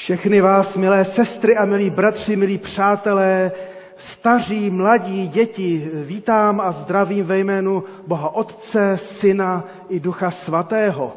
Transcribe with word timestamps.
Všechny 0.00 0.40
vás, 0.40 0.76
milé 0.76 1.04
sestry 1.04 1.56
a 1.56 1.64
milí 1.64 1.90
bratři, 1.90 2.36
milí 2.36 2.58
přátelé, 2.58 3.52
staří, 3.96 4.70
mladí, 4.70 5.28
děti, 5.28 5.90
vítám 5.94 6.60
a 6.60 6.72
zdravím 6.72 7.24
ve 7.24 7.38
jménu 7.38 7.84
Boha 8.06 8.34
Otce, 8.34 8.92
Syna 8.98 9.64
i 9.88 10.00
Ducha 10.00 10.30
Svatého. 10.30 11.16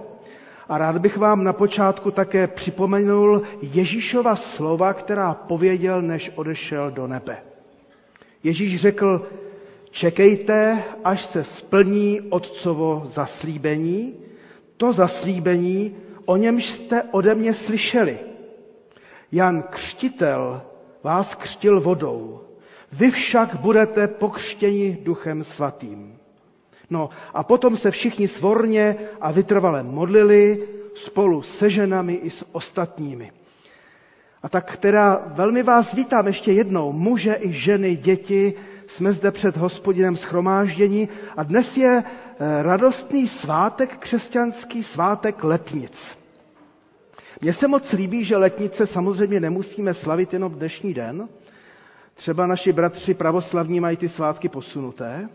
A 0.69 0.77
rád 0.77 0.97
bych 0.97 1.17
vám 1.17 1.43
na 1.43 1.53
počátku 1.53 2.11
také 2.11 2.47
připomenul 2.47 3.41
Ježíšova 3.61 4.35
slova, 4.35 4.93
která 4.93 5.33
pověděl, 5.33 6.01
než 6.01 6.31
odešel 6.35 6.91
do 6.91 7.07
nebe. 7.07 7.37
Ježíš 8.43 8.81
řekl, 8.81 9.27
čekejte, 9.91 10.83
až 11.03 11.25
se 11.25 11.43
splní 11.43 12.21
Otcovo 12.21 13.03
zaslíbení, 13.05 14.13
to 14.77 14.93
zaslíbení, 14.93 15.95
o 16.25 16.37
němž 16.37 16.65
jste 16.69 17.03
ode 17.11 17.35
mě 17.35 17.53
slyšeli. 17.53 18.32
Jan 19.33 19.61
Křtitel 19.69 20.61
vás 21.03 21.35
křtil 21.35 21.81
vodou, 21.81 22.41
vy 22.91 23.11
však 23.11 23.55
budete 23.55 24.07
pokřtěni 24.07 24.97
duchem 25.03 25.43
svatým. 25.43 26.17
No 26.89 27.09
a 27.33 27.43
potom 27.43 27.77
se 27.77 27.91
všichni 27.91 28.27
svorně 28.27 28.95
a 29.21 29.31
vytrvale 29.31 29.83
modlili 29.83 30.67
spolu 30.95 31.41
se 31.41 31.69
ženami 31.69 32.13
i 32.13 32.29
s 32.29 32.45
ostatními. 32.51 33.31
A 34.43 34.49
tak 34.49 34.77
teda 34.77 35.23
velmi 35.25 35.63
vás 35.63 35.93
vítám 35.93 36.27
ještě 36.27 36.51
jednou, 36.51 36.91
muže 36.91 37.37
i 37.41 37.51
ženy, 37.51 37.95
děti, 37.95 38.53
jsme 38.87 39.13
zde 39.13 39.31
před 39.31 39.57
hospodinem 39.57 40.15
schromáždění 40.17 41.09
a 41.37 41.43
dnes 41.43 41.77
je 41.77 42.03
eh, 42.03 42.63
radostný 42.63 43.27
svátek, 43.27 43.97
křesťanský 43.97 44.83
svátek 44.83 45.43
letnic. 45.43 46.22
Mně 47.43 47.53
se 47.53 47.67
moc 47.67 47.91
líbí, 47.91 48.23
že 48.25 48.37
letnice 48.37 48.87
samozřejmě 48.87 49.39
nemusíme 49.39 49.93
slavit 49.93 50.33
jenom 50.33 50.51
dnešní 50.53 50.93
den. 50.93 51.29
Třeba 52.13 52.47
naši 52.47 52.73
bratři 52.73 53.13
pravoslavní 53.13 53.79
mají 53.79 53.97
ty 53.97 54.09
svátky 54.09 54.49
posunuté. 54.49 55.29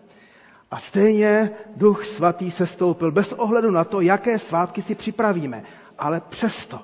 A 0.70 0.78
stejně 0.78 1.50
Duch 1.76 2.04
Svatý 2.04 2.50
se 2.50 2.66
stoupil 2.66 3.12
bez 3.12 3.32
ohledu 3.32 3.70
na 3.70 3.84
to, 3.84 4.00
jaké 4.00 4.38
svátky 4.38 4.82
si 4.82 4.94
připravíme. 4.94 5.62
Ale 5.98 6.20
přesto 6.28 6.80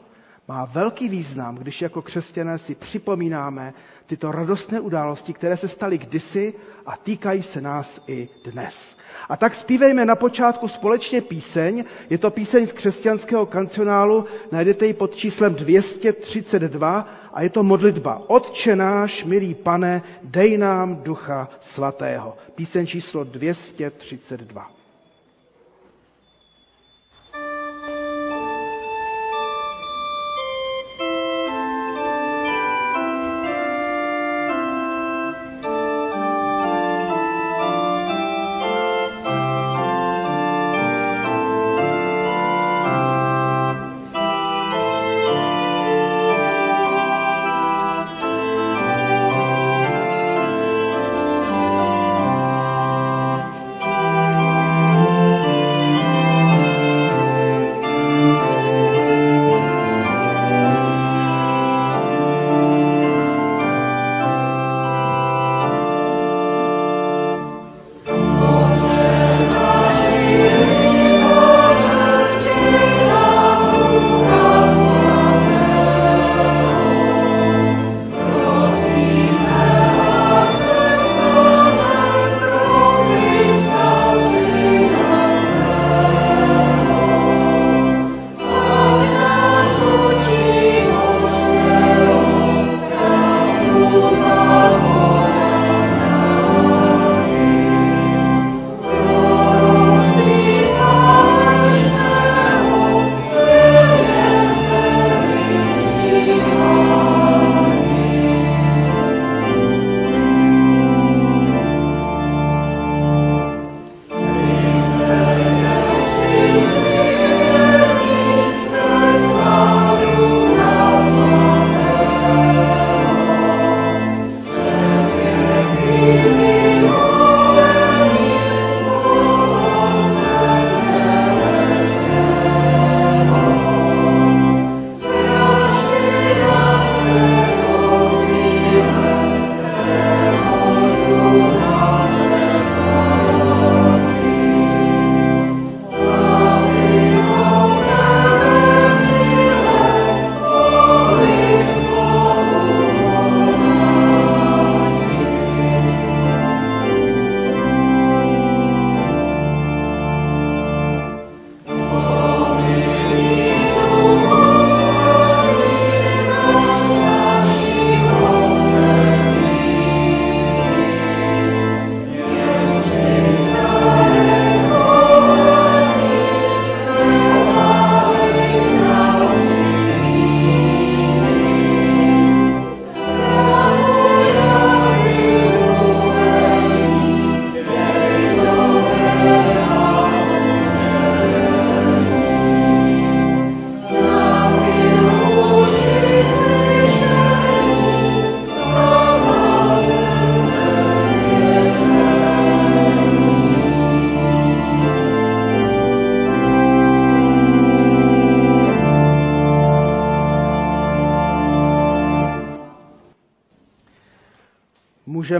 má 0.48 0.64
velký 0.64 1.08
význam, 1.08 1.54
když 1.56 1.82
jako 1.82 2.02
křesťané 2.02 2.58
si 2.58 2.74
připomínáme 2.74 3.74
tyto 4.06 4.32
radostné 4.32 4.80
události, 4.80 5.32
které 5.32 5.56
se 5.56 5.68
staly 5.68 5.98
kdysi 5.98 6.54
a 6.86 6.96
týkají 6.96 7.42
se 7.42 7.60
nás 7.60 8.00
i 8.06 8.28
dnes. 8.44 8.96
A 9.28 9.36
tak 9.36 9.54
zpívejme 9.54 10.04
na 10.04 10.16
počátku 10.16 10.68
společně 10.68 11.20
píseň. 11.20 11.84
Je 12.10 12.18
to 12.18 12.30
píseň 12.30 12.66
z 12.66 12.72
křesťanského 12.72 13.46
kancionálu, 13.46 14.24
najdete 14.52 14.86
ji 14.86 14.92
pod 14.92 15.16
číslem 15.16 15.54
232 15.54 17.08
a 17.32 17.42
je 17.42 17.50
to 17.50 17.62
modlitba. 17.62 18.22
Otče 18.26 18.76
náš, 18.76 19.24
milý 19.24 19.54
pane, 19.54 20.02
dej 20.22 20.58
nám 20.58 20.96
ducha 20.96 21.48
svatého. 21.60 22.36
Píseň 22.54 22.86
číslo 22.86 23.24
232. 23.24 24.83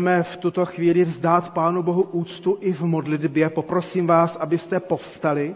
můžeme 0.05 0.23
v 0.23 0.37
tuto 0.37 0.67
chvíli 0.67 1.05
vzdát 1.05 1.53
Pánu 1.53 1.83
Bohu 1.83 2.03
úctu 2.03 2.59
i 2.61 2.73
v 2.73 2.81
modlitbě. 2.81 3.51
Poprosím 3.51 4.07
vás, 4.07 4.37
abyste 4.37 4.81
povstali. 4.81 5.55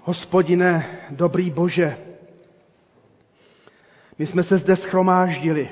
Hospodine, 0.00 0.86
dobrý 1.10 1.50
Bože, 1.50 1.96
My 4.18 4.26
jsme 4.26 4.42
se 4.42 4.58
zde 4.58 4.76
schromáždili 4.76 5.68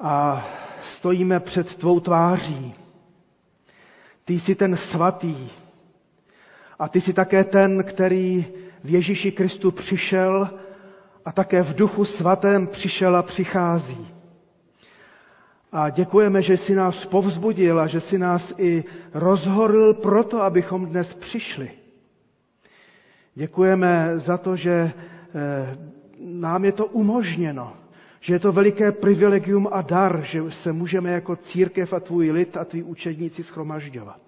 a 0.00 0.46
stojíme 0.82 1.40
před 1.40 1.74
tvou 1.74 2.00
tváří. 2.00 2.74
Ty 4.24 4.40
jsi 4.40 4.54
ten 4.54 4.76
svatý 4.76 5.48
a 6.78 6.88
ty 6.88 7.00
jsi 7.00 7.12
také 7.12 7.44
ten, 7.44 7.84
který 7.84 8.46
v 8.84 8.90
Ježíši 8.90 9.32
Kristu 9.32 9.70
přišel 9.70 10.50
a 11.24 11.32
také 11.32 11.62
v 11.62 11.74
duchu 11.74 12.04
svatém 12.04 12.66
přišel 12.66 13.16
a 13.16 13.22
přichází. 13.22 14.13
A 15.76 15.90
děkujeme, 15.90 16.42
že 16.42 16.56
jsi 16.56 16.74
nás 16.74 17.06
povzbudil 17.06 17.80
a 17.80 17.86
že 17.86 18.00
jsi 18.00 18.18
nás 18.18 18.54
i 18.58 18.84
rozhorl 19.14 19.94
proto, 19.94 20.42
abychom 20.42 20.86
dnes 20.86 21.14
přišli. 21.14 21.70
Děkujeme 23.34 24.12
za 24.16 24.38
to, 24.38 24.56
že 24.56 24.72
eh, 24.72 25.78
nám 26.20 26.64
je 26.64 26.72
to 26.72 26.86
umožněno, 26.86 27.72
že 28.20 28.34
je 28.34 28.38
to 28.38 28.52
veliké 28.52 28.92
privilegium 28.92 29.68
a 29.72 29.82
dar, 29.82 30.20
že 30.22 30.42
se 30.48 30.72
můžeme 30.72 31.10
jako 31.10 31.36
církev 31.36 31.92
a 31.92 32.00
tvůj 32.00 32.30
lid 32.30 32.56
a 32.56 32.64
tví 32.64 32.82
učedníci 32.82 33.42
schromažďovat. 33.42 34.20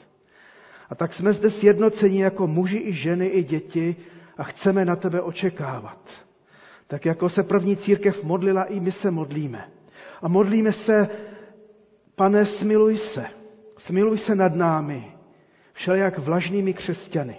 A 0.91 0.95
tak 0.95 1.15
jsme 1.15 1.33
zde 1.33 1.51
sjednoceni 1.51 2.23
jako 2.23 2.47
muži 2.47 2.79
i 2.79 2.93
ženy 2.93 3.27
i 3.27 3.43
děti 3.43 3.97
a 4.37 4.43
chceme 4.45 4.85
na 4.85 4.97
tebe 4.97 5.21
očekávat. 5.21 6.11
Tak 6.87 7.05
jako 7.05 7.29
se 7.29 7.43
první 7.43 7.77
církev 7.77 8.25
modlila, 8.25 8.65
i 8.65 8.81
my 8.81 8.93
se 8.93 9.11
modlíme. 9.11 9.69
A 10.23 10.29
modlíme 10.29 10.73
se, 10.73 11.09
pane, 12.17 12.47
smiluj 12.47 12.97
se. 12.97 13.27
Smiluj 13.79 14.19
se 14.19 14.35
nad 14.35 14.55
námi, 14.55 15.13
všelijak 15.73 16.19
vlažnými 16.19 16.75
křesťany. 16.75 17.37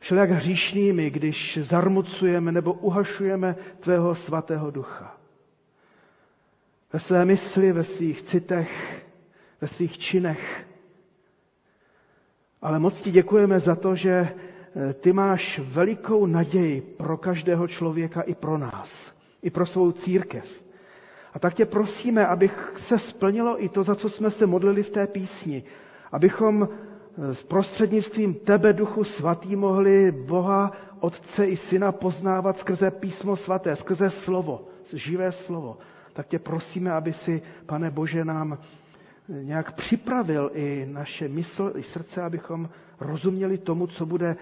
Všelijak 0.00 0.30
hříšnými, 0.30 1.10
když 1.10 1.58
zarmucujeme 1.62 2.52
nebo 2.52 2.72
uhašujeme 2.72 3.56
tvého 3.80 4.14
svatého 4.14 4.70
ducha. 4.70 5.16
Ve 6.92 7.00
své 7.00 7.24
mysli, 7.24 7.72
ve 7.72 7.84
svých 7.84 8.22
citech, 8.22 9.02
ve 9.60 9.68
svých 9.68 9.98
činech. 9.98 10.66
Ale 12.62 12.78
moc 12.78 13.00
ti 13.00 13.10
děkujeme 13.10 13.60
za 13.60 13.74
to, 13.76 13.94
že 13.94 14.10
eh, 14.10 14.92
ty 14.92 15.12
máš 15.12 15.58
velikou 15.58 16.26
naději 16.26 16.80
pro 16.80 17.16
každého 17.16 17.68
člověka 17.68 18.20
i 18.22 18.34
pro 18.34 18.58
nás, 18.58 19.12
i 19.42 19.50
pro 19.50 19.66
svou 19.66 19.92
církev. 19.92 20.65
A 21.36 21.38
tak 21.38 21.54
tě 21.54 21.66
prosíme, 21.66 22.26
abych 22.26 22.72
se 22.76 22.98
splnilo 22.98 23.64
i 23.64 23.68
to, 23.68 23.82
za 23.82 23.94
co 23.94 24.08
jsme 24.10 24.30
se 24.30 24.46
modlili 24.46 24.82
v 24.82 24.90
té 24.90 25.06
písni. 25.06 25.62
Abychom 26.12 26.68
eh, 26.68 27.34
s 27.34 27.42
prostřednictvím 27.42 28.34
tebe, 28.34 28.72
Duchu 28.72 29.04
Svatý, 29.04 29.56
mohli 29.56 30.12
Boha, 30.12 30.72
Otce 31.00 31.46
i 31.46 31.56
Syna 31.56 31.92
poznávat 31.92 32.58
skrze 32.58 32.90
písmo 32.90 33.36
svaté, 33.36 33.76
skrze 33.76 34.10
slovo, 34.10 34.68
živé 34.92 35.32
slovo. 35.32 35.78
Tak 36.12 36.26
tě 36.26 36.38
prosíme, 36.38 36.92
aby 36.92 37.12
si, 37.12 37.42
pane 37.66 37.90
Bože, 37.90 38.24
nám 38.24 38.52
eh, 38.58 39.44
nějak 39.44 39.72
připravil 39.72 40.50
i 40.54 40.86
naše 40.90 41.28
mysl, 41.28 41.72
i 41.76 41.82
srdce, 41.82 42.22
abychom 42.22 42.68
rozuměli 43.00 43.58
tomu, 43.58 43.86
co 43.86 44.06
bude 44.06 44.36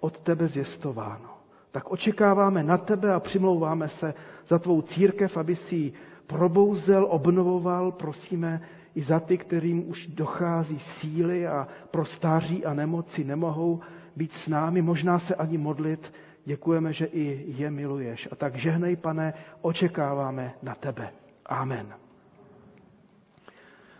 od 0.00 0.18
tebe 0.18 0.46
zvěstováno. 0.48 1.28
Tak 1.70 1.90
očekáváme 1.90 2.62
na 2.62 2.78
tebe 2.78 3.12
a 3.14 3.20
přimlouváme 3.20 3.88
se 3.88 4.14
za 4.46 4.58
tvou 4.58 4.82
církev, 4.82 5.36
aby 5.36 5.56
si 5.56 5.76
ji 5.76 5.92
probouzel, 6.28 7.06
obnovoval, 7.10 7.92
prosíme 7.92 8.60
i 8.94 9.02
za 9.02 9.20
ty, 9.20 9.38
kterým 9.38 9.90
už 9.90 10.06
dochází 10.06 10.78
síly 10.78 11.46
a 11.46 11.68
pro 11.90 12.04
stáří 12.04 12.64
a 12.64 12.74
nemoci 12.74 13.24
nemohou 13.24 13.80
být 14.16 14.32
s 14.32 14.48
námi, 14.48 14.82
možná 14.82 15.18
se 15.18 15.34
ani 15.34 15.58
modlit. 15.58 16.12
Děkujeme, 16.44 16.92
že 16.92 17.06
i 17.06 17.44
je 17.48 17.70
miluješ. 17.70 18.28
A 18.32 18.36
tak 18.36 18.56
žehnej, 18.56 18.96
pane, 18.96 19.34
očekáváme 19.60 20.54
na 20.62 20.74
tebe. 20.74 21.10
Amen. 21.46 21.94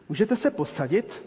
Můžete 0.08 0.36
se 0.36 0.50
posadit? 0.50 1.22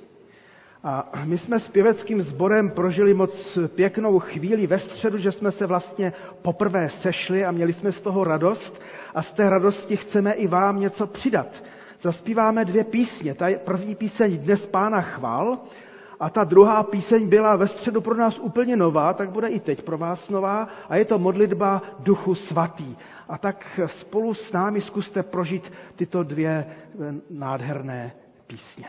A 0.84 1.12
my 1.26 1.38
jsme 1.38 1.60
s 1.60 1.70
pěveckým 1.70 2.22
sborem 2.22 2.70
prožili 2.70 3.14
moc 3.14 3.58
pěknou 3.68 4.20
chvíli 4.20 4.68
ve 4.68 4.80
středu, 4.80 5.18
že 5.18 5.32
jsme 5.32 5.52
se 5.52 5.66
vlastně 5.66 6.14
poprvé 6.42 6.90
sešli 6.90 7.46
a 7.46 7.52
měli 7.52 7.74
jsme 7.74 7.92
z 7.92 8.02
toho 8.02 8.24
radost 8.24 8.82
a 9.16 9.22
z 9.24 9.34
té 9.34 9.50
radosti 9.50 9.98
chceme 9.98 10.34
i 10.34 10.48
vám 10.48 10.80
něco 10.80 11.08
přidat. 11.08 11.64
Zaspíváme 12.02 12.66
dvě 12.66 12.84
písně. 12.84 13.34
Ta 13.34 13.46
první 13.66 13.96
píseň 13.96 14.38
Dnes 14.38 14.68
Pána 14.68 15.02
chval 15.02 15.58
a 16.20 16.30
ta 16.30 16.44
druhá 16.44 16.84
píseň 16.84 17.30
byla 17.30 17.56
ve 17.56 17.68
středu 17.68 18.02
pro 18.02 18.16
nás 18.16 18.40
úplně 18.40 18.76
nová, 18.76 19.14
tak 19.14 19.30
bude 19.30 19.48
i 19.48 19.60
teď 19.60 19.82
pro 19.82 19.98
vás 19.98 20.30
nová 20.30 20.68
a 20.90 20.96
je 20.96 21.06
to 21.06 21.20
modlitba 21.20 21.82
Duchu 22.00 22.36
Svatý. 22.36 22.96
A 23.30 23.38
tak 23.38 23.80
spolu 23.86 24.34
s 24.34 24.52
námi 24.52 24.82
zkuste 24.82 25.24
prožít 25.24 25.72
tyto 25.96 26.24
dvě 26.24 26.66
nádherné 27.30 28.12
písně. 28.48 28.86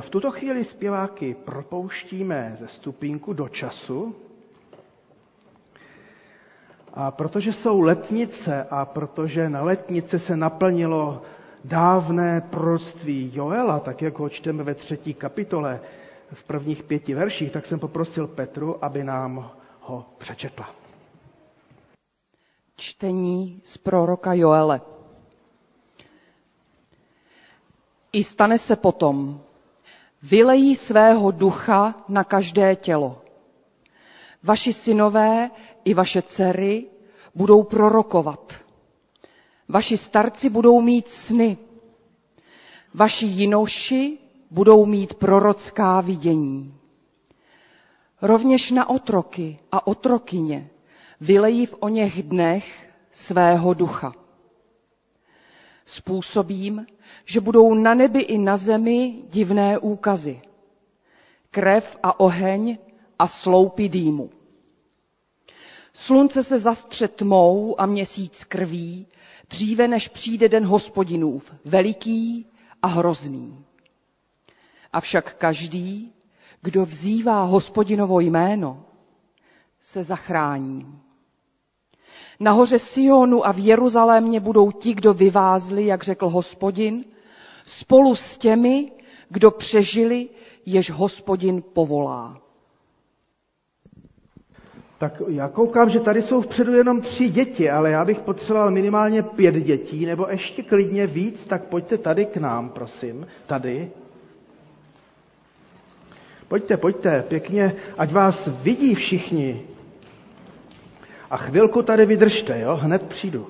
V 0.00 0.10
tuto 0.10 0.30
chvíli 0.30 0.64
zpěváky 0.64 1.34
propouštíme 1.44 2.56
ze 2.58 2.68
stupínku 2.68 3.32
do 3.32 3.48
času. 3.48 4.14
A 6.94 7.10
protože 7.10 7.52
jsou 7.52 7.80
letnice 7.80 8.66
a 8.70 8.84
protože 8.84 9.48
na 9.48 9.62
letnice 9.62 10.18
se 10.18 10.36
naplnilo 10.36 11.22
dávné 11.64 12.40
proroctví 12.40 13.30
Joela, 13.34 13.80
tak 13.80 14.02
jak 14.02 14.18
ho 14.18 14.28
čteme 14.28 14.62
ve 14.62 14.74
třetí 14.74 15.14
kapitole 15.14 15.80
v 16.32 16.44
prvních 16.44 16.82
pěti 16.82 17.14
verších, 17.14 17.52
tak 17.52 17.66
jsem 17.66 17.78
poprosil 17.78 18.26
Petru, 18.26 18.84
aby 18.84 19.04
nám 19.04 19.50
ho 19.80 20.04
přečetla. 20.18 20.70
Čtení 22.76 23.60
z 23.64 23.78
proroka 23.78 24.32
Joele. 24.34 24.80
I 28.12 28.24
stane 28.24 28.58
se 28.58 28.76
potom, 28.76 29.40
vylejí 30.22 30.76
svého 30.76 31.30
ducha 31.30 31.94
na 32.08 32.24
každé 32.24 32.76
tělo. 32.76 33.22
Vaši 34.42 34.72
synové 34.72 35.50
i 35.84 35.94
vaše 35.94 36.22
dcery 36.22 36.86
budou 37.34 37.62
prorokovat. 37.62 38.54
Vaši 39.68 39.96
starci 39.96 40.50
budou 40.50 40.80
mít 40.80 41.08
sny. 41.08 41.58
Vaši 42.94 43.26
jinoši 43.26 44.18
budou 44.50 44.86
mít 44.86 45.14
prorocká 45.14 46.00
vidění. 46.00 46.74
Rovněž 48.22 48.70
na 48.70 48.88
otroky 48.88 49.58
a 49.72 49.86
otrokyně 49.86 50.70
vylejí 51.20 51.66
v 51.66 51.74
o 51.80 51.88
něch 51.88 52.22
dnech 52.22 52.88
svého 53.10 53.74
ducha. 53.74 54.12
Způsobím, 55.86 56.86
že 57.24 57.40
budou 57.40 57.74
na 57.74 57.94
nebi 57.94 58.20
i 58.20 58.38
na 58.38 58.56
zemi 58.56 59.22
divné 59.30 59.78
úkazy. 59.78 60.40
Krev 61.50 61.98
a 62.02 62.20
oheň 62.20 62.78
a 63.18 63.26
sloupy 63.26 63.88
dýmu. 63.88 64.30
Slunce 65.92 66.42
se 66.44 66.58
zastře 66.58 67.08
tmou 67.08 67.80
a 67.80 67.86
měsíc 67.86 68.44
krví, 68.44 69.06
dříve 69.50 69.88
než 69.88 70.08
přijde 70.08 70.48
den 70.48 70.64
hospodinův, 70.64 71.52
veliký 71.64 72.46
a 72.82 72.86
hrozný. 72.86 73.64
Avšak 74.92 75.34
každý, 75.34 76.12
kdo 76.62 76.86
vzývá 76.86 77.42
hospodinovo 77.44 78.20
jméno, 78.20 78.84
se 79.80 80.04
zachrání. 80.04 80.98
Nahoře 82.42 82.78
Sionu 82.78 83.46
a 83.46 83.52
v 83.52 83.58
Jeruzalémě 83.58 84.40
budou 84.40 84.70
ti, 84.70 84.94
kdo 84.94 85.14
vyvázli, 85.14 85.86
jak 85.86 86.02
řekl 86.04 86.28
hospodin, 86.28 87.04
spolu 87.66 88.14
s 88.16 88.36
těmi, 88.36 88.92
kdo 89.28 89.50
přežili, 89.50 90.28
jež 90.66 90.90
hospodin 90.90 91.62
povolá. 91.72 92.40
Tak 94.98 95.22
já 95.28 95.48
koukám, 95.48 95.90
že 95.90 96.00
tady 96.00 96.22
jsou 96.22 96.40
vpředu 96.42 96.72
jenom 96.72 97.00
tři 97.00 97.28
děti, 97.28 97.70
ale 97.70 97.90
já 97.90 98.04
bych 98.04 98.20
potřeboval 98.20 98.70
minimálně 98.70 99.22
pět 99.22 99.54
dětí, 99.54 100.06
nebo 100.06 100.26
ještě 100.30 100.62
klidně 100.62 101.06
víc, 101.06 101.44
tak 101.44 101.64
pojďte 101.64 101.98
tady 101.98 102.26
k 102.26 102.36
nám, 102.36 102.68
prosím. 102.70 103.26
Tady. 103.46 103.90
Pojďte, 106.48 106.76
pojďte, 106.76 107.22
pěkně, 107.28 107.74
ať 107.98 108.12
vás 108.12 108.48
vidí 108.62 108.94
všichni. 108.94 109.62
A 111.32 111.36
chvilku 111.36 111.82
tady 111.82 112.06
vydržte, 112.06 112.60
jo, 112.60 112.76
hned 112.76 113.02
přijdu. 113.02 113.46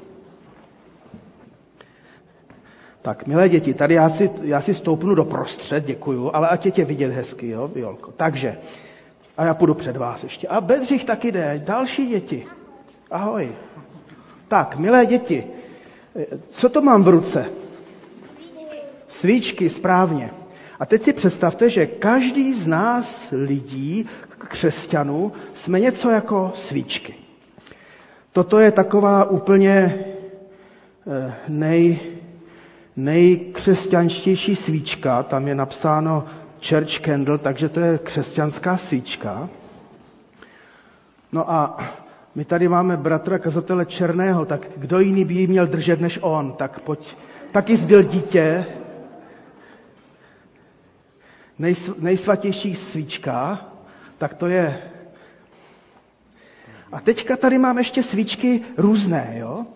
Tak, 3.02 3.26
milé 3.26 3.48
děti, 3.48 3.74
tady 3.74 3.94
já 3.94 4.10
si, 4.10 4.30
já 4.42 4.60
si 4.60 4.74
stoupnu 4.74 5.14
do 5.14 5.24
prostřed, 5.24 5.84
děkuju, 5.84 6.30
ale 6.34 6.48
ať 6.48 6.66
je 6.66 6.72
tě 6.72 6.84
vidět 6.84 7.12
hezky, 7.12 7.48
jo, 7.48 7.68
Violko. 7.68 8.12
Takže, 8.12 8.56
a 9.36 9.44
já 9.44 9.54
půjdu 9.54 9.74
před 9.74 9.96
vás 9.96 10.22
ještě. 10.22 10.48
A 10.48 10.60
Bedřich 10.60 11.04
taky 11.04 11.32
jde, 11.32 11.62
další 11.64 12.06
děti. 12.06 12.46
Ahoj. 13.10 13.52
Tak, 14.48 14.76
milé 14.76 15.06
děti, 15.06 15.44
co 16.48 16.68
to 16.68 16.80
mám 16.82 17.02
v 17.02 17.08
ruce? 17.08 17.46
Svíčky, 19.08 19.70
správně. 19.70 20.30
A 20.80 20.86
teď 20.86 21.02
si 21.02 21.12
představte, 21.12 21.70
že 21.70 21.86
každý 21.86 22.54
z 22.54 22.66
nás 22.66 23.28
lidí, 23.32 24.06
křesťanů, 24.38 25.32
jsme 25.54 25.80
něco 25.80 26.10
jako 26.10 26.52
svíčky. 26.54 27.14
Toto 28.32 28.58
je 28.58 28.72
taková 28.72 29.24
úplně 29.24 29.94
eh, 31.06 31.34
nej, 31.48 32.00
nejkřesťanštější 32.96 34.56
svíčka, 34.56 35.22
tam 35.22 35.48
je 35.48 35.54
napsáno 35.54 36.24
church 36.68 37.00
candle, 37.00 37.38
takže 37.38 37.68
to 37.68 37.80
je 37.80 37.98
křesťanská 37.98 38.76
svíčka. 38.76 39.48
No 41.32 41.50
a 41.52 41.76
my 42.34 42.44
tady 42.44 42.68
máme 42.68 42.96
bratra 42.96 43.38
kazatele 43.38 43.86
Černého, 43.86 44.44
tak 44.44 44.60
kdo 44.76 45.00
jiný 45.00 45.24
by 45.24 45.34
ji 45.34 45.46
měl 45.46 45.66
držet 45.66 46.00
než 46.00 46.18
on? 46.22 46.52
Tak 46.52 46.80
pojď, 46.80 47.16
taky 47.52 47.76
zbyl 47.76 48.02
dítě, 48.02 48.64
nejsvatější 51.98 52.76
svíčka, 52.76 53.66
tak 54.18 54.34
to 54.34 54.46
je. 54.46 54.78
A 56.92 57.00
teďka 57.00 57.36
tady 57.36 57.58
mám 57.58 57.78
ještě 57.78 58.02
svíčky 58.02 58.60
různé, 58.76 59.34
jo? 59.38 59.66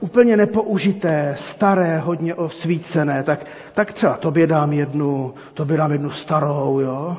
úplně 0.00 0.36
nepoužité, 0.36 1.34
staré, 1.38 1.98
hodně 1.98 2.34
osvícené, 2.34 3.22
tak, 3.22 3.46
tak 3.74 3.92
třeba 3.92 4.16
tobě 4.16 4.46
dám 4.46 4.72
jednu, 4.72 5.34
tobě 5.54 5.76
dám 5.76 5.92
jednu 5.92 6.10
starou, 6.10 6.78
jo? 6.80 7.16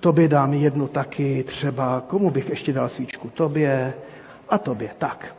Tobě 0.00 0.28
dám 0.28 0.54
jednu 0.54 0.88
taky, 0.88 1.44
třeba, 1.44 2.00
komu 2.06 2.30
bych 2.30 2.48
ještě 2.50 2.72
dal 2.72 2.88
svíčku? 2.88 3.30
Tobě 3.34 3.94
a 4.48 4.58
tobě, 4.58 4.90
tak. 4.98 5.34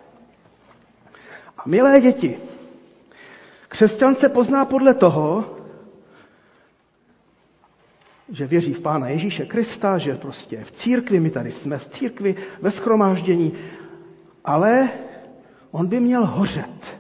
A 1.58 1.62
milé 1.66 2.02
děti, 2.02 2.38
křesťan 3.68 4.16
se 4.16 4.30
pozná 4.30 4.66
podle 4.66 4.94
toho, 4.94 5.55
že 8.30 8.48
věří 8.48 8.74
v 8.74 8.80
Pána 8.82 9.08
Ježíše 9.08 9.46
Krista, 9.46 9.98
že 9.98 10.16
prostě 10.16 10.64
v 10.64 10.72
církvi, 10.72 11.20
my 11.20 11.30
tady 11.30 11.52
jsme 11.52 11.78
v 11.78 11.88
církvi, 11.90 12.36
ve 12.62 12.72
schromáždění, 12.72 13.54
ale 14.46 14.90
on 15.72 15.88
by 15.88 16.00
měl 16.00 16.26
hořet. 16.26 16.98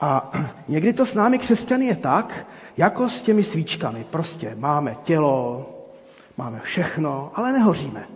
A 0.00 0.32
někdy 0.68 0.92
to 0.92 1.06
s 1.06 1.14
námi 1.14 1.38
křesťany 1.38 1.86
je 1.86 1.96
tak, 1.96 2.46
jako 2.76 3.08
s 3.08 3.22
těmi 3.22 3.42
svíčkami. 3.44 4.06
Prostě 4.10 4.54
máme 4.58 4.96
tělo, 5.02 5.66
máme 6.36 6.60
všechno, 6.60 7.30
ale 7.34 7.52
nehoříme. 7.52 8.06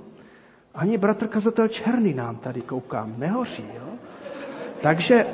Ani 0.74 0.98
bratr 0.98 1.26
kazatel 1.28 1.68
Černý 1.68 2.14
nám 2.14 2.36
tady 2.36 2.60
koukám, 2.60 3.14
nehoří. 3.16 3.64
Jo? 3.74 3.88
Takže, 4.80 5.26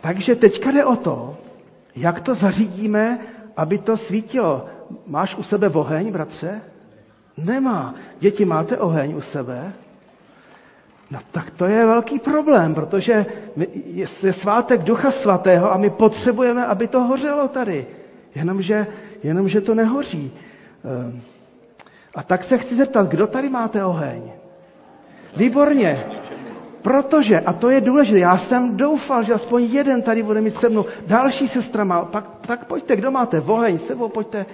takže 0.00 0.34
teďka 0.36 0.70
jde 0.70 0.84
o 0.84 0.96
to, 0.96 1.36
jak 1.96 2.20
to 2.20 2.34
zařídíme, 2.34 3.18
aby 3.56 3.78
to 3.78 3.96
svítilo. 3.96 4.66
Máš 5.06 5.34
u 5.36 5.42
sebe 5.42 5.68
oheň, 5.68 6.12
bratře? 6.12 6.60
Nemá. 7.36 7.94
Děti, 8.20 8.44
máte 8.44 8.78
oheň 8.78 9.14
u 9.16 9.20
sebe? 9.20 9.72
No 11.10 11.18
tak 11.32 11.50
to 11.50 11.64
je 11.64 11.86
velký 11.86 12.18
problém, 12.18 12.74
protože 12.74 13.26
je 14.22 14.32
svátek 14.32 14.82
Ducha 14.82 15.10
Svatého 15.10 15.72
a 15.72 15.76
my 15.76 15.90
potřebujeme, 15.90 16.66
aby 16.66 16.88
to 16.88 17.00
hořelo 17.00 17.48
tady. 17.48 17.86
Jenomže, 18.34 18.86
jenomže 19.22 19.60
to 19.60 19.74
nehoří. 19.74 20.32
Ehm, 20.84 21.20
a 22.14 22.22
tak 22.22 22.44
se 22.44 22.58
chci 22.58 22.74
zeptat, 22.74 23.08
kdo 23.08 23.26
tady 23.26 23.48
máte 23.48 23.84
oheň? 23.84 24.22
Výborně. 25.36 26.04
Protože, 26.82 27.40
a 27.40 27.52
to 27.52 27.70
je 27.70 27.80
důležité, 27.80 28.18
já 28.18 28.38
jsem 28.38 28.76
doufal, 28.76 29.22
že 29.22 29.34
aspoň 29.34 29.62
jeden 29.62 30.02
tady 30.02 30.22
bude 30.22 30.40
mít 30.40 30.56
se 30.56 30.68
mnou, 30.68 30.84
další 31.06 31.48
sestra 31.48 31.84
má, 31.84 32.04
pak, 32.04 32.24
tak 32.46 32.64
pojďte, 32.64 32.96
kdo 32.96 33.10
máte 33.10 33.40
oheň 33.40 33.78
sebou, 33.78 34.08
pojďte, 34.08 34.46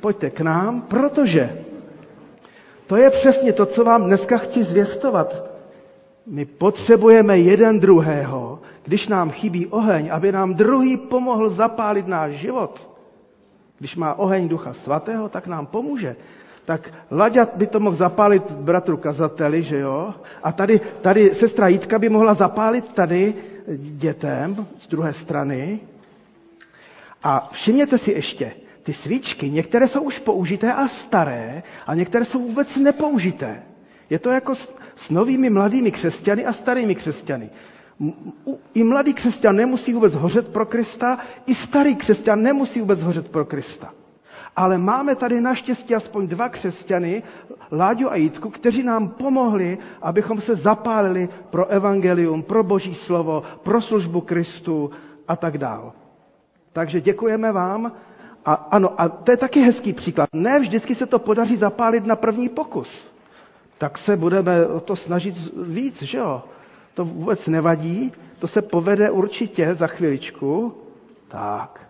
pojďte 0.00 0.30
k 0.30 0.40
nám, 0.40 0.82
protože 0.82 1.58
to 2.86 2.96
je 2.96 3.10
přesně 3.10 3.52
to, 3.52 3.66
co 3.66 3.84
vám 3.84 4.04
dneska 4.04 4.38
chci 4.38 4.64
zvěstovat. 4.64 5.44
My 6.26 6.44
potřebujeme 6.44 7.38
jeden 7.38 7.80
druhého, 7.80 8.58
když 8.84 9.08
nám 9.08 9.30
chybí 9.30 9.66
oheň, 9.66 10.08
aby 10.12 10.32
nám 10.32 10.54
druhý 10.54 10.96
pomohl 10.96 11.50
zapálit 11.50 12.06
náš 12.06 12.32
život. 12.32 12.90
Když 13.78 13.96
má 13.96 14.14
oheň 14.14 14.48
Ducha 14.48 14.72
Svatého, 14.72 15.28
tak 15.28 15.46
nám 15.46 15.66
pomůže. 15.66 16.16
Tak 16.64 16.92
Laďa 17.10 17.48
by 17.54 17.66
to 17.66 17.80
mohl 17.80 17.96
zapálit 17.96 18.52
bratru 18.52 18.96
kazateli, 18.96 19.62
že 19.62 19.78
jo? 19.78 20.14
A 20.42 20.52
tady, 20.52 20.80
tady 21.00 21.34
sestra 21.34 21.68
Jitka 21.68 21.98
by 21.98 22.08
mohla 22.08 22.34
zapálit 22.34 22.92
tady 22.92 23.34
dětem 23.78 24.66
z 24.78 24.88
druhé 24.88 25.12
strany. 25.12 25.80
A 27.22 27.48
všimněte 27.52 27.98
si 27.98 28.10
ještě, 28.12 28.52
ty 28.84 28.92
svíčky, 28.94 29.50
některé 29.50 29.88
jsou 29.88 30.02
už 30.02 30.18
použité 30.18 30.72
a 30.72 30.88
staré, 30.88 31.62
a 31.86 31.94
některé 31.94 32.24
jsou 32.24 32.38
vůbec 32.42 32.76
nepoužité. 32.76 33.62
Je 34.10 34.18
to 34.18 34.30
jako 34.30 34.54
s, 34.54 34.74
s 34.96 35.10
novými 35.10 35.50
mladými 35.50 35.90
křesťany 35.90 36.46
a 36.46 36.52
starými 36.52 36.94
křesťany. 36.94 37.50
I 38.74 38.84
mladý 38.84 39.14
křesťan 39.14 39.56
nemusí 39.56 39.92
vůbec 39.92 40.14
hořet 40.14 40.48
pro 40.48 40.66
Krista, 40.66 41.18
i 41.46 41.54
starý 41.54 41.96
křesťan 41.96 42.42
nemusí 42.42 42.80
vůbec 42.80 43.02
hořet 43.02 43.28
pro 43.28 43.44
Krista. 43.44 43.92
Ale 44.56 44.78
máme 44.78 45.14
tady 45.16 45.40
naštěstí 45.40 45.94
aspoň 45.94 46.26
dva 46.28 46.48
křesťany, 46.48 47.22
Láďu 47.72 48.10
a 48.12 48.16
Jitku, 48.16 48.50
kteří 48.50 48.82
nám 48.82 49.08
pomohli, 49.08 49.78
abychom 50.02 50.40
se 50.40 50.56
zapálili 50.56 51.28
pro 51.50 51.66
evangelium, 51.66 52.42
pro 52.42 52.62
boží 52.62 52.94
slovo, 52.94 53.42
pro 53.62 53.82
službu 53.82 54.20
Kristu 54.20 54.90
a 55.28 55.36
tak 55.36 55.58
dál. 55.58 55.92
Takže 56.72 57.00
děkujeme 57.00 57.52
vám. 57.52 57.92
A 58.44 58.52
ano, 58.54 59.00
a 59.00 59.08
to 59.08 59.30
je 59.30 59.36
taky 59.36 59.60
hezký 59.60 59.92
příklad. 59.92 60.28
Ne 60.32 60.60
vždycky 60.60 60.94
se 60.94 61.06
to 61.06 61.18
podaří 61.18 61.56
zapálit 61.56 62.06
na 62.06 62.16
první 62.16 62.48
pokus. 62.48 63.12
Tak 63.78 63.98
se 63.98 64.16
budeme 64.16 64.66
o 64.66 64.80
to 64.80 64.96
snažit 64.96 65.34
víc, 65.62 66.02
že 66.02 66.18
jo? 66.18 66.42
To 66.94 67.04
vůbec 67.04 67.46
nevadí, 67.46 68.12
to 68.38 68.46
se 68.48 68.62
povede 68.62 69.10
určitě 69.10 69.74
za 69.74 69.86
chviličku. 69.86 70.74
Tak. 71.28 71.86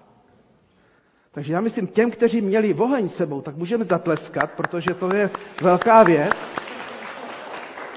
Takže 1.33 1.53
já 1.53 1.61
myslím, 1.61 1.87
těm, 1.87 2.11
kteří 2.11 2.41
měli 2.41 2.75
oheň 2.75 3.09
sebou, 3.09 3.41
tak 3.41 3.57
můžeme 3.57 3.85
zatleskat, 3.85 4.51
protože 4.53 4.95
to 4.95 5.15
je 5.15 5.31
velká 5.63 6.03
věc. 6.03 6.33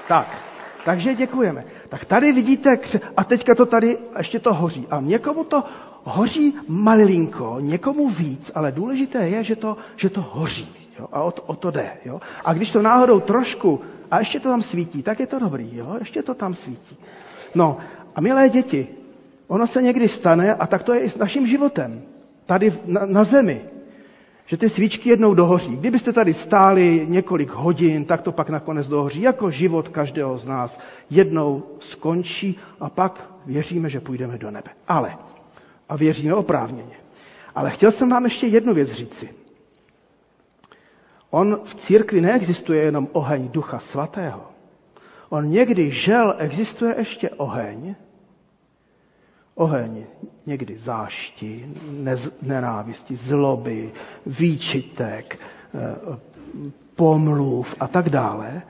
Tak, 0.08 0.42
takže 0.84 1.14
děkujeme. 1.14 1.64
Tak 1.88 2.04
tady 2.04 2.32
vidíte, 2.32 2.78
a 3.16 3.24
teďka 3.24 3.54
to 3.54 3.66
tady, 3.66 3.98
ještě 4.18 4.38
to 4.38 4.54
hoří. 4.54 4.86
A 4.90 5.00
někomu 5.00 5.44
to 5.44 5.64
hoří 6.08 6.54
malinko, 6.68 7.56
někomu 7.60 8.10
víc, 8.10 8.50
ale 8.54 8.72
důležité 8.72 9.28
je, 9.28 9.44
že 9.44 9.56
to, 9.56 9.76
že 9.96 10.10
to 10.10 10.22
hoří. 10.22 10.68
Jo? 10.98 11.08
A 11.12 11.22
o 11.22 11.30
to, 11.30 11.42
o 11.42 11.56
to 11.56 11.70
jde. 11.70 11.90
Jo? 12.04 12.20
A 12.44 12.52
když 12.52 12.70
to 12.70 12.82
náhodou 12.82 13.20
trošku, 13.20 13.80
a 14.10 14.18
ještě 14.18 14.40
to 14.40 14.48
tam 14.48 14.62
svítí, 14.62 15.02
tak 15.02 15.20
je 15.20 15.26
to 15.26 15.38
dobrý. 15.38 15.76
Jo? 15.76 15.96
Ještě 15.98 16.22
to 16.22 16.34
tam 16.34 16.54
svítí. 16.54 16.96
No 17.54 17.78
a 18.14 18.20
milé 18.20 18.48
děti, 18.48 18.88
ono 19.46 19.66
se 19.66 19.82
někdy 19.82 20.08
stane, 20.08 20.54
a 20.54 20.66
tak 20.66 20.82
to 20.82 20.94
je 20.94 21.00
i 21.00 21.10
s 21.10 21.16
naším 21.16 21.46
životem. 21.46 22.02
Tady 22.46 22.72
na, 22.86 23.06
na 23.06 23.24
zemi. 23.24 23.60
Že 24.46 24.56
ty 24.56 24.68
svíčky 24.68 25.08
jednou 25.08 25.34
dohoří. 25.34 25.76
Kdybyste 25.76 26.12
tady 26.12 26.34
stáli 26.34 27.06
několik 27.08 27.50
hodin, 27.50 28.04
tak 28.04 28.22
to 28.22 28.32
pak 28.32 28.50
nakonec 28.50 28.88
dohoří. 28.88 29.20
Jako 29.20 29.50
život 29.50 29.88
každého 29.88 30.38
z 30.38 30.46
nás 30.46 30.80
jednou 31.10 31.62
skončí 31.80 32.56
a 32.80 32.90
pak 32.90 33.30
věříme, 33.46 33.88
že 33.88 34.00
půjdeme 34.00 34.38
do 34.38 34.50
nebe. 34.50 34.70
Ale, 34.88 35.16
a 35.88 35.96
věříme 35.96 36.34
oprávněně. 36.34 36.96
Ale 37.54 37.70
chtěl 37.70 37.92
jsem 37.92 38.10
vám 38.10 38.24
ještě 38.24 38.46
jednu 38.46 38.74
věc 38.74 38.92
říci. 38.92 39.28
On 41.30 41.60
v 41.64 41.74
církvi 41.74 42.20
neexistuje 42.20 42.82
jenom 42.82 43.08
oheň 43.12 43.48
Ducha 43.48 43.78
Svatého. 43.78 44.50
On 45.28 45.50
někdy 45.50 45.90
žel 45.90 46.34
existuje 46.38 46.94
ještě 46.98 47.30
oheň, 47.30 47.94
oheň 49.54 50.04
někdy 50.46 50.78
zášti, 50.78 51.68
nez, 51.90 52.30
nenávisti, 52.42 53.16
zloby, 53.16 53.92
výčitek, 54.26 55.38
eh, 55.74 56.18
pomluv 56.96 57.74
a 57.80 57.86
tak 57.88 58.08
dále. 58.08 58.62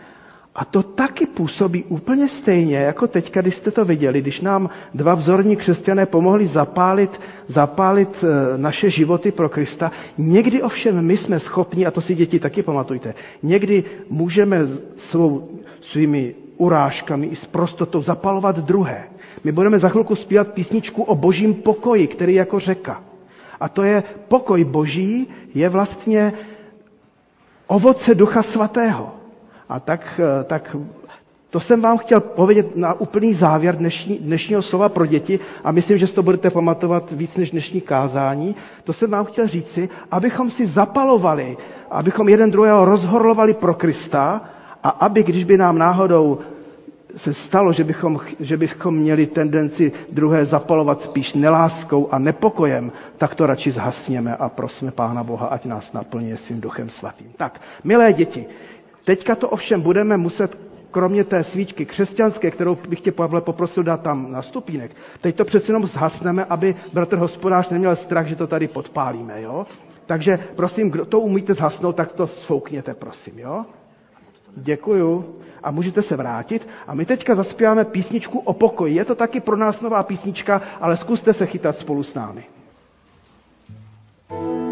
A 0.59 0.65
to 0.65 0.83
taky 0.83 1.27
působí 1.27 1.85
úplně 1.85 2.29
stejně, 2.29 2.77
jako 2.77 3.07
teď, 3.07 3.35
když 3.35 3.55
jste 3.55 3.71
to 3.71 3.85
viděli, 3.85 4.21
když 4.21 4.41
nám 4.41 4.71
dva 4.95 5.15
vzorní 5.15 5.57
křesťané 5.57 6.07
pomohli 6.07 6.47
zapálit, 6.47 7.21
zapálit 7.49 8.25
eh, 8.25 8.59
naše 8.59 8.91
životy 8.91 9.31
pro 9.33 9.49
Krista. 9.49 9.93
Někdy 10.19 10.63
ovšem 10.63 11.03
my 11.03 11.17
jsme 11.17 11.41
schopni, 11.41 11.87
a 11.87 11.91
to 11.91 12.01
si 12.01 12.15
děti 12.15 12.39
taky 12.41 12.63
pamatujte, 12.63 13.15
někdy 13.43 13.85
můžeme 14.11 14.59
svou, 14.97 15.49
svými 15.81 16.35
urážkami 16.57 17.27
i 17.27 17.37
s 17.37 17.45
prostotou 17.45 18.03
zapalovat 18.03 18.59
druhé. 18.59 19.05
My 19.45 19.53
budeme 19.53 19.79
za 19.79 19.89
chvilku 19.89 20.15
zpívat 20.15 20.49
písničku 20.49 21.03
o 21.03 21.15
božím 21.15 21.55
pokoji, 21.55 22.07
který 22.07 22.35
je 22.35 22.39
jako 22.39 22.61
řeka. 22.61 23.03
A 23.61 23.69
to 23.69 23.83
je 23.83 24.03
pokoj 24.29 24.65
boží, 24.65 25.27
je 25.55 25.69
vlastně 25.69 26.33
ovoce 27.67 28.15
ducha 28.15 28.43
svatého. 28.43 29.18
A 29.69 29.81
tak, 29.81 30.21
tak 30.47 30.77
to 31.51 31.61
jsem 31.61 31.81
vám 31.81 31.99
chtěl 31.99 32.21
povědět 32.21 32.77
na 32.77 33.01
úplný 33.01 33.35
závěr 33.35 33.77
dnešní, 33.77 34.19
dnešního 34.19 34.63
slova 34.63 34.89
pro 34.89 35.07
děti 35.07 35.41
a 35.65 35.73
myslím, 35.73 35.99
že 35.99 36.07
si 36.07 36.15
to 36.15 36.23
budete 36.23 36.51
pamatovat 36.51 37.13
víc 37.13 37.37
než 37.37 37.51
dnešní 37.51 37.81
kázání. 37.81 38.57
To 38.85 38.93
jsem 38.93 39.11
vám 39.11 39.25
chtěl 39.25 39.47
říci, 39.47 39.89
abychom 40.11 40.51
si 40.51 40.67
zapalovali, 40.67 41.57
abychom 41.91 42.29
jeden 42.29 42.51
druhého 42.51 42.85
rozhorlovali 42.85 43.55
pro 43.55 43.75
Krista 43.75 44.41
a 44.83 44.89
aby, 44.89 45.23
když 45.23 45.45
by 45.45 45.57
nám 45.57 45.79
náhodou 45.79 46.39
se 47.17 47.35
stalo, 47.35 47.73
že 47.73 47.85
bychom, 47.85 48.21
že 48.41 48.57
bychom 48.57 48.95
měli 48.97 49.27
tendenci 49.27 49.93
druhé 50.13 50.47
zapalovat 50.47 51.03
spíš 51.03 51.35
neláskou 51.35 52.09
a 52.11 52.19
nepokojem, 52.19 52.93
tak 53.19 53.35
to 53.35 53.47
radši 53.47 53.71
zhasněme 53.71 54.37
a 54.37 54.49
prosme 54.49 54.91
Pána 54.91 55.23
Boha, 55.25 55.47
ať 55.47 55.65
nás 55.67 55.93
naplní 55.93 56.37
svým 56.37 56.61
duchem 56.61 56.91
svatým. 56.91 57.27
Tak, 57.37 57.61
milé 57.85 58.13
děti, 58.13 58.47
teďka 59.09 59.35
to 59.35 59.49
ovšem 59.49 59.81
budeme 59.81 60.17
muset 60.17 60.59
kromě 60.91 61.25
té 61.25 61.45
svíčky 61.45 61.87
křesťanské, 61.87 62.51
kterou 62.51 62.77
bych 62.89 63.01
tě, 63.01 63.13
Pavle, 63.13 63.41
poprosil 63.41 63.83
dát 63.83 64.01
tam 64.03 64.33
na 64.33 64.43
stupínek, 64.43 64.91
teď 65.21 65.37
to 65.37 65.45
přece 65.45 65.69
jenom 65.73 65.87
zhasneme, 65.87 66.45
aby 66.45 66.75
bratr 66.93 67.17
hospodář 67.17 67.69
neměl 67.71 67.97
strach, 67.97 68.27
že 68.27 68.37
to 68.37 68.47
tady 68.47 68.69
podpálíme, 68.69 69.43
jo? 69.43 69.67
Takže 70.07 70.39
prosím, 70.57 70.91
kdo 70.91 71.05
to 71.07 71.21
umíte 71.21 71.55
zhasnout, 71.55 71.97
tak 71.97 72.13
to 72.13 72.27
svoukněte, 72.27 72.95
prosím, 72.95 73.39
jo? 73.39 73.65
Děkuju. 74.57 75.37
A 75.63 75.71
můžete 75.71 76.03
se 76.03 76.17
vrátit. 76.17 76.69
A 76.87 76.95
my 76.95 77.05
teďka 77.05 77.35
zaspíváme 77.35 77.85
písničku 77.85 78.39
o 78.39 78.53
pokoji. 78.53 78.95
Je 78.95 79.05
to 79.05 79.15
taky 79.15 79.41
pro 79.41 79.57
nás 79.57 79.81
nová 79.81 80.03
písnička, 80.03 80.63
ale 80.81 80.97
zkuste 80.97 81.33
se 81.33 81.47
chytat 81.47 81.77
spolu 81.77 82.03
s 82.03 82.15
námi. 82.15 82.45
ještě 84.31 84.68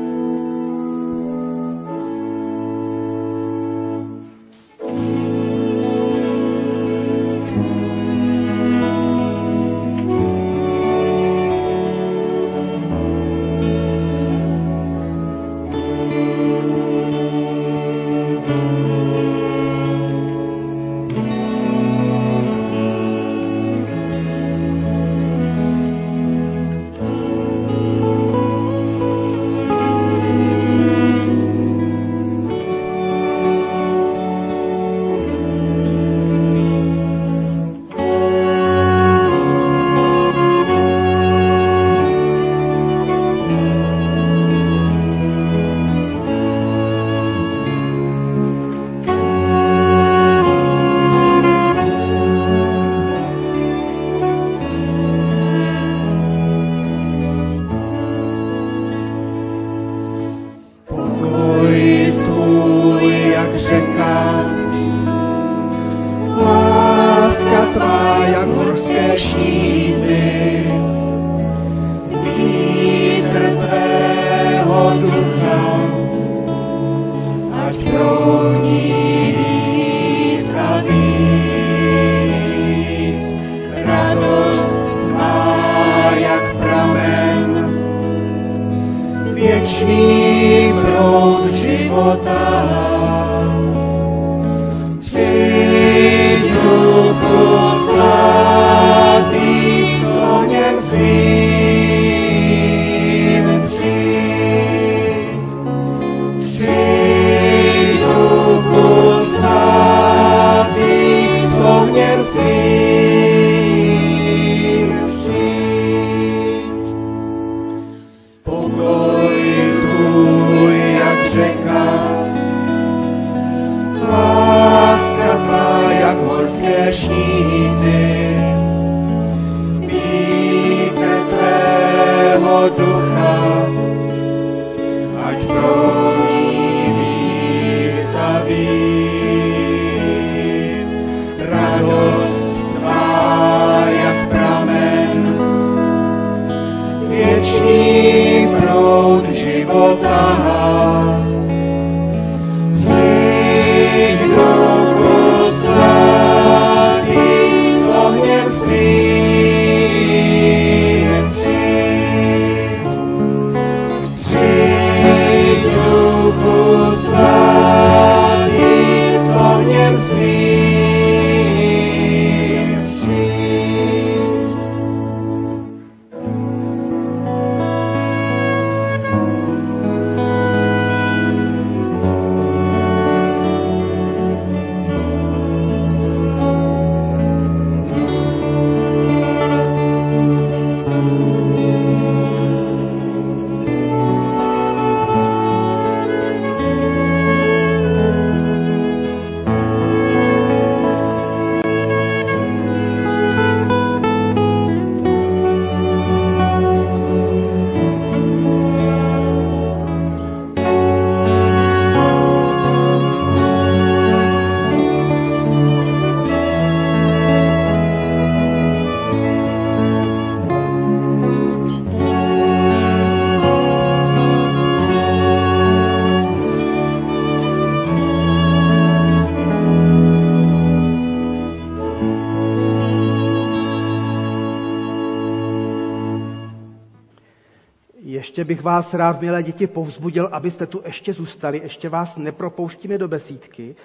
bych 238.47 238.63
vás 238.63 238.95
rád, 238.95 239.21
milé 239.21 239.43
děti, 239.43 239.67
povzbudil, 239.67 240.29
abyste 240.33 240.67
tu 240.67 240.83
ještě 240.87 241.13
zůstali, 241.13 241.61
ještě 241.63 241.89
vás 241.89 242.17
nepropouštíme 242.17 242.99
do 242.99 243.09
besídky, 243.09 243.77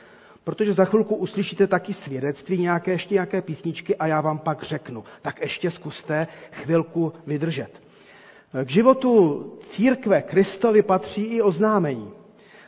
protože 0.43 0.73
za 0.73 0.85
chvilku 0.85 1.15
uslyšíte 1.15 1.67
taky 1.67 1.93
svědectví, 1.93 2.57
nějaké, 2.57 2.91
ještě 2.91 3.13
nějaké 3.13 3.41
písničky 3.41 3.95
a 3.95 4.07
já 4.07 4.21
vám 4.21 4.39
pak 4.39 4.63
řeknu. 4.63 5.03
Tak 5.21 5.41
ještě 5.41 5.71
zkuste 5.71 6.27
chvilku 6.51 7.13
vydržet. 7.27 7.81
K 8.65 8.69
životu 8.69 9.45
církve 9.61 10.21
Kristovi 10.21 10.81
patří 10.81 11.23
i 11.23 11.41
oznámení. 11.41 12.11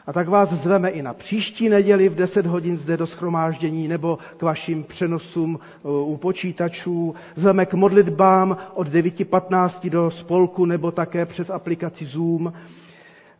A 0.07 0.13
tak 0.13 0.27
vás 0.27 0.49
zveme 0.53 0.89
i 0.89 1.01
na 1.01 1.13
příští 1.13 1.69
neděli 1.69 2.09
v 2.09 2.15
10 2.15 2.45
hodin 2.45 2.77
zde 2.77 2.97
do 2.97 3.07
schromáždění 3.07 3.87
nebo 3.87 4.17
k 4.37 4.41
vašim 4.41 4.83
přenosům 4.83 5.59
uh, 5.83 6.11
u 6.11 6.17
počítačů. 6.17 7.15
Zveme 7.35 7.65
k 7.65 7.73
modlitbám 7.73 8.57
od 8.73 8.87
9.15 8.87 9.89
do 9.89 10.11
spolku 10.11 10.65
nebo 10.65 10.91
také 10.91 11.25
přes 11.25 11.49
aplikaci 11.49 12.05
Zoom. 12.05 12.53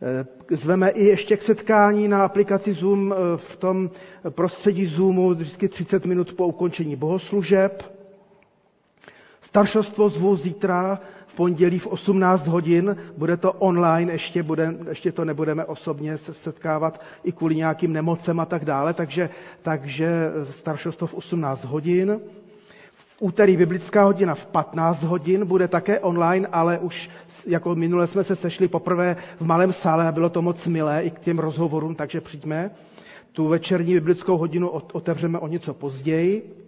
Eh, 0.02 0.56
zveme 0.56 0.88
i 0.90 1.04
ještě 1.04 1.36
k 1.36 1.42
setkání 1.42 2.08
na 2.08 2.24
aplikaci 2.24 2.72
Zoom 2.72 3.12
eh, 3.12 3.36
v 3.36 3.56
tom 3.56 3.90
prostředí 4.30 4.86
Zoomu 4.86 5.30
vždycky 5.34 5.68
30 5.68 6.06
minut 6.06 6.32
po 6.32 6.46
ukončení 6.46 6.96
bohoslužeb. 6.96 7.94
Staršostvo 9.42 10.08
zvu 10.08 10.36
zítra 10.36 10.98
pondělí 11.36 11.78
v 11.78 11.86
18 11.86 12.46
hodin, 12.46 12.96
bude 13.16 13.36
to 13.36 13.52
online, 13.52 14.12
ještě, 14.12 14.42
bude, 14.42 14.74
ještě 14.88 15.12
to 15.12 15.24
nebudeme 15.24 15.64
osobně 15.64 16.18
se 16.18 16.34
setkávat 16.34 17.00
i 17.24 17.32
kvůli 17.32 17.56
nějakým 17.56 17.92
nemocem 17.92 18.40
a 18.40 18.44
tak 18.46 18.64
dále, 18.64 18.94
takže, 18.94 19.30
takže 19.62 20.30
staršostvo 20.50 21.06
v 21.06 21.14
18 21.14 21.64
hodin. 21.64 22.20
V 22.96 23.16
úterý 23.22 23.56
biblická 23.56 24.04
hodina 24.04 24.34
v 24.34 24.46
15 24.46 25.02
hodin 25.02 25.44
bude 25.46 25.68
také 25.68 25.98
online, 26.00 26.48
ale 26.52 26.78
už 26.78 27.10
jako 27.46 27.74
minule 27.74 28.06
jsme 28.06 28.24
se 28.24 28.36
sešli 28.36 28.68
poprvé 28.68 29.16
v 29.40 29.46
malém 29.46 29.72
sále 29.72 30.08
a 30.08 30.12
bylo 30.12 30.28
to 30.28 30.42
moc 30.42 30.66
milé 30.66 31.02
i 31.02 31.10
k 31.10 31.18
těm 31.18 31.38
rozhovorům, 31.38 31.94
takže 31.94 32.20
přijďme. 32.20 32.70
Tu 33.32 33.48
večerní 33.48 33.94
biblickou 33.94 34.36
hodinu 34.36 34.68
otevřeme 34.68 35.38
o 35.38 35.46
něco 35.48 35.74
později. 35.74 36.63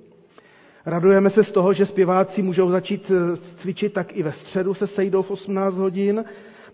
Radujeme 0.86 1.30
se 1.30 1.44
z 1.44 1.50
toho, 1.50 1.72
že 1.72 1.86
zpěváci 1.86 2.42
můžou 2.42 2.70
začít 2.70 3.10
eh, 3.10 3.36
cvičit, 3.36 3.92
tak 3.92 4.16
i 4.16 4.22
ve 4.22 4.32
středu 4.32 4.74
se 4.74 4.86
sejdou 4.86 5.22
v 5.22 5.30
18 5.30 5.74
hodin. 5.74 6.24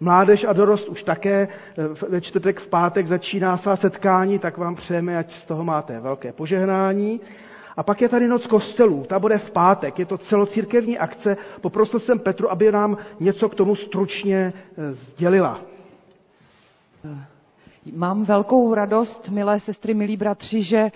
Mládež 0.01 0.45
a 0.45 0.53
dorost 0.53 0.89
už 0.89 1.03
také 1.03 1.49
eh, 1.79 2.07
ve 2.09 2.21
čtvrtek, 2.21 2.61
v 2.61 2.67
pátek 2.69 3.07
začíná 3.09 3.57
svá 3.57 3.77
setkání, 3.77 4.39
tak 4.39 4.59
vám 4.59 4.75
přejeme, 4.75 5.19
ať 5.19 5.33
z 5.35 5.45
toho 5.47 5.65
máte 5.65 6.01
velké 6.01 6.33
požehnání. 6.33 7.21
A 7.77 7.83
pak 7.83 8.01
je 8.03 8.09
tady 8.09 8.29
noc 8.29 8.47
kostelů, 8.47 9.05
ta 9.09 9.19
bude 9.19 9.39
v 9.39 9.51
pátek, 9.51 9.99
je 9.99 10.07
to 10.07 10.19
celocírkevní 10.19 10.99
akce. 10.99 11.37
Poprosil 11.61 12.01
jsem 12.01 12.19
Petru, 12.19 12.51
aby 12.51 12.73
nám 12.73 12.97
něco 13.21 13.49
k 13.49 13.55
tomu 13.55 13.77
stručně 13.77 14.53
eh, 14.79 14.93
sdělila. 14.93 15.61
Mám 17.91 18.25
velkou 18.25 18.75
radost, 18.75 19.29
milé 19.29 19.61
sestry, 19.61 19.95
milí 19.95 20.17
bratři, 20.17 20.63
že 20.63 20.79
e, 20.79 20.93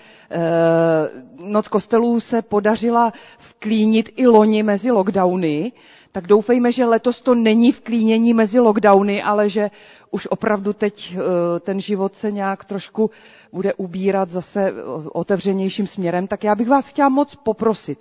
Noc 1.39 1.67
kostelů 1.67 2.19
se 2.19 2.41
podařila 2.41 3.13
vklínit 3.37 4.09
i 4.15 4.27
loni 4.27 4.63
mezi 4.63 4.91
lockdowny, 4.91 5.71
tak 6.11 6.27
doufejme, 6.27 6.71
že 6.71 6.85
letos 6.85 7.21
to 7.21 7.35
není 7.35 7.71
vklínění 7.71 8.33
mezi 8.33 8.59
lockdowny, 8.59 9.23
ale 9.23 9.49
že 9.49 9.71
už 10.11 10.27
opravdu 10.31 10.73
teď 10.73 11.15
e, 11.15 11.59
ten 11.59 11.81
život 11.81 12.15
se 12.15 12.31
nějak 12.31 12.65
trošku 12.65 13.09
bude 13.53 13.73
ubírat 13.73 14.29
zase 14.29 14.73
otevřenějším 15.11 15.87
směrem. 15.87 16.27
Tak 16.27 16.43
já 16.43 16.55
bych 16.55 16.67
vás 16.69 16.87
chtěla 16.87 17.09
moc 17.09 17.35
poprosit, 17.35 17.99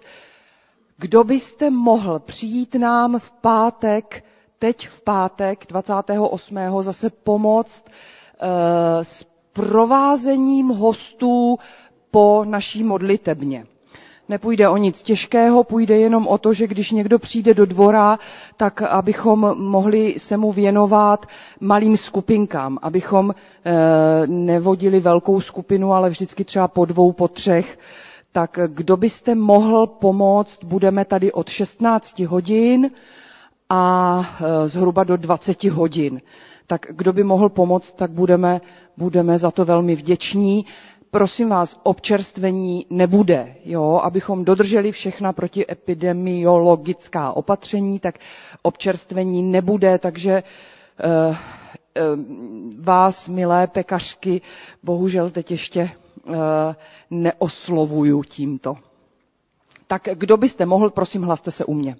kdo 0.98 1.24
byste 1.24 1.70
mohl 1.70 2.18
přijít 2.18 2.74
nám 2.74 3.18
v 3.18 3.32
pátek, 3.32 4.24
teď 4.58 4.88
v 4.88 5.02
pátek 5.02 5.64
28. 5.68 6.58
zase 6.82 7.10
pomoct 7.10 7.84
Eh, 7.88 8.25
s 9.02 9.24
provázením 9.52 10.68
hostů 10.68 11.58
po 12.10 12.44
naší 12.48 12.84
modlitebně. 12.84 13.66
Nepůjde 14.28 14.68
o 14.68 14.76
nic 14.76 15.02
těžkého, 15.02 15.64
půjde 15.64 15.96
jenom 15.98 16.26
o 16.26 16.38
to, 16.38 16.54
že 16.54 16.66
když 16.66 16.90
někdo 16.90 17.18
přijde 17.18 17.54
do 17.54 17.66
dvora, 17.66 18.18
tak 18.56 18.82
abychom 18.82 19.54
mohli 19.58 20.14
se 20.18 20.36
mu 20.36 20.52
věnovat 20.52 21.26
malým 21.60 21.96
skupinkám, 21.96 22.78
abychom 22.82 23.30
e, 23.30 24.26
nevodili 24.26 25.00
velkou 25.00 25.40
skupinu, 25.40 25.92
ale 25.92 26.10
vždycky 26.10 26.44
třeba 26.44 26.68
po 26.68 26.84
dvou, 26.84 27.12
po 27.12 27.28
třech. 27.28 27.78
Tak 28.32 28.58
kdo 28.66 28.96
byste 28.96 29.34
mohl 29.34 29.86
pomoct, 29.86 30.64
budeme 30.64 31.04
tady 31.04 31.32
od 31.32 31.48
16 31.48 32.18
hodin 32.18 32.90
a 33.70 34.20
e, 34.64 34.68
zhruba 34.68 35.04
do 35.04 35.16
20 35.16 35.64
hodin 35.64 36.20
tak 36.66 36.86
kdo 36.90 37.12
by 37.12 37.24
mohl 37.24 37.48
pomoct, 37.48 37.92
tak 37.92 38.10
budeme, 38.10 38.60
budeme 38.96 39.38
za 39.38 39.50
to 39.50 39.64
velmi 39.64 39.94
vděční. 39.96 40.66
Prosím 41.10 41.48
vás, 41.48 41.80
občerstvení 41.82 42.86
nebude, 42.90 43.54
jo? 43.64 44.00
abychom 44.02 44.44
dodrželi 44.44 44.92
všechna 44.92 45.32
protiepidemiologická 45.32 47.32
opatření, 47.32 47.98
tak 48.00 48.18
občerstvení 48.62 49.42
nebude, 49.42 49.98
takže 49.98 50.32
eh, 50.32 50.42
eh, 51.96 52.00
vás, 52.80 53.28
milé 53.28 53.66
pekařky, 53.66 54.40
bohužel 54.82 55.30
teď 55.30 55.50
ještě 55.50 55.80
eh, 55.80 55.90
neoslovuju 57.10 58.22
tímto. 58.22 58.76
Tak 59.86 60.08
kdo 60.14 60.36
byste 60.36 60.66
mohl, 60.66 60.90
prosím, 60.90 61.22
hlaste 61.22 61.50
se 61.50 61.64
u 61.64 61.74
mě. 61.74 61.96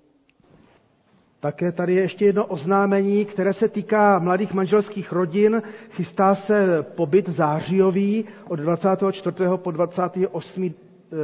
Také 1.41 1.73
tady 1.73 1.95
je 1.95 2.01
ještě 2.03 2.25
jedno 2.25 2.47
oznámení, 2.47 3.25
které 3.25 3.53
se 3.53 3.69
týká 3.69 4.19
mladých 4.19 4.53
manželských 4.55 5.13
rodin. 5.13 5.63
Chystá 5.91 6.35
se 6.35 6.83
pobyt 6.83 7.29
zářijový 7.29 8.25
od 8.49 8.57
24. 8.57 9.37
po 9.57 9.71
28. 9.71 10.75
Eh, 11.13 11.17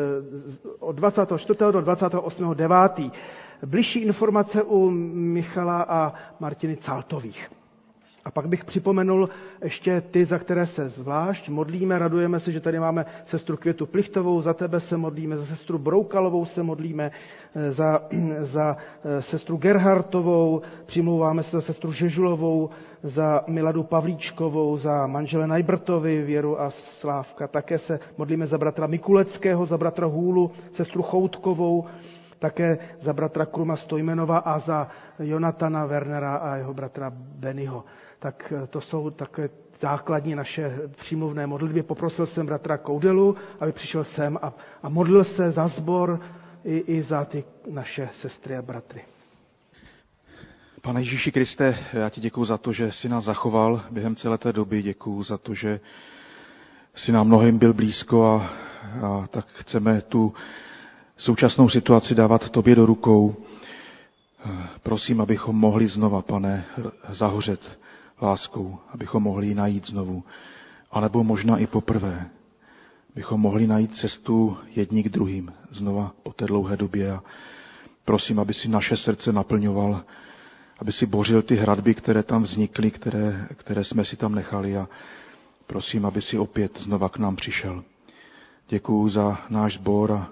od 0.78 0.92
24. 0.96 1.58
do 1.72 1.80
28. 1.80 2.54
9. 2.54 3.10
Bližší 3.66 3.98
informace 4.00 4.62
u 4.62 4.90
Michala 5.14 5.82
a 5.88 6.12
Martiny 6.40 6.76
Caltových. 6.76 7.50
A 8.24 8.30
pak 8.30 8.48
bych 8.48 8.64
připomenul 8.64 9.28
ještě 9.64 10.00
ty, 10.00 10.24
za 10.24 10.38
které 10.38 10.66
se 10.66 10.88
zvlášť 10.88 11.48
modlíme. 11.48 11.98
Radujeme 11.98 12.40
se, 12.40 12.52
že 12.52 12.60
tady 12.60 12.80
máme 12.80 13.06
sestru 13.26 13.56
Květu 13.56 13.86
Plichtovou, 13.86 14.42
za 14.42 14.54
tebe 14.54 14.80
se 14.80 14.96
modlíme, 14.96 15.36
za 15.36 15.46
sestru 15.46 15.78
Broukalovou 15.78 16.44
se 16.44 16.62
modlíme, 16.62 17.10
za, 17.70 18.00
za 18.40 18.76
eh, 19.04 19.22
sestru 19.22 19.56
Gerhartovou, 19.56 20.62
přimlouváme 20.86 21.42
se 21.42 21.50
za 21.56 21.60
sestru 21.60 21.92
Žežulovou, 21.92 22.70
za 23.02 23.44
Miladu 23.46 23.82
Pavlíčkovou, 23.82 24.76
za 24.76 25.06
manžele 25.06 25.46
Najbrtovi, 25.46 26.22
Věru 26.22 26.60
a 26.60 26.70
Slávka. 26.70 27.48
Také 27.48 27.78
se 27.78 28.00
modlíme 28.18 28.46
za 28.46 28.58
bratra 28.58 28.86
Mikuleckého, 28.86 29.66
za 29.66 29.78
bratra 29.78 30.06
Hůlu, 30.06 30.50
sestru 30.72 31.02
Choutkovou, 31.02 31.84
také 32.38 32.78
za 33.00 33.12
bratra 33.12 33.46
Kruma 33.46 33.76
Stojmenova 33.76 34.38
a 34.38 34.58
za 34.58 34.88
Jonatana 35.18 35.86
Wernera 35.86 36.36
a 36.36 36.56
jeho 36.56 36.74
bratra 36.74 37.12
Bennyho 37.14 37.84
tak 38.22 38.52
eh, 38.56 38.66
to 38.66 38.80
jsou 38.80 39.10
také 39.10 39.50
základní 39.80 40.34
naše 40.34 40.78
přímluvné 40.96 41.46
modlitby. 41.46 41.82
Poprosil 41.82 42.26
jsem 42.26 42.46
bratra 42.46 42.76
Koudelu, 42.78 43.36
aby 43.60 43.72
přišel 43.72 44.04
sem 44.04 44.38
a, 44.42 44.52
a 44.82 44.88
modlil 44.88 45.24
se 45.24 45.50
za 45.52 45.68
sbor 45.68 46.20
i, 46.64 46.76
i 46.78 47.02
za 47.02 47.24
ty 47.24 47.44
naše 47.70 48.08
sestry 48.14 48.56
a 48.56 48.62
bratry. 48.62 49.04
Pane 50.82 51.00
Ježíši 51.00 51.32
Kriste, 51.32 51.78
já 51.92 52.08
ti 52.10 52.20
děkuji 52.20 52.44
za 52.44 52.58
to, 52.58 52.72
že 52.72 52.92
jsi 52.92 53.08
nás 53.08 53.24
zachoval 53.24 53.82
během 53.90 54.16
celé 54.16 54.38
té 54.38 54.52
doby. 54.52 54.82
Děkuji 54.82 55.22
za 55.22 55.38
to, 55.38 55.54
že 55.54 55.80
jsi 56.94 57.12
nám 57.12 57.26
mnohým 57.26 57.58
byl 57.58 57.72
blízko 57.74 58.24
a, 58.26 58.50
a 59.06 59.26
tak 59.26 59.46
chceme 59.46 60.00
tu 60.02 60.34
současnou 61.16 61.68
situaci 61.68 62.14
dávat 62.14 62.50
tobě 62.50 62.74
do 62.74 62.86
rukou. 62.86 63.34
Prosím, 64.82 65.20
abychom 65.20 65.56
mohli 65.56 65.88
znova, 65.88 66.22
pane, 66.22 66.64
zahořet 67.08 67.78
láskou, 68.22 68.78
abychom 68.88 69.22
mohli 69.22 69.46
ji 69.46 69.54
najít 69.54 69.86
znovu. 69.86 70.24
A 70.90 71.00
nebo 71.00 71.24
možná 71.24 71.58
i 71.58 71.66
poprvé, 71.66 72.30
bychom 73.14 73.40
mohli 73.40 73.66
najít 73.66 73.96
cestu 73.96 74.56
jedni 74.76 75.02
k 75.02 75.08
druhým 75.08 75.52
znova 75.70 76.12
po 76.22 76.32
té 76.32 76.46
dlouhé 76.46 76.76
době. 76.76 77.12
A 77.12 77.22
prosím, 78.04 78.40
aby 78.40 78.54
si 78.54 78.68
naše 78.68 78.96
srdce 78.96 79.32
naplňoval, 79.32 80.04
aby 80.78 80.92
si 80.92 81.06
bořil 81.06 81.42
ty 81.42 81.56
hradby, 81.56 81.94
které 81.94 82.22
tam 82.22 82.42
vznikly, 82.42 82.90
které, 82.90 83.48
které 83.56 83.84
jsme 83.84 84.04
si 84.04 84.16
tam 84.16 84.34
nechali 84.34 84.76
a 84.76 84.88
prosím, 85.66 86.06
aby 86.06 86.22
si 86.22 86.38
opět 86.38 86.80
znova 86.80 87.08
k 87.08 87.18
nám 87.18 87.36
přišel. 87.36 87.84
Děkuju 88.68 89.08
za 89.08 89.38
náš 89.50 89.74
sbor 89.74 90.12
a 90.12 90.28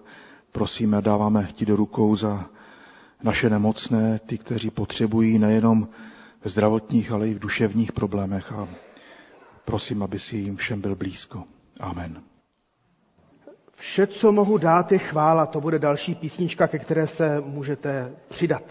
prosíme, 0.52 1.02
dáváme 1.02 1.48
ti 1.52 1.66
do 1.66 1.76
rukou 1.76 2.16
za 2.16 2.46
naše 3.22 3.50
nemocné, 3.50 4.18
ty, 4.26 4.38
kteří 4.38 4.70
potřebují 4.70 5.38
nejenom 5.38 5.88
zdravotních, 6.44 7.12
ale 7.12 7.28
i 7.28 7.34
v 7.34 7.38
duševních 7.38 7.92
problémech 7.92 8.52
a 8.52 8.68
prosím, 9.64 10.02
aby 10.02 10.18
si 10.18 10.36
jim 10.36 10.56
všem 10.56 10.80
byl 10.80 10.96
blízko. 10.96 11.44
Amen. 11.80 12.22
Vše, 13.74 14.06
co 14.06 14.32
mohu 14.32 14.58
dát, 14.58 14.92
je 14.92 14.98
chvála. 14.98 15.46
To 15.46 15.60
bude 15.60 15.78
další 15.78 16.14
písnička, 16.14 16.68
ke 16.68 16.78
které 16.78 17.06
se 17.06 17.40
můžete 17.40 18.12
přidat. 18.28 18.62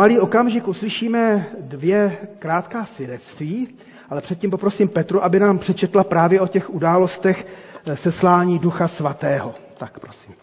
Malý 0.00 0.18
okamžik 0.18 0.68
uslyšíme 0.68 1.46
dvě 1.60 2.28
krátká 2.38 2.86
svědectví, 2.86 3.68
ale 4.10 4.20
předtím 4.20 4.50
poprosím 4.50 4.88
Petru, 4.88 5.24
aby 5.24 5.40
nám 5.40 5.58
přečetla 5.58 6.04
právě 6.04 6.40
o 6.40 6.46
těch 6.48 6.70
událostech 6.70 7.46
eh, 7.86 7.96
seslání 7.96 8.58
Ducha 8.58 8.88
Svatého. 8.88 9.54
Tak 9.78 9.98
prosím. 10.00 10.34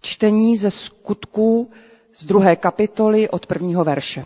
Čtení 0.00 0.56
ze 0.56 0.70
skutků 0.70 1.70
z 2.14 2.24
druhé 2.26 2.56
kapitoly 2.56 3.28
od 3.28 3.46
prvního 3.46 3.84
verše. 3.84 4.24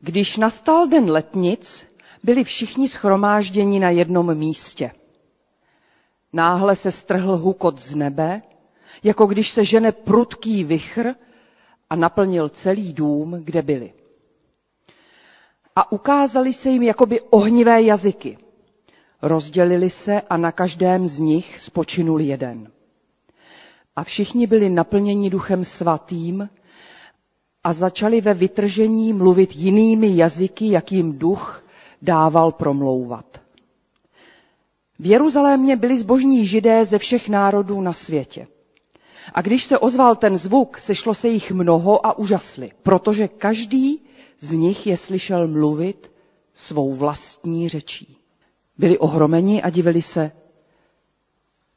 Když 0.00 0.36
nastal 0.36 0.86
den 0.88 1.10
letnic, 1.10 1.86
byli 2.24 2.44
všichni 2.44 2.88
schromážděni 2.88 3.80
na 3.80 3.90
jednom 3.90 4.34
místě. 4.34 4.90
Náhle 6.32 6.76
se 6.76 6.92
strhl 6.92 7.36
hukot 7.36 7.80
z 7.80 7.94
nebe, 7.94 8.42
jako 9.02 9.26
když 9.26 9.50
se 9.50 9.64
žene 9.64 9.92
prudký 9.92 10.64
vichr 10.64 11.14
a 11.90 11.96
naplnil 11.96 12.48
celý 12.48 12.92
dům, 12.92 13.36
kde 13.44 13.62
byli. 13.62 13.92
A 15.76 15.92
ukázali 15.92 16.52
se 16.52 16.70
jim 16.70 16.82
jakoby 16.82 17.20
ohnivé 17.20 17.82
jazyky. 17.82 18.38
Rozdělili 19.22 19.90
se 19.90 20.20
a 20.20 20.36
na 20.36 20.52
každém 20.52 21.06
z 21.06 21.18
nich 21.18 21.60
spočinul 21.60 22.20
jeden. 22.20 22.72
A 23.96 24.04
všichni 24.04 24.46
byli 24.46 24.70
naplněni 24.70 25.30
duchem 25.30 25.64
svatým 25.64 26.48
a 27.64 27.72
začali 27.72 28.20
ve 28.20 28.34
vytržení 28.34 29.12
mluvit 29.12 29.56
jinými 29.56 30.16
jazyky, 30.16 30.70
jak 30.70 30.92
jim 30.92 31.18
duch 31.18 31.64
dával 32.02 32.52
promlouvat. 32.52 33.40
V 34.98 35.06
Jeruzalémě 35.06 35.76
byli 35.76 35.98
zbožní 35.98 36.46
židé 36.46 36.86
ze 36.86 36.98
všech 36.98 37.28
národů 37.28 37.80
na 37.80 37.92
světě. 37.92 38.46
A 39.34 39.40
když 39.42 39.64
se 39.64 39.78
ozval 39.78 40.16
ten 40.16 40.36
zvuk, 40.38 40.78
sešlo 40.78 41.14
se 41.14 41.28
jich 41.28 41.52
mnoho 41.52 42.06
a 42.06 42.18
užasli, 42.18 42.70
protože 42.82 43.28
každý 43.28 44.02
z 44.38 44.52
nich 44.52 44.86
je 44.86 44.96
slyšel 44.96 45.48
mluvit 45.48 46.12
svou 46.54 46.94
vlastní 46.94 47.68
řečí. 47.68 48.16
Byli 48.78 48.98
ohromeni 48.98 49.62
a 49.62 49.70
divili 49.70 50.02
se, 50.02 50.32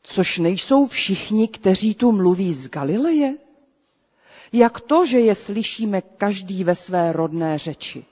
což 0.03 0.37
nejsou 0.37 0.87
všichni, 0.87 1.47
kteří 1.47 1.95
tu 1.95 2.11
mluví 2.11 2.53
z 2.53 2.67
Galileje? 2.69 3.33
Jak 4.53 4.81
to, 4.81 5.05
že 5.05 5.19
je 5.19 5.35
slyšíme 5.35 6.01
každý 6.01 6.63
ve 6.63 6.75
své 6.75 7.11
rodné 7.11 7.57
řeči? 7.57 8.05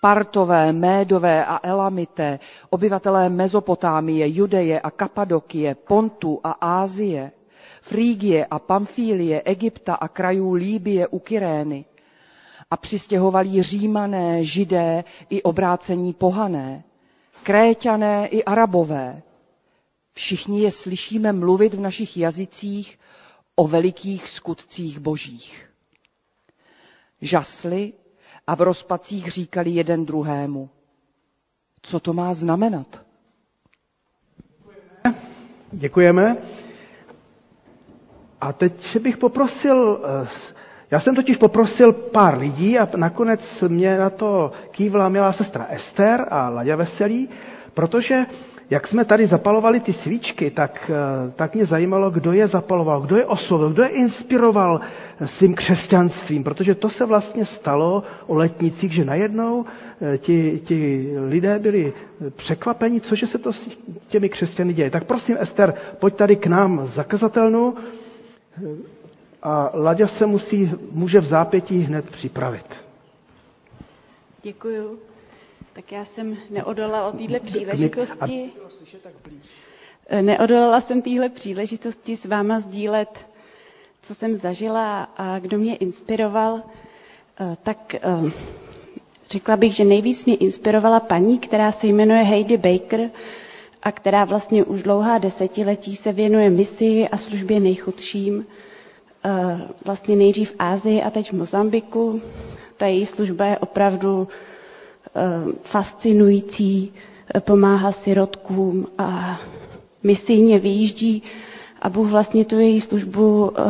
Partové, 0.00 0.72
Médové 0.72 1.44
a 1.44 1.60
Elamité, 1.62 2.38
obyvatelé 2.70 3.28
Mezopotámie, 3.28 4.28
Judeje 4.36 4.80
a 4.80 4.90
Kapadokie, 4.90 5.74
Pontu 5.74 6.40
a 6.44 6.50
Ázie, 6.50 7.32
Frígie 7.86 8.46
a 8.46 8.58
Pamfílie, 8.58 9.42
Egypta 9.44 9.94
a 9.94 10.08
krajů 10.08 10.52
Líbie 10.52 11.06
u 11.06 11.18
Kyrény 11.18 11.84
a 12.70 12.76
přistěhovalí 12.76 13.62
římané, 13.62 14.44
židé 14.44 15.04
i 15.30 15.42
obrácení 15.42 16.12
pohané, 16.12 16.84
kréťané 17.42 18.26
i 18.28 18.44
arabové. 18.44 19.22
Všichni 20.12 20.60
je 20.62 20.70
slyšíme 20.70 21.32
mluvit 21.32 21.74
v 21.74 21.80
našich 21.80 22.16
jazycích 22.16 22.98
o 23.56 23.68
velikých 23.68 24.28
skutcích 24.28 24.98
božích. 24.98 25.70
Žasli 27.20 27.92
a 28.46 28.54
v 28.54 28.60
rozpacích 28.60 29.28
říkali 29.30 29.70
jeden 29.70 30.06
druhému, 30.06 30.70
co 31.82 32.00
to 32.00 32.12
má 32.12 32.34
znamenat. 32.34 33.04
Děkujeme. 35.72 36.53
A 38.44 38.52
teď 38.52 38.96
bych 39.00 39.16
poprosil, 39.16 40.00
eh, 40.22 40.28
já 40.90 41.00
jsem 41.00 41.14
totiž 41.14 41.36
poprosil 41.36 41.92
pár 41.92 42.38
lidí 42.38 42.78
a 42.78 42.88
nakonec 42.96 43.64
mě 43.68 43.98
na 43.98 44.10
to 44.10 44.52
kývla 44.70 45.08
milá 45.08 45.32
sestra 45.32 45.66
Ester 45.70 46.26
a 46.30 46.48
Laďa 46.48 46.76
Veselý, 46.76 47.28
protože 47.74 48.26
jak 48.70 48.86
jsme 48.86 49.04
tady 49.04 49.26
zapalovali 49.26 49.80
ty 49.80 49.92
svíčky, 49.92 50.50
tak, 50.50 50.90
eh, 50.94 51.32
tak 51.36 51.54
mě 51.54 51.66
zajímalo, 51.66 52.10
kdo 52.10 52.32
je 52.32 52.46
zapaloval, 52.48 53.00
kdo 53.00 53.16
je 53.16 53.24
oslovil, 53.26 53.70
kdo 53.70 53.82
je 53.82 53.88
inspiroval 53.88 54.80
svým 55.24 55.54
křesťanstvím, 55.54 56.44
protože 56.44 56.74
to 56.74 56.90
se 56.90 57.04
vlastně 57.04 57.44
stalo 57.44 58.02
o 58.26 58.34
letnicích, 58.34 58.92
že 58.92 59.04
najednou 59.04 59.64
eh, 60.14 60.18
ti, 60.18 60.60
ti 60.64 61.08
lidé 61.28 61.58
byli 61.58 61.92
překvapeni, 62.36 63.00
cože 63.00 63.26
se 63.26 63.38
to 63.38 63.52
s 63.52 63.68
těmi 64.06 64.28
křesťany 64.28 64.72
děje. 64.72 64.90
Tak 64.90 65.04
prosím, 65.04 65.36
Ester, 65.40 65.74
pojď 65.98 66.14
tady 66.14 66.36
k 66.36 66.46
nám 66.46 66.86
zakazatelnu 66.86 67.74
a 69.42 69.70
Laďa 69.74 70.06
se 70.06 70.26
musí, 70.26 70.70
může 70.90 71.20
v 71.20 71.26
zápětí 71.26 71.78
hned 71.80 72.10
připravit. 72.10 72.66
Děkuju. 74.42 74.98
Tak 75.72 75.92
já 75.92 76.04
jsem 76.04 76.36
neodolala 76.50 77.12
téhle 77.12 77.40
příležitosti. 77.40 78.50
Neodolala 80.22 80.80
jsem 80.80 81.02
téhle 81.02 81.28
příležitosti 81.28 82.16
s 82.16 82.24
váma 82.24 82.60
sdílet, 82.60 83.28
co 84.02 84.14
jsem 84.14 84.36
zažila 84.36 85.02
a 85.16 85.38
kdo 85.38 85.58
mě 85.58 85.76
inspiroval. 85.76 86.62
Eh, 87.40 87.56
tak 87.62 87.94
eh, 87.94 88.00
řekla 89.30 89.56
bych, 89.56 89.72
že 89.72 89.84
nejvíc 89.84 90.24
mě 90.24 90.36
inspirovala 90.36 91.00
paní, 91.00 91.38
která 91.38 91.72
se 91.72 91.86
jmenuje 91.86 92.22
Heidi 92.22 92.56
Baker 92.56 93.10
a 93.84 93.92
která 93.92 94.24
vlastně 94.24 94.64
už 94.64 94.82
dlouhá 94.82 95.18
desetiletí 95.18 95.96
se 95.96 96.12
věnuje 96.12 96.50
misi 96.50 97.08
a 97.08 97.16
službě 97.16 97.60
nejchudším. 97.60 98.46
Eh, 99.24 99.60
vlastně 99.84 100.16
nejdřív 100.16 100.50
v 100.52 100.56
Ázii 100.58 101.02
a 101.02 101.10
teď 101.10 101.30
v 101.32 101.36
Mozambiku. 101.36 102.20
Ta 102.76 102.86
její 102.86 103.06
služba 103.06 103.46
je 103.46 103.58
opravdu 103.58 104.28
Eh, 105.16 105.52
fascinující, 105.62 106.92
eh, 107.34 107.40
pomáhá 107.40 107.92
sirotkům 107.92 108.86
a 108.98 109.40
misijně 110.02 110.58
vyjíždí 110.58 111.22
a 111.82 111.88
Bůh 111.88 112.06
vlastně 112.08 112.44
tu 112.44 112.58
její 112.58 112.80
službu 112.80 113.52
eh, 113.58 113.62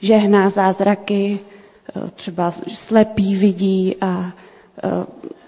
žehná 0.00 0.50
zázraky, 0.50 1.38
třeba 2.14 2.50
slepí 2.74 3.36
vidí 3.36 3.96
a 4.00 4.32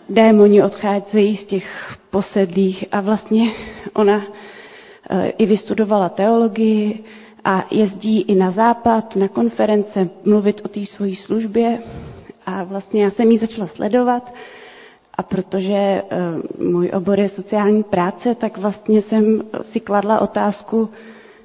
démoni 0.08 0.62
odcházejí 0.62 1.36
z 1.36 1.44
těch 1.44 1.96
posedlých 2.16 2.84
a 2.92 3.00
vlastně 3.00 3.50
ona 3.92 4.22
i 5.38 5.46
vystudovala 5.46 6.08
teologii 6.08 7.04
a 7.44 7.64
jezdí 7.70 8.20
i 8.20 8.34
na 8.34 8.50
západ, 8.50 9.16
na 9.16 9.28
konference, 9.28 10.08
mluvit 10.24 10.60
o 10.64 10.68
té 10.68 10.86
svojí 10.86 11.16
službě. 11.16 11.78
A 12.46 12.64
vlastně 12.64 13.04
já 13.04 13.10
jsem 13.10 13.30
ji 13.30 13.38
začala 13.38 13.66
sledovat 13.66 14.34
a 15.14 15.22
protože 15.22 15.74
eh, 15.76 16.02
můj 16.58 16.90
obor 16.94 17.20
je 17.20 17.28
sociální 17.28 17.82
práce, 17.82 18.34
tak 18.34 18.58
vlastně 18.58 19.02
jsem 19.02 19.42
si 19.62 19.80
kladla 19.80 20.20
otázku, 20.20 20.88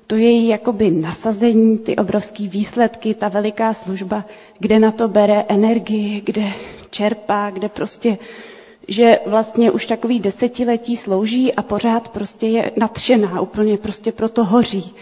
to 0.07 0.15
její 0.15 0.47
jakoby 0.47 0.91
nasazení, 0.91 1.77
ty 1.77 1.95
obrovské 1.95 2.47
výsledky, 2.47 3.13
ta 3.13 3.27
veliká 3.27 3.73
služba, 3.73 4.23
kde 4.59 4.79
na 4.79 4.91
to 4.91 5.07
bere 5.07 5.45
energii, 5.47 6.21
kde 6.25 6.43
čerpá, 6.89 7.49
kde 7.49 7.69
prostě, 7.69 8.17
že 8.91 9.19
vlastně 9.25 9.71
už 9.71 9.85
takový 9.85 10.19
desetiletí 10.19 10.95
slouží 10.97 11.53
a 11.53 11.61
pořád 11.61 12.09
prostě 12.09 12.47
je 12.47 12.71
nadšená, 12.77 13.41
úplně 13.41 13.77
prostě 13.77 14.11
proto 14.11 14.43
hoří 14.43 14.93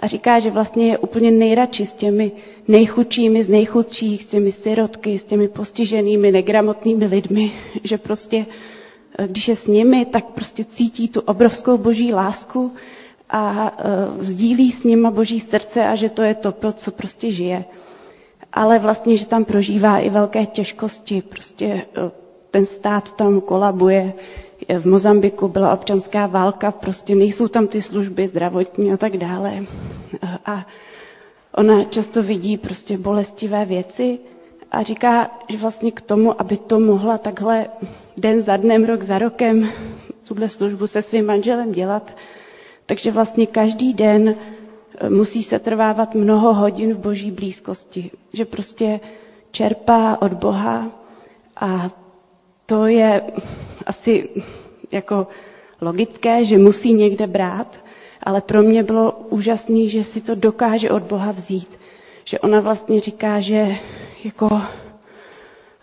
a 0.00 0.06
říká, 0.06 0.38
že 0.38 0.50
vlastně 0.50 0.86
je 0.88 0.98
úplně 0.98 1.30
nejradši 1.30 1.86
s 1.86 1.92
těmi 1.92 2.32
nejchudšími 2.68 3.42
z 3.42 3.48
nejchudších, 3.48 4.22
s 4.22 4.26
těmi 4.26 4.52
sirotky, 4.52 5.18
s 5.18 5.24
těmi 5.24 5.48
postiženými, 5.48 6.32
negramotnými 6.32 7.06
lidmi, 7.06 7.52
že 7.84 7.98
prostě, 7.98 8.46
eh, 9.18 9.28
když 9.28 9.48
je 9.48 9.56
s 9.56 9.66
nimi, 9.66 10.04
tak 10.04 10.24
prostě 10.24 10.64
cítí 10.64 11.08
tu 11.08 11.20
obrovskou 11.20 11.78
boží 11.78 12.12
lásku 12.12 12.72
a 13.30 13.72
uh, 14.16 14.22
sdílí 14.24 14.72
s 14.72 14.84
nima 14.84 15.10
boží 15.10 15.40
srdce 15.40 15.86
a 15.86 15.94
že 15.94 16.08
to 16.08 16.22
je 16.22 16.34
to, 16.34 16.52
pro 16.52 16.72
co 16.72 16.90
prostě 16.90 17.32
žije. 17.32 17.64
Ale 18.52 18.78
vlastně, 18.78 19.16
že 19.16 19.26
tam 19.26 19.44
prožívá 19.44 19.98
i 19.98 20.10
velké 20.10 20.46
těžkosti, 20.46 21.22
prostě 21.22 21.66
uh, 22.04 22.10
ten 22.54 22.66
stát 22.66 23.16
tam 23.18 23.40
kolabuje, 23.40 24.14
v 24.78 24.86
Mozambiku 24.86 25.48
byla 25.48 25.72
občanská 25.74 26.26
válka, 26.26 26.70
prostě 26.70 27.14
nejsou 27.14 27.48
tam 27.48 27.66
ty 27.66 27.82
služby 27.82 28.26
zdravotní 28.26 28.92
a 28.92 28.96
tak 28.96 29.16
dále. 29.16 29.66
A 30.46 30.66
ona 31.56 31.84
často 31.84 32.22
vidí 32.22 32.56
prostě 32.58 32.98
bolestivé 32.98 33.64
věci 33.64 34.18
a 34.70 34.82
říká, 34.82 35.30
že 35.48 35.58
vlastně 35.58 35.90
k 35.90 36.00
tomu, 36.00 36.40
aby 36.40 36.56
to 36.56 36.80
mohla 36.80 37.18
takhle 37.18 37.66
den 38.16 38.42
za 38.42 38.56
dnem, 38.56 38.84
rok 38.84 39.02
za 39.02 39.18
rokem 39.18 39.68
tuhle 40.28 40.48
službu 40.48 40.86
se 40.86 41.02
svým 41.02 41.26
manželem 41.26 41.72
dělat, 41.72 42.16
takže 42.86 43.10
vlastně 43.10 43.46
každý 43.46 43.94
den 43.94 44.34
musí 45.08 45.42
se 45.42 45.58
trvávat 45.58 46.14
mnoho 46.14 46.54
hodin 46.54 46.94
v 46.94 46.98
boží 46.98 47.30
blízkosti. 47.30 48.10
Že 48.32 48.44
prostě 48.44 49.00
čerpá 49.50 50.22
od 50.22 50.32
Boha 50.32 50.86
a 51.56 52.03
to 52.66 52.86
je 52.86 53.22
asi 53.86 54.28
jako 54.92 55.26
logické, 55.80 56.44
že 56.44 56.58
musí 56.58 56.92
někde 56.92 57.26
brát, 57.26 57.84
ale 58.22 58.40
pro 58.40 58.62
mě 58.62 58.82
bylo 58.82 59.12
úžasné, 59.28 59.88
že 59.88 60.04
si 60.04 60.20
to 60.20 60.34
dokáže 60.34 60.90
od 60.90 61.02
Boha 61.02 61.32
vzít. 61.32 61.80
Že 62.24 62.38
ona 62.38 62.60
vlastně 62.60 63.00
říká, 63.00 63.40
že 63.40 63.76
jako 64.24 64.48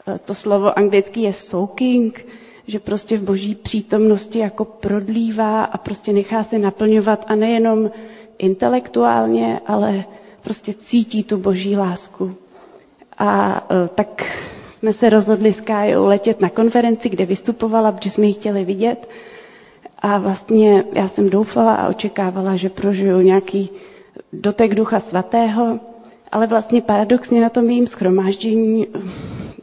Eh, 0.08 0.20
to 0.26 0.34
slovo 0.36 0.80
anglicky 0.80 1.22
je 1.22 1.34
soaking, 1.34 2.26
že 2.68 2.80
prostě 2.80 3.18
v 3.18 3.22
boží 3.24 3.56
přítomnosti 3.56 4.40
jako 4.40 4.66
prodlívá 4.66 5.64
a 5.64 5.78
prostě 5.78 6.14
nechá 6.14 6.44
se 6.44 6.60
naplňovat 6.60 7.26
a 7.28 7.36
nejenom 7.36 7.92
intelektuálně, 8.38 9.60
ale 9.68 10.04
prostě 10.42 10.74
cítí 10.74 11.24
tu 11.24 11.38
boží 11.38 11.78
lásku. 11.78 12.36
A 13.18 13.62
eh, 13.72 13.88
tak 13.96 14.24
jsme 14.82 14.94
se 14.94 15.10
rozhodli 15.10 15.54
s 15.54 15.62
Kájou 15.62 16.06
letět 16.06 16.42
na 16.42 16.50
konferenci, 16.50 17.10
kde 17.10 17.26
vystupovala, 17.26 17.92
protože 17.92 18.10
jsme 18.10 18.26
ji 18.26 18.34
chtěli 18.34 18.66
vidět. 18.66 19.10
A 20.00 20.18
vlastně 20.18 20.84
já 20.94 21.08
jsem 21.08 21.30
doufala 21.30 21.76
a 21.76 21.88
očekávala, 21.90 22.56
že 22.56 22.70
prožiju 22.70 23.20
nějaký 23.22 23.70
dotek 24.34 24.76
ducha 24.76 25.00
svatého, 25.00 25.80
ale 26.32 26.48
vlastně 26.48 26.82
paradoxně 26.82 27.42
na 27.42 27.50
tom 27.50 27.70
jejím 27.70 27.88
schromáždění 27.88 28.88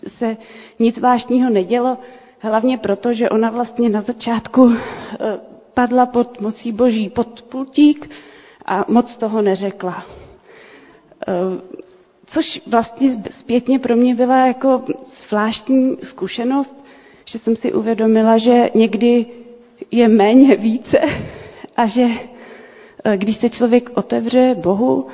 se 0.07 0.37
nic 0.79 0.95
zvláštního 0.97 1.51
nedělo, 1.51 1.99
hlavně 2.39 2.79
proto, 2.79 3.15
že 3.15 3.29
ona 3.31 3.51
vlastně 3.51 3.89
na 3.89 4.01
začátku 4.01 4.73
eh, 4.73 5.39
padla 5.75 6.07
pod 6.07 6.41
mocí 6.41 6.73
boží 6.73 7.09
pod 7.11 7.43
pultík 7.43 8.11
a 8.65 8.85
moc 8.89 9.17
toho 9.17 9.43
neřekla. 9.43 10.05
Což 12.31 12.61
vlastně 12.67 13.23
zpětně 13.31 13.79
pro 13.79 13.97
mě 13.97 14.15
byla 14.15 14.47
jako 14.47 14.83
zvláštní 15.07 15.97
zkušenost, 16.03 16.85
že 17.25 17.39
jsem 17.39 17.57
si 17.57 17.73
uvědomila, 17.73 18.39
že 18.39 18.71
někdy 18.75 19.27
je 19.91 20.09
méně 20.09 20.57
více 20.57 20.99
a 21.77 21.87
že 21.87 22.07
eh, 23.05 23.17
když 23.17 23.37
se 23.37 23.49
člověk 23.49 23.91
otevře 23.95 24.55
Bohu, 24.59 25.07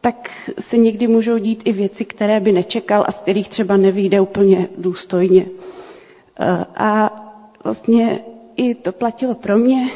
tak 0.00 0.30
se 0.60 0.76
někdy 0.76 1.06
můžou 1.06 1.38
dít 1.38 1.62
i 1.64 1.72
věci, 1.72 2.04
které 2.04 2.40
by 2.40 2.52
nečekal 2.52 3.04
a 3.08 3.12
z 3.12 3.20
kterých 3.20 3.48
třeba 3.48 3.76
nevyjde 3.76 4.20
úplně 4.20 4.68
důstojně. 4.78 5.46
Eh, 6.40 6.64
a 6.76 7.20
vlastně 7.64 8.20
i 8.56 8.74
to 8.74 8.92
platilo 8.92 9.34
pro 9.34 9.58
mě, 9.58 9.88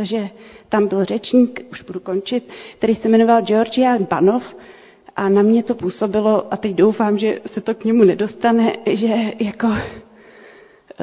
že 0.00 0.28
tam 0.68 0.86
byl 0.88 1.04
řečník, 1.04 1.60
už 1.72 1.82
budu 1.82 2.00
končit, 2.00 2.48
který 2.78 2.94
se 2.94 3.08
jmenoval 3.08 3.42
Georgian 3.42 4.06
Banov 4.10 4.56
a 5.16 5.28
na 5.28 5.42
mě 5.42 5.62
to 5.62 5.74
působilo, 5.74 6.52
a 6.52 6.56
teď 6.56 6.72
doufám, 6.72 7.18
že 7.18 7.40
se 7.46 7.60
to 7.60 7.74
k 7.74 7.84
němu 7.84 8.04
nedostane, 8.04 8.72
že 8.90 9.14
jako 9.38 9.68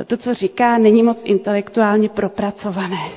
to, 0.08 0.18
co 0.18 0.34
říká, 0.34 0.78
není 0.78 1.04
moc 1.04 1.22
intelektuálně 1.26 2.10
propracované. 2.10 3.10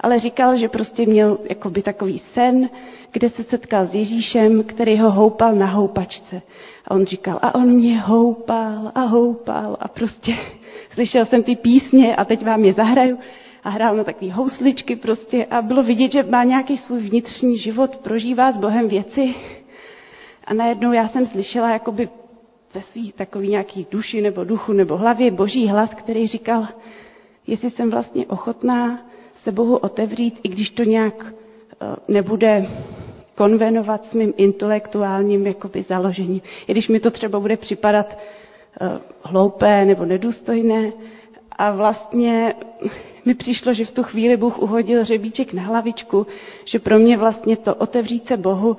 Ale 0.00 0.18
říkal, 0.18 0.56
že 0.56 0.68
prostě 0.68 1.06
měl 1.06 1.38
jakoby 1.48 1.82
takový 1.82 2.18
sen, 2.18 2.70
kde 3.12 3.28
se 3.28 3.42
setkal 3.42 3.86
s 3.86 3.94
Ježíšem, 3.94 4.62
který 4.64 4.98
ho 4.98 5.10
houpal 5.10 5.54
na 5.54 5.66
houpačce. 5.66 6.42
A 6.84 6.90
on 6.94 7.04
říkal, 7.04 7.38
a 7.42 7.54
on 7.54 7.68
mě 7.70 8.00
houpal 8.00 8.92
a 8.94 9.00
houpal 9.00 9.76
a 9.80 9.88
prostě 9.88 10.34
slyšel 10.90 11.24
jsem 11.24 11.42
ty 11.42 11.56
písně 11.56 12.16
a 12.16 12.24
teď 12.24 12.44
vám 12.44 12.64
je 12.64 12.72
zahraju 12.72 13.18
a 13.64 13.68
hrál 13.70 13.96
na 13.96 14.04
takové 14.04 14.32
housličky 14.32 14.96
prostě 14.96 15.44
a 15.50 15.62
bylo 15.62 15.82
vidět, 15.82 16.12
že 16.12 16.22
má 16.22 16.44
nějaký 16.44 16.76
svůj 16.78 17.00
vnitřní 17.00 17.58
život, 17.58 17.96
prožívá 17.96 18.52
s 18.52 18.56
Bohem 18.56 18.88
věci. 18.88 19.34
A 20.46 20.54
najednou 20.54 20.92
já 20.92 21.08
jsem 21.08 21.26
slyšela 21.26 21.70
jakoby 21.70 22.08
ve 22.74 22.82
svý 22.82 23.12
takový 23.12 23.48
nějaký 23.48 23.86
duši 23.90 24.20
nebo 24.20 24.44
duchu 24.44 24.72
nebo 24.72 24.96
hlavě 24.96 25.30
boží 25.30 25.68
hlas, 25.68 25.94
který 25.94 26.26
říkal, 26.26 26.66
jestli 27.46 27.70
jsem 27.70 27.90
vlastně 27.90 28.26
ochotná 28.26 29.06
se 29.34 29.52
Bohu 29.52 29.76
otevřít, 29.76 30.40
i 30.42 30.48
když 30.48 30.70
to 30.70 30.82
nějak 30.84 31.26
eh, 31.80 31.96
nebude 32.08 32.66
konvenovat 33.36 34.06
s 34.06 34.14
mým 34.14 34.34
intelektuálním 34.36 35.46
jakoby 35.46 35.82
založením. 35.82 36.40
I 36.66 36.72
když 36.72 36.88
mi 36.88 37.00
to 37.00 37.10
třeba 37.10 37.40
bude 37.40 37.56
připadat 37.56 38.18
uh, 38.80 38.88
hloupé 39.22 39.84
nebo 39.84 40.04
nedůstojné. 40.04 40.92
A 41.52 41.70
vlastně 41.70 42.54
mi 43.24 43.34
přišlo, 43.34 43.74
že 43.74 43.84
v 43.84 43.90
tu 43.90 44.02
chvíli 44.02 44.36
Bůh 44.36 44.58
uhodil 44.58 45.04
řebíček 45.04 45.52
na 45.52 45.62
hlavičku, 45.62 46.26
že 46.64 46.78
pro 46.78 46.98
mě 46.98 47.16
vlastně 47.16 47.56
to 47.56 47.74
otevřít 47.74 48.26
se 48.26 48.36
Bohu, 48.36 48.76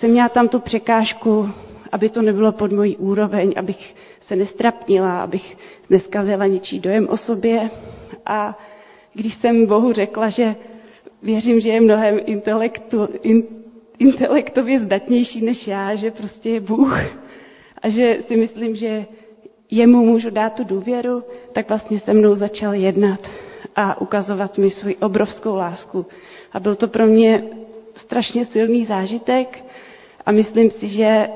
jsem 0.00 0.10
měla 0.10 0.28
tam 0.28 0.48
tu 0.48 0.58
překážku, 0.60 1.50
aby 1.92 2.08
to 2.08 2.22
nebylo 2.22 2.52
pod 2.52 2.72
mojí 2.72 2.96
úroveň, 2.96 3.52
abych 3.56 3.94
se 4.20 4.36
nestrapnila, 4.36 5.22
abych 5.22 5.56
neskazila 5.90 6.46
ničí 6.46 6.80
dojem 6.80 7.08
o 7.08 7.16
sobě. 7.16 7.70
A 8.26 8.58
když 9.14 9.34
jsem 9.34 9.66
Bohu 9.66 9.92
řekla, 9.92 10.28
že 10.28 10.56
věřím, 11.22 11.60
že 11.60 11.68
je 11.68 11.80
mnohem 11.80 12.20
intelektu, 12.26 13.08
in, 13.22 13.42
intelektově 13.98 14.80
zdatnější 14.80 15.44
než 15.44 15.66
já, 15.66 15.94
že 15.94 16.10
prostě 16.10 16.50
je 16.50 16.60
Bůh 16.60 16.98
a 17.82 17.88
že 17.88 18.16
si 18.20 18.36
myslím, 18.36 18.76
že 18.76 19.06
jemu 19.70 20.04
můžu 20.04 20.30
dát 20.30 20.54
tu 20.54 20.64
důvěru, 20.64 21.24
tak 21.52 21.68
vlastně 21.68 21.98
se 22.00 22.14
mnou 22.14 22.34
začal 22.34 22.74
jednat 22.74 23.28
a 23.76 24.00
ukazovat 24.00 24.58
mi 24.58 24.70
svou 24.70 24.90
obrovskou 25.00 25.54
lásku. 25.56 26.06
A 26.52 26.60
byl 26.60 26.74
to 26.74 26.88
pro 26.88 27.06
mě 27.06 27.44
strašně 27.94 28.44
silný 28.44 28.84
zážitek 28.84 29.69
a 30.30 30.32
myslím 30.32 30.70
si, 30.70 30.88
že 30.88 31.28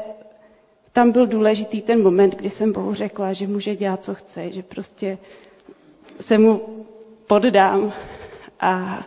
tam 0.93 1.11
byl 1.13 1.27
důležitý 1.27 1.83
ten 1.83 2.03
moment, 2.03 2.37
kdy 2.37 2.51
jsem 2.51 2.73
Bohu 2.73 2.95
řekla, 2.95 3.33
že 3.33 3.47
může 3.47 3.77
dělat, 3.77 4.05
co 4.05 4.15
chce, 4.15 4.51
že 4.51 4.63
prostě 4.63 5.19
se 6.21 6.39
mu 6.39 6.61
poddám 7.27 7.93
a 8.61 9.03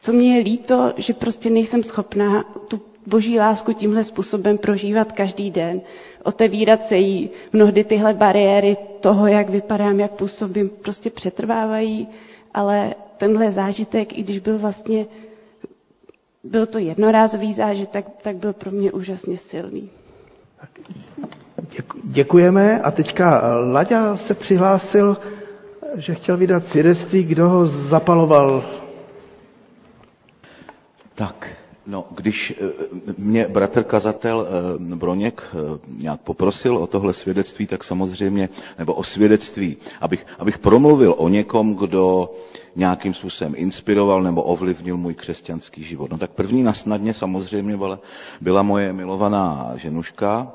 co 0.00 0.12
mě 0.12 0.36
je 0.38 0.44
líto, 0.44 0.92
že 0.96 1.12
prostě 1.14 1.50
nejsem 1.50 1.82
schopná 1.82 2.42
tu 2.68 2.80
boží 3.06 3.38
lásku 3.38 3.72
tímhle 3.72 4.04
způsobem 4.04 4.58
prožívat 4.58 5.12
každý 5.12 5.50
den. 5.50 5.80
Otevírat 6.24 6.84
se 6.84 6.96
jí. 6.96 7.30
Mnohdy 7.52 7.84
tyhle 7.84 8.14
bariéry 8.14 8.76
toho, 9.00 9.26
jak 9.26 9.48
vypadám, 9.50 10.00
jak 10.00 10.10
působím, 10.10 10.68
prostě 10.68 11.10
přetrvávají, 11.10 12.08
ale 12.54 12.94
tenhle 13.16 13.52
zážitek, 13.52 14.18
i 14.18 14.22
když 14.22 14.38
byl 14.38 14.58
vlastně, 14.58 15.06
byl 16.50 16.66
to 16.66 16.78
jednorázový 16.78 17.52
zážitek, 17.52 18.06
tak 18.22 18.36
byl 18.36 18.52
pro 18.52 18.70
mě 18.70 18.92
úžasně 18.92 19.36
silný. 19.36 19.90
Děkujeme 22.04 22.80
a 22.80 22.90
teďka 22.90 23.56
Laďa 23.56 24.16
se 24.16 24.34
přihlásil, 24.34 25.16
že 25.96 26.14
chtěl 26.14 26.36
vydat 26.36 26.64
svědectví, 26.66 27.24
kdo 27.24 27.48
ho 27.48 27.66
zapaloval 27.66 28.64
tak, 31.16 31.48
no, 31.86 32.04
když 32.10 32.54
eh, 32.60 32.70
mě 33.18 33.48
bratr 33.48 33.82
kazatel 33.82 34.46
eh, 34.46 34.94
Broněk 34.96 35.42
eh, 35.52 35.56
nějak 35.88 36.20
poprosil 36.20 36.76
o 36.76 36.86
tohle 36.86 37.14
svědectví, 37.14 37.66
tak 37.66 37.84
samozřejmě, 37.84 38.48
nebo 38.78 38.94
o 38.94 39.04
svědectví, 39.04 39.76
abych, 40.00 40.26
abych 40.38 40.58
promluvil 40.58 41.14
o 41.18 41.28
někom, 41.28 41.74
kdo 41.76 42.30
nějakým 42.76 43.14
způsobem 43.14 43.54
inspiroval 43.56 44.22
nebo 44.22 44.42
ovlivnil 44.42 44.96
můj 44.96 45.14
křesťanský 45.14 45.82
život. 45.84 46.10
No 46.10 46.18
tak 46.18 46.30
první 46.30 46.62
nasnadně 46.62 47.14
samozřejmě 47.14 47.76
byla, 47.76 47.98
byla 48.40 48.62
moje 48.62 48.92
milovaná 48.92 49.72
ženuška, 49.76 50.52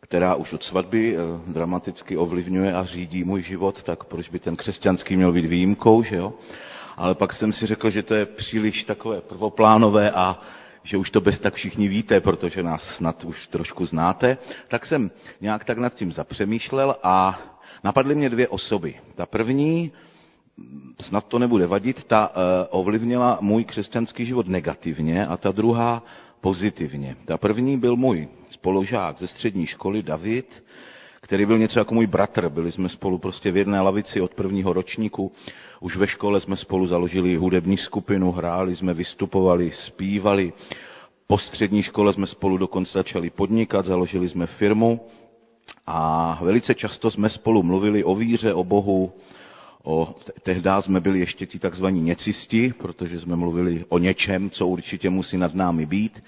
která 0.00 0.34
už 0.34 0.52
od 0.52 0.62
svatby 0.62 1.16
dramaticky 1.46 2.16
ovlivňuje 2.16 2.74
a 2.74 2.84
řídí 2.84 3.24
můj 3.24 3.42
život, 3.42 3.82
tak 3.82 4.04
proč 4.04 4.28
by 4.28 4.38
ten 4.38 4.56
křesťanský 4.56 5.16
měl 5.16 5.32
být 5.32 5.44
výjimkou, 5.44 6.02
že 6.02 6.16
jo? 6.16 6.32
ale 6.98 7.14
pak 7.14 7.32
jsem 7.32 7.52
si 7.52 7.66
řekl, 7.66 7.90
že 7.90 8.02
to 8.02 8.14
je 8.14 8.26
příliš 8.26 8.84
takové 8.84 9.20
prvoplánové 9.20 10.10
a 10.10 10.40
že 10.82 10.96
už 10.96 11.10
to 11.10 11.20
bez 11.20 11.38
tak 11.38 11.54
všichni 11.54 11.88
víte, 11.88 12.20
protože 12.20 12.62
nás 12.62 12.82
snad 12.96 13.24
už 13.24 13.46
trošku 13.46 13.86
znáte, 13.86 14.38
tak 14.68 14.86
jsem 14.86 15.10
nějak 15.40 15.64
tak 15.64 15.78
nad 15.78 15.94
tím 15.94 16.12
zapřemýšlel 16.12 16.96
a 17.02 17.38
napadly 17.84 18.14
mě 18.14 18.30
dvě 18.30 18.48
osoby. 18.48 18.94
Ta 19.14 19.26
první, 19.26 19.92
snad 21.00 21.24
to 21.26 21.38
nebude 21.38 21.66
vadit, 21.66 22.04
ta 22.04 22.28
uh, 22.28 22.34
ovlivnila 22.80 23.38
můj 23.40 23.64
křesťanský 23.64 24.24
život 24.26 24.48
negativně 24.48 25.26
a 25.26 25.36
ta 25.36 25.52
druhá 25.52 26.02
pozitivně. 26.40 27.16
Ta 27.24 27.38
první 27.38 27.78
byl 27.78 27.96
můj 27.96 28.28
spolužák 28.50 29.18
ze 29.18 29.26
střední 29.26 29.66
školy, 29.66 30.02
David, 30.02 30.64
který 31.20 31.46
byl 31.46 31.58
něco 31.58 31.78
jako 31.78 31.94
můj 31.94 32.06
bratr. 32.06 32.48
Byli 32.48 32.72
jsme 32.72 32.88
spolu 32.88 33.18
prostě 33.18 33.50
v 33.50 33.56
jedné 33.56 33.80
lavici 33.80 34.20
od 34.20 34.34
prvního 34.34 34.72
ročníku. 34.72 35.32
Už 35.80 35.96
ve 35.96 36.06
škole 36.06 36.40
jsme 36.40 36.56
spolu 36.56 36.86
založili 36.86 37.36
hudební 37.36 37.76
skupinu, 37.76 38.32
hráli 38.32 38.76
jsme, 38.76 38.94
vystupovali, 38.94 39.70
zpívali. 39.70 40.52
Po 41.26 41.38
střední 41.38 41.82
škole 41.82 42.12
jsme 42.12 42.26
spolu 42.26 42.56
dokonce 42.56 42.98
začali 42.98 43.30
podnikat, 43.30 43.86
založili 43.86 44.28
jsme 44.28 44.46
firmu 44.46 45.00
a 45.86 46.38
velice 46.42 46.74
často 46.74 47.10
jsme 47.10 47.28
spolu 47.28 47.62
mluvili 47.62 48.04
o 48.04 48.14
víře, 48.14 48.54
o 48.54 48.64
Bohu, 48.64 49.12
O, 49.84 50.14
tehdy 50.42 50.70
jsme 50.80 51.00
byli 51.00 51.18
ještě 51.18 51.46
ti 51.46 51.58
takzvaní 51.58 52.00
něcisti, 52.00 52.72
protože 52.78 53.20
jsme 53.20 53.36
mluvili 53.36 53.84
o 53.88 53.98
něčem, 53.98 54.50
co 54.50 54.66
určitě 54.66 55.10
musí 55.10 55.36
nad 55.36 55.54
námi 55.54 55.86
být. 55.86 56.22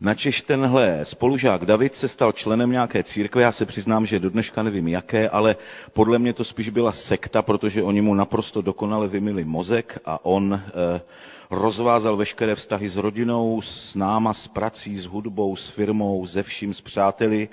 Načež 0.00 0.40
tenhle 0.42 1.00
spolužák 1.02 1.66
David 1.66 1.94
se 1.94 2.08
stal 2.08 2.32
členem 2.32 2.70
nějaké 2.70 3.02
církve, 3.02 3.42
já 3.42 3.52
se 3.52 3.66
přiznám, 3.66 4.06
že 4.06 4.18
do 4.18 4.30
dneška 4.30 4.62
nevím 4.62 4.88
jaké, 4.88 5.28
ale 5.28 5.56
podle 5.92 6.18
mě 6.18 6.32
to 6.32 6.44
spíš 6.44 6.68
byla 6.68 6.92
sekta, 6.92 7.42
protože 7.42 7.82
oni 7.82 8.00
mu 8.02 8.14
naprosto 8.14 8.62
dokonale 8.62 9.08
vymili 9.08 9.44
mozek 9.44 9.98
a 10.04 10.24
on 10.24 10.60
eh, 10.66 11.00
rozvázal 11.50 12.16
veškeré 12.16 12.54
vztahy 12.54 12.88
s 12.88 12.96
rodinou, 12.96 13.62
s 13.62 13.94
náma, 13.94 14.34
s 14.34 14.48
prací, 14.48 14.98
s 14.98 15.04
hudbou, 15.04 15.56
s 15.56 15.68
firmou, 15.68 16.26
se 16.26 16.42
vším, 16.42 16.74
s 16.74 16.80
přáteli 16.80 17.48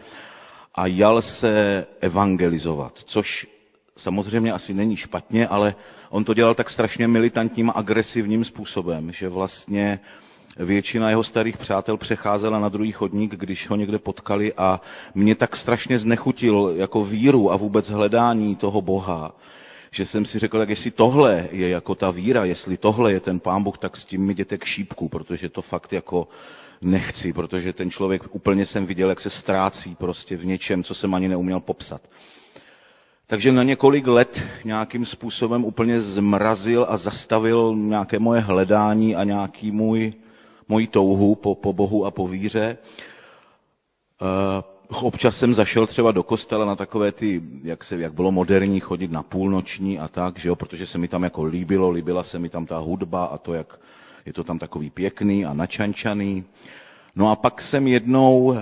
a 0.75 0.87
jal 0.87 1.21
se 1.21 1.85
evangelizovat, 2.01 2.99
což 3.05 3.47
samozřejmě 3.97 4.53
asi 4.53 4.73
není 4.73 4.97
špatně, 4.97 5.47
ale 5.47 5.75
on 6.09 6.23
to 6.23 6.33
dělal 6.33 6.55
tak 6.55 6.69
strašně 6.69 7.07
militantním 7.07 7.69
a 7.69 7.73
agresivním 7.73 8.45
způsobem, 8.45 9.11
že 9.11 9.29
vlastně 9.29 9.99
většina 10.57 11.09
jeho 11.09 11.23
starých 11.23 11.57
přátel 11.57 11.97
přecházela 11.97 12.59
na 12.59 12.69
druhý 12.69 12.91
chodník, 12.91 13.35
když 13.35 13.69
ho 13.69 13.75
někde 13.75 13.99
potkali 13.99 14.53
a 14.53 14.81
mě 15.15 15.35
tak 15.35 15.55
strašně 15.55 15.99
znechutil 15.99 16.73
jako 16.77 17.05
víru 17.05 17.51
a 17.51 17.55
vůbec 17.57 17.89
hledání 17.89 18.55
toho 18.55 18.81
Boha, 18.81 19.35
že 19.91 20.05
jsem 20.05 20.25
si 20.25 20.39
řekl, 20.39 20.57
tak 20.59 20.69
jestli 20.69 20.91
tohle 20.91 21.47
je 21.51 21.69
jako 21.69 21.95
ta 21.95 22.11
víra, 22.11 22.45
jestli 22.45 22.77
tohle 22.77 23.11
je 23.13 23.19
ten 23.19 23.39
pán 23.39 23.63
Bůh, 23.63 23.77
tak 23.77 23.97
s 23.97 24.05
tím 24.05 24.25
mi 24.25 24.31
jděte 24.33 24.57
k 24.57 24.65
šípku, 24.65 25.09
protože 25.09 25.49
to 25.49 25.61
fakt 25.61 25.93
jako 25.93 26.27
nechci, 26.81 27.33
protože 27.33 27.73
ten 27.73 27.91
člověk 27.91 28.35
úplně 28.35 28.65
jsem 28.65 28.85
viděl, 28.85 29.09
jak 29.09 29.19
se 29.19 29.29
ztrácí 29.29 29.95
prostě 29.95 30.37
v 30.37 30.45
něčem, 30.45 30.83
co 30.83 30.95
jsem 30.95 31.13
ani 31.13 31.27
neuměl 31.27 31.59
popsat. 31.59 32.01
Takže 33.31 33.51
na 33.51 33.63
několik 33.63 34.07
let 34.07 34.43
nějakým 34.65 35.05
způsobem 35.05 35.65
úplně 35.65 36.01
zmrazil 36.01 36.85
a 36.89 36.97
zastavil 36.97 37.75
nějaké 37.75 38.19
moje 38.19 38.41
hledání 38.41 39.15
a 39.15 39.23
nějaký 39.23 39.71
můj, 39.71 40.13
můj 40.67 40.87
touhu 40.87 41.35
po, 41.35 41.55
po 41.55 41.73
Bohu 41.73 42.05
a 42.05 42.11
po 42.11 42.27
víře. 42.27 42.77
Uh, 44.91 45.05
občas 45.07 45.37
jsem 45.37 45.53
zašel 45.53 45.87
třeba 45.87 46.11
do 46.11 46.23
kostela 46.23 46.65
na 46.65 46.75
takové 46.75 47.11
ty, 47.11 47.41
jak, 47.63 47.83
se, 47.83 47.95
jak 47.99 48.13
bylo 48.13 48.31
moderní 48.31 48.79
chodit 48.79 49.11
na 49.11 49.23
půlnoční 49.23 49.99
a 49.99 50.07
tak, 50.07 50.39
že 50.39 50.47
jo, 50.49 50.55
protože 50.55 50.87
se 50.87 50.97
mi 50.97 51.07
tam 51.07 51.23
jako 51.23 51.43
líbilo, 51.43 51.89
líbila 51.89 52.23
se 52.23 52.39
mi 52.39 52.49
tam 52.49 52.65
ta 52.65 52.77
hudba 52.77 53.25
a 53.25 53.37
to, 53.37 53.53
jak 53.53 53.79
je 54.25 54.33
to 54.33 54.43
tam 54.43 54.59
takový 54.59 54.89
pěkný 54.89 55.45
a 55.45 55.53
načančaný. 55.53 56.43
No 57.15 57.31
a 57.31 57.35
pak 57.35 57.61
jsem 57.61 57.87
jednou 57.87 58.53
eh, 58.53 58.61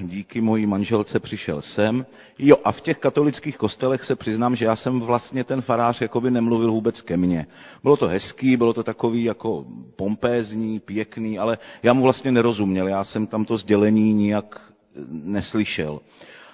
díky 0.00 0.40
mojí 0.40 0.66
manželce 0.66 1.20
přišel 1.20 1.62
sem. 1.62 2.06
Jo, 2.38 2.56
a 2.64 2.72
v 2.72 2.80
těch 2.80 2.98
katolických 2.98 3.56
kostelech 3.56 4.04
se 4.04 4.16
přiznám, 4.16 4.56
že 4.56 4.64
já 4.64 4.76
jsem 4.76 5.00
vlastně 5.00 5.44
ten 5.44 5.62
farář 5.62 6.00
jakoby 6.00 6.30
nemluvil 6.30 6.72
vůbec 6.72 7.02
ke 7.02 7.16
mně. 7.16 7.46
Bylo 7.82 7.96
to 7.96 8.08
hezký, 8.08 8.56
bylo 8.56 8.72
to 8.72 8.82
takový 8.82 9.24
jako 9.24 9.64
pompézní, 9.96 10.80
pěkný, 10.80 11.38
ale 11.38 11.58
já 11.82 11.92
mu 11.92 12.02
vlastně 12.02 12.32
nerozuměl. 12.32 12.88
Já 12.88 13.04
jsem 13.04 13.26
tam 13.26 13.44
to 13.44 13.58
sdělení 13.58 14.12
nijak 14.12 14.60
eh, 14.96 15.00
neslyšel. 15.10 16.00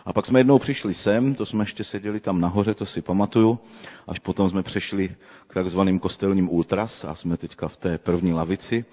A 0.08 0.12
pak 0.12 0.26
jsme 0.26 0.40
jednou 0.40 0.58
přišli 0.58 0.94
sem, 0.94 1.34
to 1.34 1.46
jsme 1.46 1.62
ještě 1.62 1.84
seděli 1.84 2.20
tam 2.20 2.40
nahoře, 2.40 2.74
to 2.74 2.86
si 2.86 3.02
pamatuju, 3.02 3.58
až 4.06 4.18
potom 4.18 4.50
jsme 4.50 4.62
přešli 4.62 5.16
k 5.46 5.54
takzvaným 5.54 5.98
kostelním 5.98 6.50
ultras 6.50 7.04
a 7.04 7.14
jsme 7.14 7.36
teďka 7.36 7.68
v 7.68 7.76
té 7.76 7.98
první 7.98 8.32
lavici. 8.32 8.84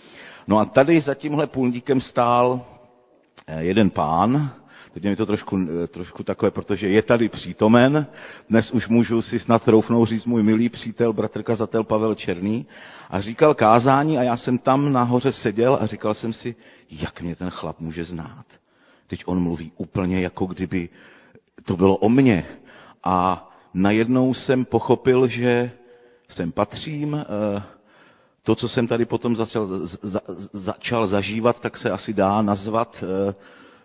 No 0.47 0.59
a 0.59 0.65
tady 0.65 1.01
za 1.01 1.13
tímhle 1.13 1.47
půlníkem 1.47 2.01
stál 2.01 2.65
eh, 3.47 3.63
jeden 3.63 3.89
pán, 3.89 4.51
teď 4.93 5.03
je 5.03 5.09
mi 5.09 5.15
to 5.15 5.25
trošku, 5.25 5.59
eh, 5.83 5.87
trošku 5.87 6.23
takové, 6.23 6.51
protože 6.51 6.89
je 6.89 7.01
tady 7.01 7.29
přítomen, 7.29 8.07
dnes 8.49 8.71
už 8.71 8.87
můžu 8.87 9.21
si 9.21 9.39
snad 9.39 9.63
troufnout 9.63 10.07
říct 10.09 10.25
můj 10.25 10.43
milý 10.43 10.69
přítel, 10.69 11.13
bratr 11.13 11.43
kazatel 11.43 11.83
Pavel 11.83 12.15
Černý, 12.15 12.65
a 13.09 13.21
říkal 13.21 13.53
kázání 13.53 14.17
a 14.17 14.23
já 14.23 14.37
jsem 14.37 14.57
tam 14.57 14.93
nahoře 14.93 15.31
seděl 15.31 15.77
a 15.81 15.85
říkal 15.85 16.13
jsem 16.13 16.33
si, 16.33 16.55
jak 16.89 17.21
mě 17.21 17.35
ten 17.35 17.49
chlap 17.49 17.79
může 17.79 18.05
znát. 18.05 18.45
Teď 19.07 19.23
on 19.25 19.39
mluví 19.43 19.71
úplně 19.77 20.21
jako 20.21 20.45
kdyby 20.45 20.89
to 21.65 21.77
bylo 21.77 21.97
o 21.97 22.09
mně. 22.09 22.45
A 23.03 23.49
najednou 23.73 24.33
jsem 24.33 24.65
pochopil, 24.65 25.27
že 25.27 25.71
sem 26.29 26.51
patřím, 26.51 27.15
eh, 27.15 27.63
to, 28.45 28.55
co 28.55 28.67
jsem 28.67 28.87
tady 28.87 29.05
potom 29.05 29.35
začal, 29.35 29.67
za, 30.01 30.21
začal 30.53 31.07
zažívat, 31.07 31.59
tak 31.59 31.77
se 31.77 31.91
asi 31.91 32.13
dá 32.13 32.41
nazvat 32.41 33.03
eh, 33.29 33.33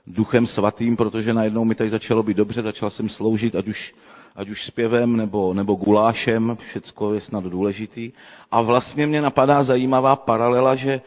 duchem 0.07 0.47
svatým, 0.47 0.97
protože 0.97 1.35
najednou 1.35 1.65
mi 1.65 1.75
tady 1.75 1.91
začalo 1.91 2.23
být 2.23 2.37
dobře, 2.37 2.63
začal 2.63 2.91
jsem 2.91 3.09
sloužit, 3.09 3.55
ať 3.57 3.69
už, 3.69 3.95
ať 4.37 4.49
už 4.51 4.65
zpěvem 4.65 5.17
nebo, 5.17 5.55
nebo 5.55 5.75
gulášem, 5.75 6.59
všecko 6.61 7.15
je 7.15 7.21
snad 7.21 7.45
důležitý. 7.45 8.13
A 8.51 8.63
vlastně 8.63 9.07
mě 9.07 9.23
napadá 9.23 9.63
zajímavá 9.63 10.17
paralela, 10.17 10.75
že 10.77 11.01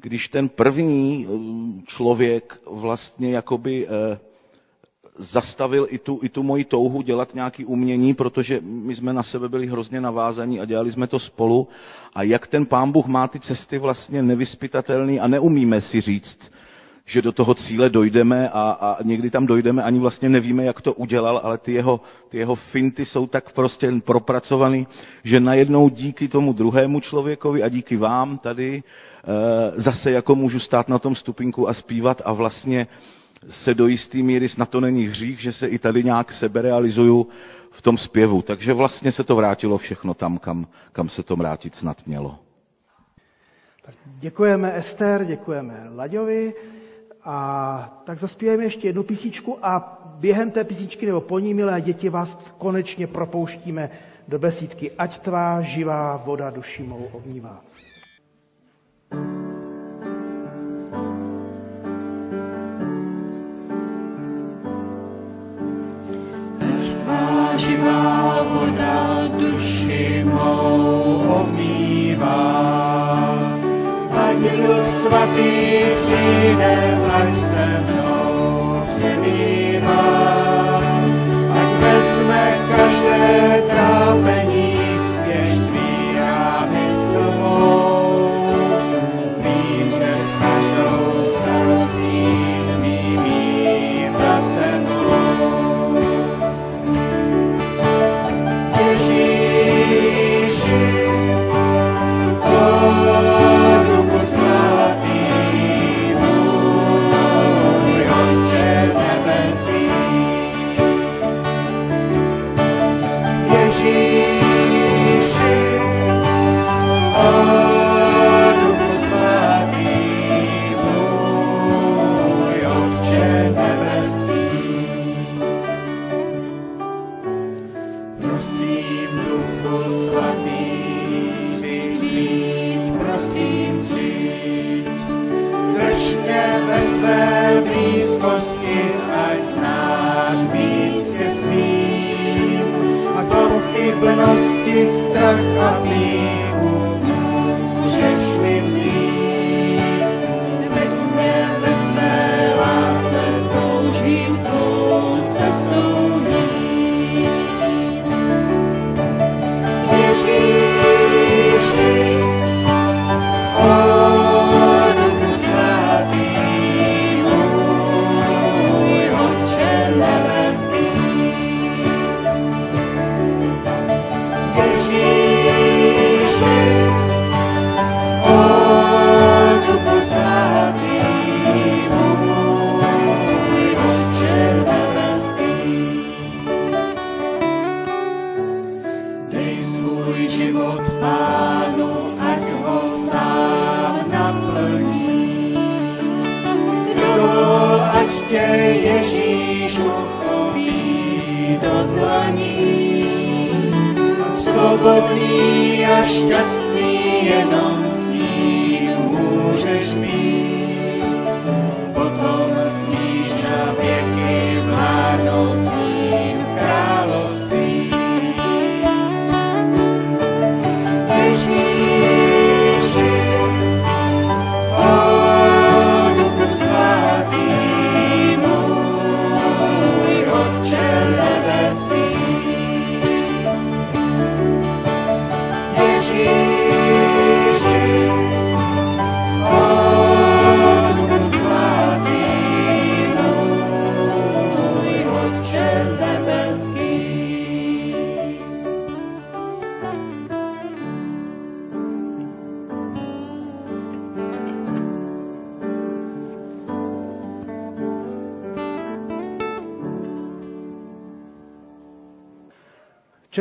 když 0.00 0.28
ten 0.28 0.48
první 0.48 1.26
eh, 1.26 1.82
člověk 1.86 2.58
vlastně 2.70 3.30
jakoby 3.30 3.86
eh, 3.88 4.18
zastavil 5.18 5.86
i 5.90 5.98
tu, 5.98 6.18
i 6.22 6.28
tu 6.28 6.42
moji 6.42 6.64
touhu 6.64 7.02
dělat 7.02 7.34
nějaký 7.34 7.64
umění, 7.64 8.14
protože 8.14 8.60
my 8.62 8.94
jsme 8.96 9.12
na 9.12 9.22
sebe 9.22 9.48
byli 9.48 9.66
hrozně 9.66 10.00
navázaní 10.00 10.60
a 10.60 10.64
dělali 10.64 10.92
jsme 10.92 11.06
to 11.06 11.18
spolu. 11.18 11.68
A 12.14 12.22
jak 12.22 12.46
ten 12.46 12.66
pán 12.66 12.92
Bůh 12.92 13.06
má 13.06 13.28
ty 13.28 13.40
cesty 13.40 13.78
vlastně 13.78 14.22
nevyspytatelný 14.22 15.20
a 15.20 15.26
neumíme 15.28 15.80
si 15.80 16.00
říct, 16.00 16.50
že 17.06 17.22
do 17.22 17.32
toho 17.32 17.54
cíle 17.54 17.90
dojdeme 17.90 18.48
a, 18.48 18.70
a 18.80 19.02
někdy 19.02 19.30
tam 19.30 19.46
dojdeme, 19.46 19.82
ani 19.82 19.98
vlastně 19.98 20.28
nevíme, 20.28 20.64
jak 20.64 20.80
to 20.80 20.92
udělal, 20.92 21.40
ale 21.44 21.58
ty 21.58 21.72
jeho, 21.72 22.00
ty 22.28 22.38
jeho 22.38 22.54
finty 22.54 23.04
jsou 23.04 23.26
tak 23.26 23.52
prostě 23.52 23.92
propracovaný, 24.04 24.86
že 25.24 25.40
najednou 25.40 25.88
díky 25.88 26.28
tomu 26.28 26.52
druhému 26.52 27.00
člověkovi 27.00 27.62
a 27.62 27.68
díky 27.68 27.96
vám 27.96 28.38
tady 28.38 28.82
e, 28.82 29.80
zase 29.80 30.10
jako 30.10 30.34
můžu 30.34 30.58
stát 30.58 30.88
na 30.88 30.98
tom 30.98 31.16
stupinku 31.16 31.68
a 31.68 31.74
zpívat 31.74 32.22
a 32.24 32.32
vlastně 32.32 32.86
se 33.48 33.74
do 33.74 33.86
jisté 33.86 34.18
míry, 34.18 34.48
snad 34.48 34.68
to 34.70 34.80
není 34.80 35.04
hřích, 35.06 35.40
že 35.40 35.52
se 35.52 35.66
i 35.66 35.78
tady 35.78 36.04
nějak 36.04 36.32
seberealizuju 36.32 37.28
v 37.70 37.82
tom 37.82 37.98
zpěvu. 37.98 38.42
Takže 38.42 38.72
vlastně 38.72 39.12
se 39.12 39.24
to 39.24 39.36
vrátilo 39.36 39.78
všechno 39.78 40.14
tam, 40.14 40.38
kam, 40.38 40.66
kam 40.92 41.08
se 41.08 41.22
to 41.22 41.36
vrátit 41.36 41.74
snad 41.74 42.06
mělo. 42.06 42.38
Tak 43.86 43.94
děkujeme 44.04 44.76
Ester, 44.76 45.24
děkujeme 45.24 45.86
Laďovi. 45.94 46.54
A 47.24 48.02
tak 48.06 48.18
zaspíváme 48.18 48.64
ještě 48.64 48.88
jednu 48.88 49.02
písničku 49.02 49.58
a 49.66 49.98
během 50.18 50.50
té 50.50 50.64
písničky 50.64 51.06
nebo 51.06 51.20
po 51.20 51.38
ní, 51.38 51.54
milé 51.54 51.80
děti, 51.80 52.08
vás 52.08 52.38
konečně 52.58 53.06
propouštíme 53.06 53.90
do 54.28 54.38
besídky. 54.38 54.90
Ať 54.98 55.18
tvá 55.18 55.60
živá 55.60 56.16
voda 56.16 56.50
duši 56.50 56.82
mou 56.82 57.08
obmývá. 57.12 57.60
Přijde, 76.44 77.03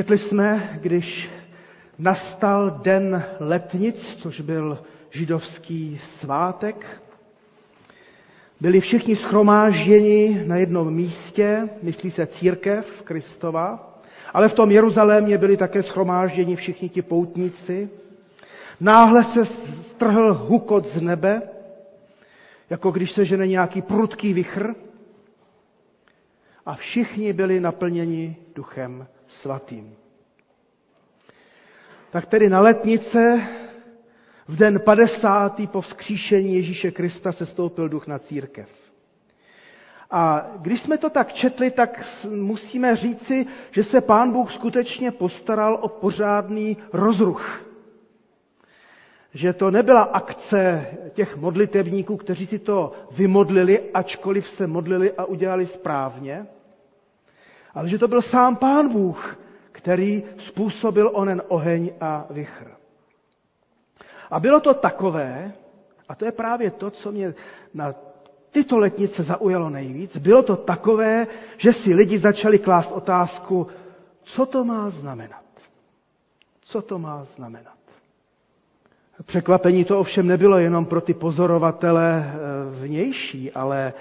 Četli 0.03 0.17
jsme, 0.17 0.79
když 0.81 1.29
nastal 1.97 2.79
den 2.83 3.23
letnic, 3.39 4.15
což 4.19 4.41
byl 4.41 4.83
židovský 5.09 5.99
svátek, 6.03 7.01
byli 8.61 8.79
všichni 8.79 9.15
schromážděni 9.15 10.43
na 10.45 10.55
jednom 10.55 10.93
místě, 10.93 11.69
myslí 11.81 12.11
se 12.11 12.27
církev 12.27 13.01
Kristova, 13.01 13.97
ale 14.33 14.49
v 14.49 14.53
tom 14.53 14.71
Jeruzalémě 14.71 15.37
byli 15.37 15.57
také 15.57 15.83
schromážděni 15.83 16.55
všichni 16.55 16.89
ti 16.89 17.01
poutníci. 17.01 17.89
Náhle 18.79 19.23
se 19.23 19.45
strhl 19.45 20.33
hukot 20.33 20.87
z 20.87 21.01
nebe, 21.01 21.41
jako 22.69 22.91
když 22.91 23.11
se 23.11 23.25
žene 23.25 23.47
nějaký 23.47 23.81
prudký 23.81 24.33
vichr, 24.33 24.75
a 26.65 26.75
všichni 26.75 27.33
byli 27.33 27.59
naplněni 27.59 28.35
duchem 28.55 29.07
svatým. 29.33 29.95
Tak 32.11 32.25
tedy 32.25 32.49
na 32.49 32.61
letnice 32.61 33.41
v 34.47 34.55
den 34.55 34.79
50. 34.79 35.61
po 35.71 35.81
vzkříšení 35.81 36.55
Ježíše 36.55 36.91
Krista 36.91 37.31
se 37.31 37.45
stoupil 37.45 37.89
duch 37.89 38.07
na 38.07 38.19
církev. 38.19 38.69
A 40.11 40.47
když 40.61 40.81
jsme 40.81 40.97
to 40.97 41.09
tak 41.09 41.33
četli, 41.33 41.71
tak 41.71 42.03
musíme 42.29 42.95
říci, 42.95 43.45
že 43.71 43.83
se 43.83 44.01
pán 44.01 44.31
Bůh 44.31 44.51
skutečně 44.51 45.11
postaral 45.11 45.77
o 45.81 45.87
pořádný 45.87 46.77
rozruch. 46.93 47.65
Že 49.33 49.53
to 49.53 49.71
nebyla 49.71 50.01
akce 50.01 50.87
těch 51.13 51.37
modlitevníků, 51.37 52.17
kteří 52.17 52.45
si 52.45 52.59
to 52.59 52.91
vymodlili, 53.11 53.91
ačkoliv 53.93 54.49
se 54.49 54.67
modlili 54.67 55.11
a 55.11 55.25
udělali 55.25 55.67
správně, 55.67 56.47
ale 57.73 57.89
že 57.89 57.97
to 57.97 58.07
byl 58.07 58.21
sám 58.21 58.55
pán 58.55 58.89
Bůh, 58.89 59.37
který 59.71 60.23
způsobil 60.37 61.11
onen 61.13 61.41
oheň 61.47 61.91
a 62.01 62.25
vichr. 62.29 62.71
A 64.31 64.39
bylo 64.39 64.59
to 64.59 64.73
takové, 64.73 65.53
a 66.09 66.15
to 66.15 66.25
je 66.25 66.31
právě 66.31 66.71
to, 66.71 66.91
co 66.91 67.11
mě 67.11 67.33
na 67.73 67.95
tyto 68.51 68.77
letnice 68.77 69.23
zaujalo 69.23 69.69
nejvíc, 69.69 70.17
bylo 70.17 70.43
to 70.43 70.55
takové, 70.55 71.27
že 71.57 71.73
si 71.73 71.93
lidi 71.93 72.19
začali 72.19 72.59
klást 72.59 72.91
otázku, 72.91 73.67
co 74.23 74.45
to 74.45 74.63
má 74.65 74.89
znamenat. 74.89 75.43
Co 76.61 76.81
to 76.81 76.99
má 76.99 77.23
znamenat. 77.23 77.73
Překvapení 79.25 79.85
to 79.85 79.99
ovšem 79.99 80.27
nebylo 80.27 80.57
jenom 80.57 80.85
pro 80.85 81.01
ty 81.01 81.13
pozorovatele 81.13 82.25
eh, 82.25 82.35
vnější, 82.85 83.51
ale 83.51 83.93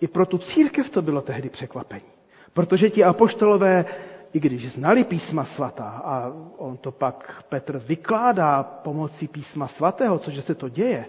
i 0.00 0.08
pro 0.08 0.26
tu 0.26 0.38
církev 0.38 0.90
to 0.90 1.02
bylo 1.02 1.20
tehdy 1.20 1.48
překvapení. 1.48 2.13
Protože 2.54 2.90
ti 2.90 3.04
apoštolové, 3.04 3.84
i 4.32 4.40
když 4.40 4.72
znali 4.72 5.04
písma 5.04 5.44
svatá, 5.44 5.84
a 6.04 6.32
on 6.56 6.76
to 6.76 6.92
pak 6.92 7.42
Petr 7.48 7.78
vykládá 7.86 8.62
pomocí 8.62 9.28
písma 9.28 9.68
svatého, 9.68 10.18
cože 10.18 10.42
se 10.42 10.54
to 10.54 10.68
děje, 10.68 11.06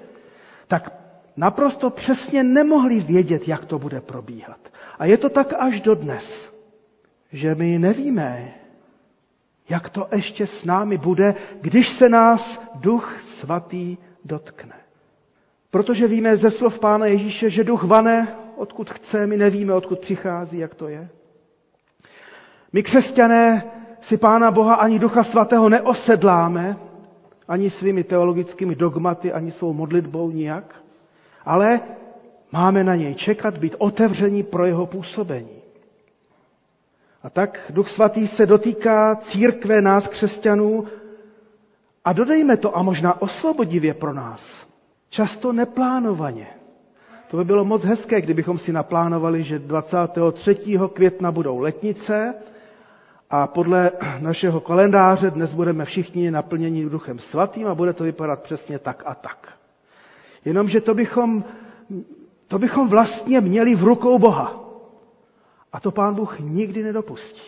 tak 0.67 0.93
naprosto 1.37 1.89
přesně 1.89 2.43
nemohli 2.43 2.99
vědět, 2.99 3.47
jak 3.47 3.65
to 3.65 3.79
bude 3.79 4.01
probíhat. 4.01 4.59
A 4.99 5.05
je 5.05 5.17
to 5.17 5.29
tak 5.29 5.53
až 5.59 5.81
do 5.81 5.95
dnes, 5.95 6.51
že 7.31 7.55
my 7.55 7.79
nevíme, 7.79 8.53
jak 9.69 9.89
to 9.89 10.07
ještě 10.15 10.47
s 10.47 10.65
námi 10.65 10.97
bude, 10.97 11.35
když 11.61 11.89
se 11.89 12.09
nás 12.09 12.61
duch 12.75 13.21
svatý 13.21 13.97
dotkne. 14.25 14.75
Protože 15.71 16.07
víme 16.07 16.37
ze 16.37 16.51
slov 16.51 16.79
Pána 16.79 17.05
Ježíše, 17.05 17.49
že 17.49 17.63
duch 17.63 17.83
vane, 17.83 18.35
odkud 18.55 18.89
chce, 18.89 19.27
my 19.27 19.37
nevíme, 19.37 19.73
odkud 19.73 19.99
přichází, 19.99 20.57
jak 20.57 20.75
to 20.75 20.87
je. 20.87 21.09
My 22.75 22.83
křesťané 22.83 23.63
si 24.01 24.17
Pána 24.17 24.51
Boha 24.51 24.75
ani 24.75 24.99
Ducha 24.99 25.23
Svatého 25.23 25.69
neosedláme, 25.69 26.77
ani 27.47 27.69
svými 27.69 28.03
teologickými 28.03 28.75
dogmaty, 28.75 29.31
ani 29.33 29.51
svou 29.51 29.73
modlitbou 29.73 30.31
nijak, 30.31 30.75
ale 31.45 31.79
máme 32.51 32.83
na 32.83 32.95
něj 32.95 33.15
čekat, 33.15 33.57
být 33.57 33.75
otevření 33.77 34.43
pro 34.43 34.65
jeho 34.65 34.85
působení. 34.85 35.61
A 37.23 37.29
tak 37.29 37.71
Duch 37.73 37.89
Svatý 37.89 38.27
se 38.27 38.45
dotýká 38.45 39.15
církve 39.15 39.81
nás, 39.81 40.07
křesťanů, 40.07 40.85
a 42.05 42.13
dodejme 42.13 42.57
to, 42.57 42.77
a 42.77 42.81
možná 42.83 43.21
osvobodivě 43.21 43.93
pro 43.93 44.13
nás, 44.13 44.67
často 45.09 45.53
neplánovaně. 45.53 46.47
To 47.27 47.37
by 47.37 47.43
bylo 47.43 47.65
moc 47.65 47.83
hezké, 47.83 48.21
kdybychom 48.21 48.57
si 48.57 48.73
naplánovali, 48.73 49.43
že 49.43 49.59
23. 49.59 50.57
května 50.93 51.31
budou 51.31 51.59
letnice 51.59 52.33
a 53.35 53.47
podle 53.47 53.91
našeho 54.19 54.59
kalendáře 54.59 55.31
dnes 55.31 55.53
budeme 55.53 55.85
všichni 55.85 56.31
naplněni 56.31 56.85
duchem 56.85 57.19
svatým 57.19 57.67
a 57.67 57.75
bude 57.75 57.93
to 57.93 58.03
vypadat 58.03 58.41
přesně 58.43 58.79
tak 58.79 59.03
a 59.05 59.15
tak. 59.15 59.49
Jenomže 60.45 60.81
to 60.81 60.93
bychom, 60.93 61.43
to 62.47 62.59
bychom 62.59 62.87
vlastně 62.87 63.41
měli 63.41 63.75
v 63.75 63.83
rukou 63.83 64.19
Boha. 64.19 64.63
A 65.73 65.79
to 65.79 65.91
pán 65.91 66.15
Bůh 66.15 66.39
nikdy 66.39 66.83
nedopustí. 66.83 67.41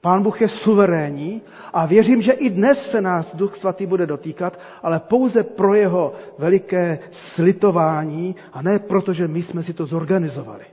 Pán 0.00 0.22
Bůh 0.22 0.40
je 0.40 0.48
suverénní 0.48 1.42
a 1.72 1.86
věřím, 1.86 2.22
že 2.22 2.32
i 2.32 2.50
dnes 2.50 2.90
se 2.90 3.00
nás 3.00 3.34
Duch 3.34 3.56
Svatý 3.56 3.86
bude 3.86 4.06
dotýkat, 4.06 4.60
ale 4.82 5.00
pouze 5.00 5.42
pro 5.44 5.74
jeho 5.74 6.12
veliké 6.38 6.98
slitování 7.10 8.36
a 8.52 8.62
ne 8.62 8.78
proto, 8.78 9.12
že 9.12 9.28
my 9.28 9.42
jsme 9.42 9.62
si 9.62 9.72
to 9.72 9.86
zorganizovali. 9.86 10.64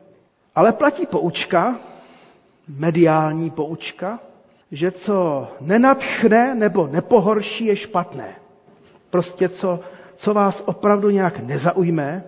Ale 0.56 0.72
platí 0.72 1.06
poučka, 1.06 1.80
mediální 2.68 3.50
poučka, 3.50 4.20
že 4.74 4.92
co 4.92 5.48
nenatchne 5.62 6.56
nebo 6.56 6.88
nepohorší, 6.88 7.66
je 7.66 7.76
špatné. 7.76 8.36
Prostě 9.10 9.50
co, 9.50 9.80
co 10.16 10.34
vás 10.34 10.64
opravdu 10.66 11.10
nějak 11.10 11.40
nezaujme, 11.40 12.24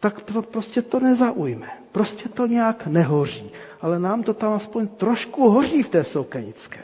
tak 0.00 0.22
to 0.22 0.42
prostě 0.42 0.82
to 0.82 1.00
nezaujme. 1.00 1.68
Prostě 1.92 2.28
to 2.28 2.46
nějak 2.46 2.86
nehoří. 2.86 3.50
Ale 3.80 3.98
nám 3.98 4.22
to 4.22 4.34
tam 4.34 4.52
aspoň 4.52 4.88
trošku 4.88 5.48
hoří 5.50 5.82
v 5.82 5.88
té 5.88 6.04
soukenické. 6.04 6.80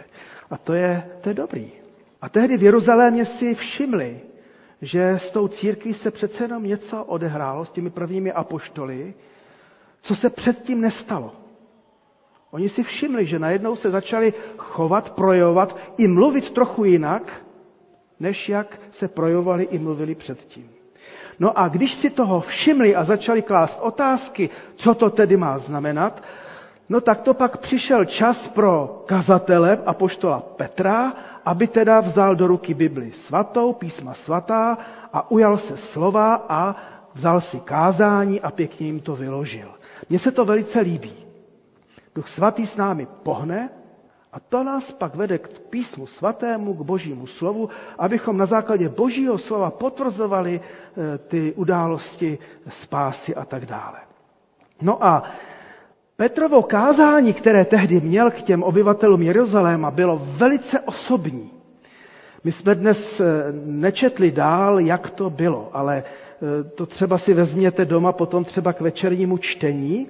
A 0.50 0.56
to 0.58 0.72
je, 0.74 1.02
to 1.20 1.28
je 1.28 1.34
dobrý. 1.34 1.70
A 2.22 2.28
tehdy 2.28 2.56
v 2.56 2.62
Jeruzalémě 2.62 3.24
si 3.24 3.54
všimli, 3.54 4.20
že 4.82 5.10
s 5.10 5.30
tou 5.30 5.48
církví 5.48 5.94
se 5.94 6.10
přece 6.10 6.44
jenom 6.44 6.62
něco 6.64 7.04
odehrálo 7.04 7.64
s 7.64 7.72
těmi 7.72 7.90
prvními 7.90 8.32
apoštoly, 8.32 9.14
co 10.02 10.16
se 10.16 10.30
předtím 10.30 10.80
nestalo. 10.80 11.39
Oni 12.50 12.68
si 12.68 12.82
všimli, 12.82 13.26
že 13.26 13.38
najednou 13.38 13.76
se 13.76 13.90
začali 13.90 14.34
chovat, 14.58 15.10
projevovat 15.10 15.76
i 15.96 16.06
mluvit 16.08 16.50
trochu 16.50 16.84
jinak, 16.84 17.32
než 18.20 18.48
jak 18.48 18.80
se 18.92 19.08
projevovali 19.08 19.64
i 19.64 19.78
mluvili 19.78 20.14
předtím. 20.14 20.70
No 21.38 21.58
a 21.58 21.68
když 21.68 21.94
si 21.94 22.10
toho 22.10 22.40
všimli 22.40 22.96
a 22.96 23.04
začali 23.04 23.42
klást 23.42 23.78
otázky, 23.82 24.50
co 24.76 24.94
to 24.94 25.10
tedy 25.10 25.36
má 25.36 25.58
znamenat, 25.58 26.22
no 26.88 27.00
tak 27.00 27.20
to 27.20 27.34
pak 27.34 27.56
přišel 27.56 28.04
čas 28.04 28.48
pro 28.48 29.02
kazatele 29.06 29.78
a 29.86 29.94
poštola 29.94 30.40
Petra, 30.56 31.12
aby 31.44 31.66
teda 31.66 32.00
vzal 32.00 32.36
do 32.36 32.46
ruky 32.46 32.74
Bibli 32.74 33.12
svatou, 33.12 33.72
písma 33.72 34.14
svatá 34.14 34.78
a 35.12 35.30
ujal 35.30 35.56
se 35.58 35.76
slova 35.76 36.46
a 36.48 36.76
vzal 37.14 37.40
si 37.40 37.60
kázání 37.60 38.40
a 38.40 38.50
pěkně 38.50 38.86
jim 38.86 39.00
to 39.00 39.16
vyložil. 39.16 39.68
Mně 40.08 40.18
se 40.18 40.30
to 40.32 40.44
velice 40.44 40.80
líbí. 40.80 41.29
Duch 42.14 42.28
svatý 42.28 42.66
s 42.66 42.76
námi 42.76 43.06
pohne 43.22 43.70
A 44.32 44.38
to 44.40 44.62
nás 44.64 44.92
pak 44.92 45.14
vede 45.14 45.38
k 45.38 45.48
písmu 45.70 46.06
svatému, 46.06 46.74
k 46.74 46.80
božímu 46.86 47.26
slovu, 47.26 47.68
abychom 47.98 48.36
na 48.38 48.46
základě 48.46 48.88
božího 48.88 49.38
slova 49.38 49.70
potvrzovali 49.70 50.60
eh, 50.60 51.18
ty 51.18 51.52
události 51.56 52.38
spásy 52.68 53.34
a 53.34 53.44
tak 53.44 53.66
dále. 53.66 53.98
No 54.82 55.04
a 55.04 55.22
Petrovo 56.16 56.62
kázání, 56.62 57.32
které 57.32 57.64
tehdy 57.64 58.00
měl 58.00 58.30
k 58.30 58.42
těm 58.42 58.62
obyvatelům 58.62 59.22
Jeruzaléma, 59.22 59.90
bylo 59.90 60.20
velice 60.22 60.80
osobní. 60.80 61.50
My 62.44 62.52
jsme 62.52 62.74
dnes 62.74 63.20
eh, 63.20 63.24
nečetli 63.64 64.30
dál, 64.30 64.80
jak 64.80 65.10
to 65.10 65.30
bylo, 65.30 65.70
ale 65.72 66.02
eh, 66.04 66.64
to 66.64 66.86
třeba 66.86 67.18
si 67.18 67.34
vezměte 67.34 67.84
doma 67.84 68.12
potom 68.12 68.44
třeba 68.44 68.72
k 68.72 68.80
večernímu 68.80 69.38
čtení, 69.38 70.06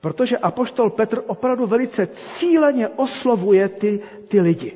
protože 0.00 0.38
apoštol 0.38 0.90
Petr 0.90 1.22
opravdu 1.26 1.66
velice 1.66 2.06
cíleně 2.06 2.88
oslovuje 2.88 3.68
ty, 3.68 4.00
ty 4.28 4.40
lidi. 4.40 4.72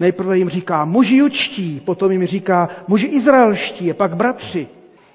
Nejprve 0.00 0.38
jim 0.38 0.48
říká 0.48 0.84
muži 0.84 1.16
jučtí, 1.16 1.80
potom 1.80 2.12
jim 2.12 2.26
říká 2.26 2.68
muži 2.88 3.06
izraelští, 3.06 3.90
a 3.90 3.94
pak 3.94 4.16
bratři. 4.16 4.68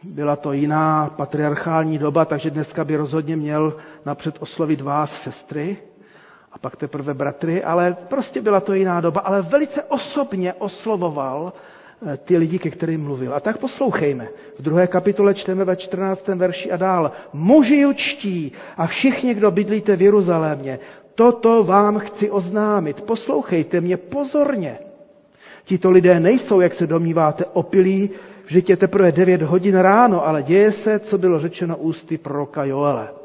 Byla 0.03 0.35
to 0.35 0.53
jiná 0.53 1.13
patriarchální 1.17 1.97
doba, 1.97 2.25
takže 2.25 2.49
dneska 2.49 2.83
by 2.85 2.95
rozhodně 2.95 3.35
měl 3.35 3.77
napřed 4.05 4.35
oslovit 4.39 4.81
vás, 4.81 5.21
sestry, 5.21 5.77
a 6.51 6.57
pak 6.57 6.75
teprve 6.75 7.13
bratry, 7.13 7.63
ale 7.63 7.97
prostě 8.07 8.41
byla 8.41 8.59
to 8.59 8.73
jiná 8.73 9.01
doba, 9.01 9.21
ale 9.21 9.41
velice 9.41 9.83
osobně 9.83 10.53
oslovoval 10.53 11.53
ty 12.25 12.37
lidi, 12.37 12.59
ke 12.59 12.69
kterým 12.69 13.03
mluvil. 13.03 13.33
A 13.35 13.39
tak 13.39 13.57
poslouchejme. 13.57 14.27
V 14.59 14.61
druhé 14.61 14.87
kapitole 14.87 15.33
čteme 15.33 15.65
ve 15.65 15.75
14. 15.75 16.27
verši 16.27 16.71
a 16.71 16.77
dál. 16.77 17.11
Muži 17.33 17.85
učtí 17.85 18.51
a 18.77 18.87
všichni, 18.87 19.33
kdo 19.33 19.51
bydlíte 19.51 19.95
v 19.95 20.01
Jeruzalémě, 20.01 20.79
toto 21.15 21.63
vám 21.63 21.99
chci 21.99 22.31
oznámit. 22.31 23.01
Poslouchejte 23.01 23.81
mě 23.81 23.97
pozorně. 23.97 24.79
Tito 25.65 25.91
lidé 25.91 26.19
nejsou, 26.19 26.59
jak 26.61 26.73
se 26.73 26.87
domníváte, 26.87 27.45
opilí, 27.53 28.09
vždyť 28.45 28.69
je 28.69 28.77
teprve 28.77 29.11
9 29.11 29.41
hodin 29.41 29.75
ráno, 29.75 30.27
ale 30.27 30.43
děje 30.43 30.71
se, 30.71 30.99
co 30.99 31.17
bylo 31.17 31.39
řečeno 31.39 31.77
ústy 31.77 32.17
proroka 32.17 32.63
Joele. 32.63 33.18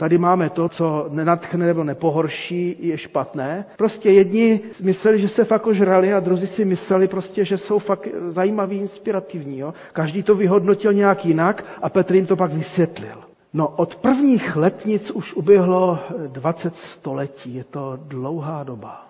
Tady 0.00 0.18
máme 0.18 0.50
to, 0.50 0.68
co 0.68 1.06
nenatchne 1.10 1.66
nebo 1.66 1.84
nepohorší, 1.84 2.76
je 2.80 2.98
špatné. 2.98 3.64
Prostě 3.76 4.10
jedni 4.10 4.60
mysleli, 4.82 5.20
že 5.20 5.28
se 5.28 5.44
fakt 5.44 5.66
ožrali 5.66 6.14
a 6.14 6.20
druzí 6.20 6.46
si 6.46 6.64
mysleli 6.64 7.08
prostě, 7.08 7.44
že 7.44 7.58
jsou 7.58 7.78
fakt 7.78 8.08
zajímaví, 8.28 8.76
inspirativní. 8.78 9.58
Jo? 9.58 9.74
Každý 9.92 10.22
to 10.22 10.34
vyhodnotil 10.34 10.92
nějak 10.92 11.24
jinak 11.26 11.64
a 11.82 11.88
Petr 11.88 12.14
jim 12.14 12.26
to 12.26 12.36
pak 12.36 12.52
vysvětlil. 12.52 13.16
No 13.52 13.68
od 13.68 13.96
prvních 13.96 14.56
letnic 14.56 15.10
už 15.10 15.34
uběhlo 15.34 15.98
20 16.26 16.76
století, 16.76 17.54
je 17.54 17.64
to 17.64 17.98
dlouhá 18.02 18.64
doba. 18.64 19.06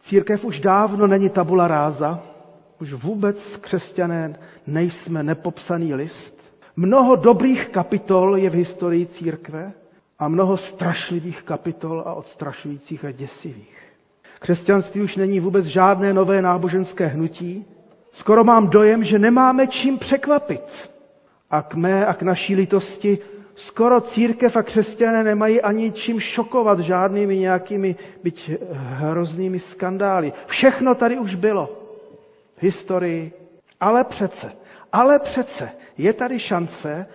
Církev 0.00 0.44
už 0.44 0.60
dávno 0.60 1.06
není 1.06 1.30
tabula 1.30 1.68
ráza, 1.68 2.20
už 2.80 2.92
vůbec 2.92 3.56
křesťané 3.56 4.38
nejsme 4.66 5.22
nepopsaný 5.22 5.94
list. 5.94 6.34
Mnoho 6.76 7.16
dobrých 7.16 7.68
kapitol 7.68 8.36
je 8.36 8.50
v 8.50 8.54
historii 8.54 9.06
církve, 9.06 9.72
a 10.24 10.28
mnoho 10.28 10.56
strašlivých 10.56 11.42
kapitol 11.42 12.02
a 12.06 12.14
odstrašujících 12.14 13.04
a 13.04 13.10
děsivých. 13.10 13.78
Křesťanství 14.40 15.00
už 15.02 15.16
není 15.16 15.40
vůbec 15.40 15.64
žádné 15.66 16.12
nové 16.12 16.42
náboženské 16.42 17.06
hnutí. 17.06 17.64
Skoro 18.12 18.44
mám 18.44 18.68
dojem, 18.68 19.04
že 19.04 19.18
nemáme 19.18 19.66
čím 19.66 19.98
překvapit. 19.98 20.90
A 21.50 21.62
k 21.62 21.74
mé 21.74 22.06
a 22.06 22.14
k 22.14 22.22
naší 22.22 22.56
litosti 22.56 23.18
skoro 23.54 24.00
církev 24.00 24.56
a 24.56 24.62
křesťané 24.62 25.24
nemají 25.24 25.60
ani 25.60 25.92
čím 25.92 26.20
šokovat 26.20 26.78
žádnými 26.80 27.38
nějakými 27.38 27.96
byť 28.22 28.50
hroznými 28.72 29.60
skandály. 29.60 30.32
Všechno 30.46 30.94
tady 30.94 31.18
už 31.18 31.34
bylo 31.34 31.66
v 32.56 32.62
historii. 32.62 33.32
Ale 33.80 34.04
přece, 34.04 34.52
ale 34.92 35.18
přece 35.18 35.70
je 35.98 36.12
tady 36.12 36.38
šance, 36.38 37.06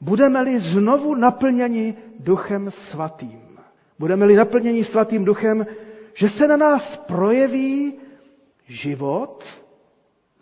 Budeme-li 0.00 0.60
znovu 0.60 1.14
naplněni 1.14 1.94
duchem 2.18 2.70
svatým. 2.70 3.58
Budeme-li 3.98 4.36
naplněni 4.36 4.84
svatým 4.84 5.24
duchem, 5.24 5.66
že 6.14 6.28
se 6.28 6.48
na 6.48 6.56
nás 6.56 6.96
projeví 6.96 7.94
život 8.66 9.44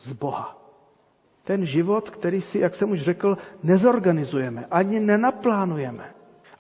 z 0.01 0.13
Boha. 0.13 0.59
Ten 1.45 1.67
život, 1.67 2.11
který 2.11 2.41
si, 2.41 2.59
jak 2.59 2.75
jsem 2.75 2.91
už 2.91 3.03
řekl, 3.03 3.39
nezorganizujeme, 3.63 4.65
ani 4.71 5.01
nenaplánujeme. 5.01 6.05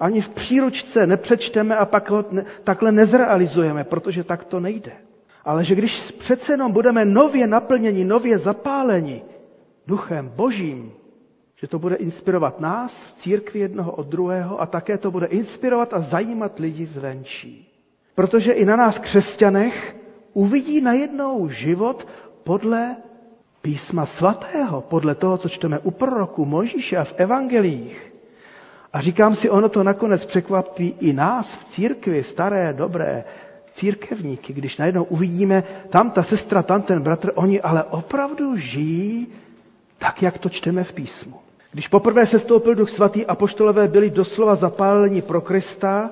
Ani 0.01 0.21
v 0.21 0.29
příručce 0.29 1.07
nepřečteme 1.07 1.77
a 1.77 1.87
pak 1.87 2.11
ho 2.11 2.25
ne, 2.31 2.45
takhle 2.65 2.93
nezrealizujeme, 2.93 3.85
protože 3.85 4.25
tak 4.25 4.45
to 4.45 4.61
nejde. 4.61 4.93
Ale 5.45 5.65
že 5.65 5.75
když 5.75 6.11
přece 6.11 6.53
jenom 6.53 6.73
budeme 6.73 7.05
nově 7.05 7.47
naplněni, 7.47 8.05
nově 8.05 8.39
zapáleni 8.39 9.23
duchem 9.87 10.33
božím, 10.37 10.93
že 11.57 11.67
to 11.67 11.79
bude 11.79 11.97
inspirovat 11.97 12.61
nás 12.61 12.93
v 13.05 13.13
církvi 13.13 13.61
jednoho 13.61 13.93
od 13.93 14.07
druhého 14.07 14.61
a 14.61 14.67
také 14.67 14.99
to 14.99 15.11
bude 15.11 15.27
inspirovat 15.27 15.95
a 15.95 16.01
zajímat 16.01 16.59
lidi 16.59 16.87
zvenčí. 16.87 17.69
Protože 18.15 18.53
i 18.53 18.65
na 18.65 18.77
nás 18.77 18.99
křesťanech 18.99 19.97
uvidí 20.33 20.81
najednou 20.81 21.49
život 21.49 22.09
podle 22.45 22.97
písma 23.63 24.07
svatého, 24.07 24.81
podle 24.81 25.15
toho, 25.15 25.39
co 25.39 25.49
čteme 25.49 25.79
u 25.79 25.91
proroku 25.91 26.45
Mojžíše 26.45 26.97
a 26.97 27.05
v 27.05 27.15
evangelích. 27.17 28.13
A 28.93 29.01
říkám 29.01 29.35
si, 29.35 29.51
ono 29.51 29.69
to 29.69 29.83
nakonec 29.83 30.25
překvapí 30.27 30.95
i 31.01 31.13
nás 31.13 31.55
v 31.55 31.65
církvi, 31.65 32.25
staré, 32.25 32.73
dobré 32.73 33.25
církevníky, 33.75 34.53
když 34.53 34.77
najednou 34.77 35.05
uvidíme, 35.05 35.65
tam 35.91 36.11
ta 36.11 36.23
sestra, 36.23 36.63
tam 36.63 36.83
ten 36.83 37.03
bratr, 37.03 37.33
oni 37.35 37.61
ale 37.61 37.85
opravdu 37.85 38.57
žijí 38.57 39.27
tak, 39.99 40.23
jak 40.23 40.39
to 40.39 40.49
čteme 40.49 40.85
v 40.85 40.93
písmu. 40.93 41.46
Když 41.77 41.89
poprvé 41.89 42.27
se 42.27 42.39
stoupil 42.39 42.75
duch 42.75 42.91
svatý, 42.91 43.27
apoštolové 43.27 43.89
byli 43.89 44.11
doslova 44.11 44.55
zapáleni 44.55 45.23
pro 45.23 45.41
Krista, 45.41 46.11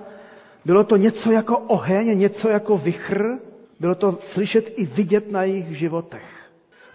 bylo 0.64 0.84
to 0.84 0.96
něco 0.96 1.32
jako 1.32 1.58
oheň, 1.58 2.18
něco 2.18 2.48
jako 2.48 2.78
vychr, 2.78 3.38
bylo 3.80 3.94
to 3.94 4.16
slyšet 4.20 4.72
i 4.76 4.84
vidět 4.84 5.32
na 5.32 5.42
jejich 5.44 5.76
životech. 5.78 6.24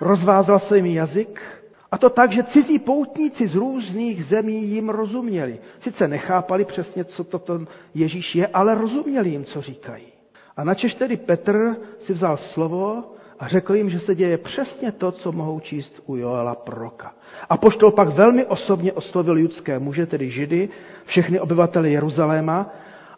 Rozvázal 0.02 0.60
se 0.60 0.78
jim 0.78 0.86
jazyk, 0.86 1.42
a 1.92 1.98
to 1.98 2.10
tak, 2.10 2.32
že 2.32 2.44
cizí 2.44 2.80
poutníci 2.80 3.48
z 3.48 3.56
různých 3.56 4.26
zemí 4.26 4.64
jim 4.64 4.90
rozuměli. 4.90 5.60
Sice 5.80 6.08
nechápali 6.08 6.66
přesně, 6.66 7.04
co 7.04 7.24
to 7.24 7.40
ten 7.40 7.68
Ježíš 7.94 8.36
je, 8.36 8.48
ale 8.48 8.76
rozuměli 8.76 9.30
jim, 9.30 9.46
co 9.46 9.62
říkají. 9.62 10.06
A 10.58 10.64
načež 10.64 10.94
tedy 10.94 11.18
Petr 11.18 11.76
si 12.00 12.14
vzal 12.14 12.38
slovo 12.38 13.14
a 13.40 13.48
řekl 13.48 13.76
jim, 13.76 13.90
že 13.90 14.00
se 14.00 14.16
děje 14.16 14.38
přesně 14.38 14.92
to, 14.92 15.12
co 15.12 15.32
mohou 15.32 15.60
číst 15.60 16.02
u 16.06 16.16
Joela 16.16 16.56
proroka. 16.56 17.14
A 17.50 17.58
poštol 17.58 17.92
pak 17.92 18.10
velmi 18.10 18.46
osobně 18.46 18.94
oslovil 18.94 19.38
judské 19.38 19.80
muže, 19.80 20.06
tedy 20.06 20.30
židy, 20.30 20.70
všechny 21.06 21.40
obyvatele 21.40 21.90
Jeruzaléma, 21.90 22.70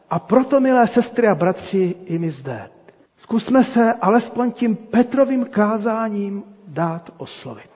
a 0.10 0.20
proto, 0.20 0.60
milé 0.60 0.88
sestry 0.88 1.28
a 1.28 1.36
bratři, 1.36 1.96
i 2.06 2.18
my 2.18 2.32
zde. 2.32 2.70
Zkusme 3.18 3.64
se 3.64 3.94
alespoň 3.94 4.52
tím 4.52 4.76
Petrovým 4.76 5.46
kázáním 5.46 6.44
dát 6.68 7.10
oslovit. 7.18 7.72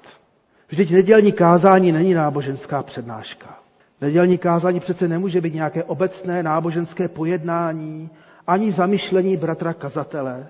Vždyť 0.69 0.91
nedělní 0.91 1.31
kázání 1.31 1.91
není 1.91 2.13
náboženská 2.13 2.83
přednáška. 2.83 3.59
Nedělní 4.01 4.37
kázání 4.37 4.79
přece 4.79 5.07
nemůže 5.07 5.41
být 5.41 5.53
nějaké 5.53 5.83
obecné 5.83 6.43
náboženské 6.43 7.07
pojednání, 7.07 8.09
ani 8.47 8.71
zamyšlení 8.71 9.37
bratra 9.37 9.73
kazatele, 9.73 10.47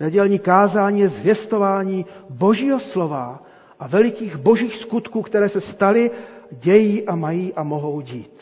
Nedělní 0.00 0.38
kázání 0.38 1.00
je 1.00 1.08
zvěstování 1.08 2.06
božího 2.30 2.80
slova 2.80 3.42
a 3.80 3.86
velikých 3.88 4.36
božích 4.36 4.76
skutků, 4.76 5.22
které 5.22 5.48
se 5.48 5.60
staly, 5.60 6.10
dějí 6.50 7.06
a 7.06 7.16
mají 7.16 7.54
a 7.54 7.62
mohou 7.62 8.00
dít. 8.00 8.40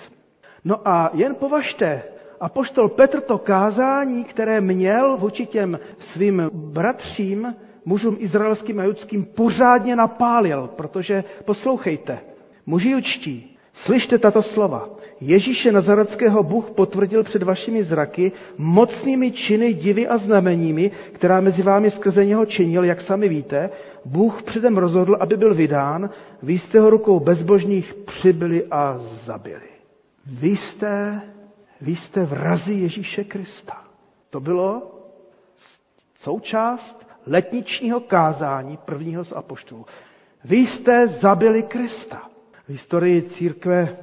No 0.64 0.88
a 0.88 1.11
jen 1.14 1.34
považte, 1.34 2.03
a 2.40 2.48
poštol 2.48 2.88
Petr 2.88 3.20
to 3.20 3.38
kázání, 3.38 4.24
které 4.24 4.61
měl 4.61 5.16
vůči 5.16 5.46
těm 5.46 5.78
svým 5.98 6.50
bratřím, 6.53 7.55
mužům 7.84 8.16
izraelským 8.20 8.80
a 8.80 8.84
judským, 8.84 9.24
pořádně 9.24 9.96
napálil, 9.96 10.70
protože 10.76 11.24
poslouchejte, 11.44 12.18
muži 12.66 12.90
jučtí, 12.90 13.57
slyšte 13.72 14.18
tato 14.18 14.42
slova. 14.42 14.88
Ježíše 15.25 15.73
Nazareckého 15.73 16.43
Bůh 16.43 16.70
potvrdil 16.70 17.23
před 17.25 17.43
vašimi 17.43 17.85
zraky 17.85 18.33
mocnými 18.59 19.31
činy, 19.31 19.75
divy 19.75 20.09
a 20.09 20.18
znameními, 20.18 20.91
která 21.12 21.41
mezi 21.41 21.62
vámi 21.62 21.91
skrze 21.91 22.25
něho 22.27 22.47
činil, 22.47 22.85
jak 22.85 23.01
sami 23.01 23.29
víte. 23.29 23.70
Bůh 24.05 24.43
předem 24.43 24.77
rozhodl, 24.79 25.16
aby 25.20 25.37
byl 25.37 25.55
vydán, 25.55 26.11
vy 26.43 26.59
jste 26.59 26.81
ho 26.81 26.91
rukou 26.91 27.20
bezbožných 27.20 27.95
přibyli 27.95 28.64
a 28.70 28.95
zabili. 28.99 29.68
Vy 30.27 30.49
jste, 30.57 31.20
vy 31.81 31.97
jste 31.97 32.25
vrazi 32.25 32.75
Ježíše 32.75 33.25
Krista. 33.25 33.85
To 34.31 34.41
bylo 34.41 34.83
součást 36.18 37.07
letničního 37.27 38.01
kázání 38.01 38.77
prvního 38.77 39.25
z 39.25 39.33
apoštolů. 39.33 39.87
Vy 40.45 40.57
jste 40.57 41.09
zabili 41.09 41.62
Krista. 41.62 42.23
V 42.66 42.68
historii 42.70 43.23
církve 43.23 43.97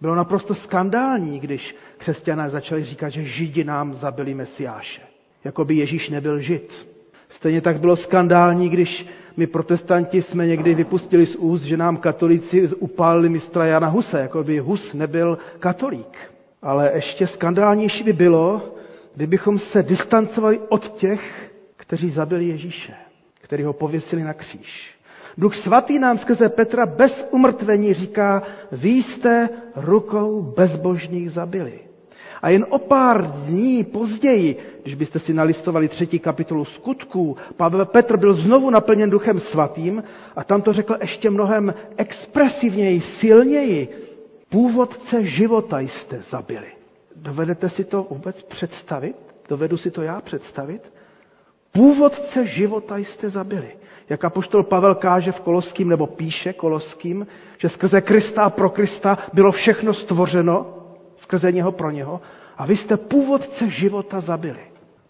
bylo 0.00 0.14
naprosto 0.14 0.54
skandální, 0.54 1.40
když 1.40 1.76
křesťané 1.98 2.50
začali 2.50 2.84
říkat, 2.84 3.08
že 3.08 3.24
Židi 3.24 3.64
nám 3.64 3.94
zabili 3.94 4.34
Mesiáše. 4.34 5.02
jako 5.44 5.64
by 5.64 5.74
Ježíš 5.74 6.10
nebyl 6.10 6.40
žid. 6.40 6.88
Stejně 7.28 7.60
tak 7.60 7.80
bylo 7.80 7.96
skandální, 7.96 8.68
když 8.68 9.06
my 9.36 9.46
protestanti 9.46 10.22
jsme 10.22 10.46
někdy 10.46 10.74
vypustili 10.74 11.26
z 11.26 11.36
úst, 11.36 11.62
že 11.62 11.76
nám 11.76 11.96
katolíci 11.96 12.68
upálili 12.68 13.28
mistra 13.28 13.66
Jana 13.66 13.88
Huse, 13.88 14.20
jako 14.20 14.44
by 14.44 14.58
Hus 14.58 14.94
nebyl 14.94 15.38
katolík. 15.58 16.18
Ale 16.62 16.92
ještě 16.94 17.26
skandálnější 17.26 18.04
by 18.04 18.12
bylo, 18.12 18.74
kdybychom 19.14 19.58
se 19.58 19.82
distancovali 19.82 20.60
od 20.68 20.88
těch, 20.88 21.50
kteří 21.76 22.10
zabili 22.10 22.44
Ježíše, 22.44 22.94
kteří 23.40 23.62
ho 23.62 23.72
pověsili 23.72 24.22
na 24.22 24.34
kříž. 24.34 24.94
Duch 25.40 25.54
svatý 25.56 25.98
nám 25.98 26.18
skrze 26.18 26.48
Petra 26.48 26.86
bez 26.86 27.26
umrtvení 27.30 27.94
říká, 27.94 28.42
vy 28.72 28.88
jste 28.90 29.48
rukou 29.76 30.42
bezbožných 30.56 31.30
zabili. 31.32 31.78
A 32.42 32.48
jen 32.50 32.66
o 32.68 32.78
pár 32.78 33.26
dní 33.26 33.84
později, 33.84 34.56
když 34.82 34.94
byste 34.94 35.18
si 35.18 35.34
nalistovali 35.34 35.88
třetí 35.88 36.18
kapitolu 36.18 36.64
skutků, 36.64 37.36
Pavel 37.56 37.86
Petr 37.86 38.16
byl 38.16 38.32
znovu 38.34 38.70
naplněn 38.70 39.10
duchem 39.10 39.40
svatým 39.40 40.02
a 40.36 40.44
tam 40.44 40.62
to 40.62 40.72
řekl 40.72 40.96
ještě 41.00 41.30
mnohem 41.30 41.74
expresivněji, 41.96 43.00
silněji. 43.00 43.88
Původce 44.48 45.26
života 45.26 45.80
jste 45.80 46.22
zabili. 46.22 46.66
Dovedete 47.16 47.68
si 47.68 47.84
to 47.84 48.06
vůbec 48.10 48.42
představit? 48.42 49.16
Dovedu 49.48 49.76
si 49.76 49.90
to 49.90 50.02
já 50.02 50.20
představit? 50.20 50.92
Původce 51.72 52.46
života 52.46 52.96
jste 52.96 53.30
zabili. 53.30 53.70
Jak 54.10 54.24
apoštol 54.24 54.62
Pavel 54.62 54.94
káže 54.94 55.32
v 55.32 55.40
Koloským, 55.40 55.88
nebo 55.88 56.06
píše 56.06 56.52
Koloským, 56.52 57.26
že 57.58 57.68
skrze 57.68 58.00
Krista 58.00 58.42
a 58.44 58.50
pro 58.50 58.70
Krista 58.70 59.18
bylo 59.32 59.52
všechno 59.52 59.94
stvořeno, 59.94 60.66
skrze 61.16 61.52
něho 61.52 61.72
pro 61.72 61.90
něho, 61.90 62.20
a 62.56 62.66
vy 62.66 62.76
jste 62.76 62.96
původce 62.96 63.70
života 63.70 64.20
zabili. 64.20 64.60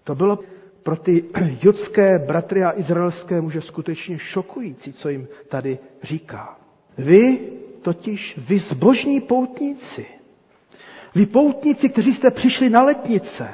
To 0.05 0.15
bylo 0.15 0.39
pro 0.83 0.97
ty 0.97 1.25
judské 1.63 2.19
bratry 2.19 2.65
a 2.65 2.79
izraelské 2.79 3.41
muže 3.41 3.61
skutečně 3.61 4.19
šokující, 4.19 4.93
co 4.93 5.09
jim 5.09 5.29
tady 5.49 5.79
říká. 6.03 6.57
Vy 6.99 7.39
totiž, 7.83 8.39
vy 8.49 8.59
zbožní 8.59 9.21
poutníci, 9.21 10.07
vy 11.15 11.27
poutníci, 11.27 11.89
kteří 11.89 12.13
jste 12.15 12.31
přišli 12.31 12.71
na 12.71 12.83
letnice, 12.83 13.49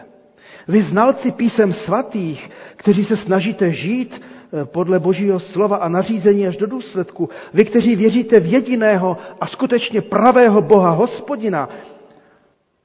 vy 0.69 0.83
znalci 0.83 1.31
písem 1.33 1.73
svatých, 1.73 2.51
kteří 2.77 3.05
se 3.05 3.17
snažíte 3.17 3.71
žít 3.73 4.23
podle 4.65 4.99
božího 4.99 5.41
slova 5.41 5.77
a 5.77 5.89
nařízení 5.89 6.47
až 6.47 6.57
do 6.57 6.67
důsledku, 6.67 7.29
vy, 7.55 7.65
kteří 7.65 7.97
věříte 7.97 8.41
v 8.41 8.53
jediného 8.53 9.17
a 9.41 9.47
skutečně 9.47 10.01
pravého 10.03 10.63
Boha, 10.63 10.91
hospodina, 10.91 11.69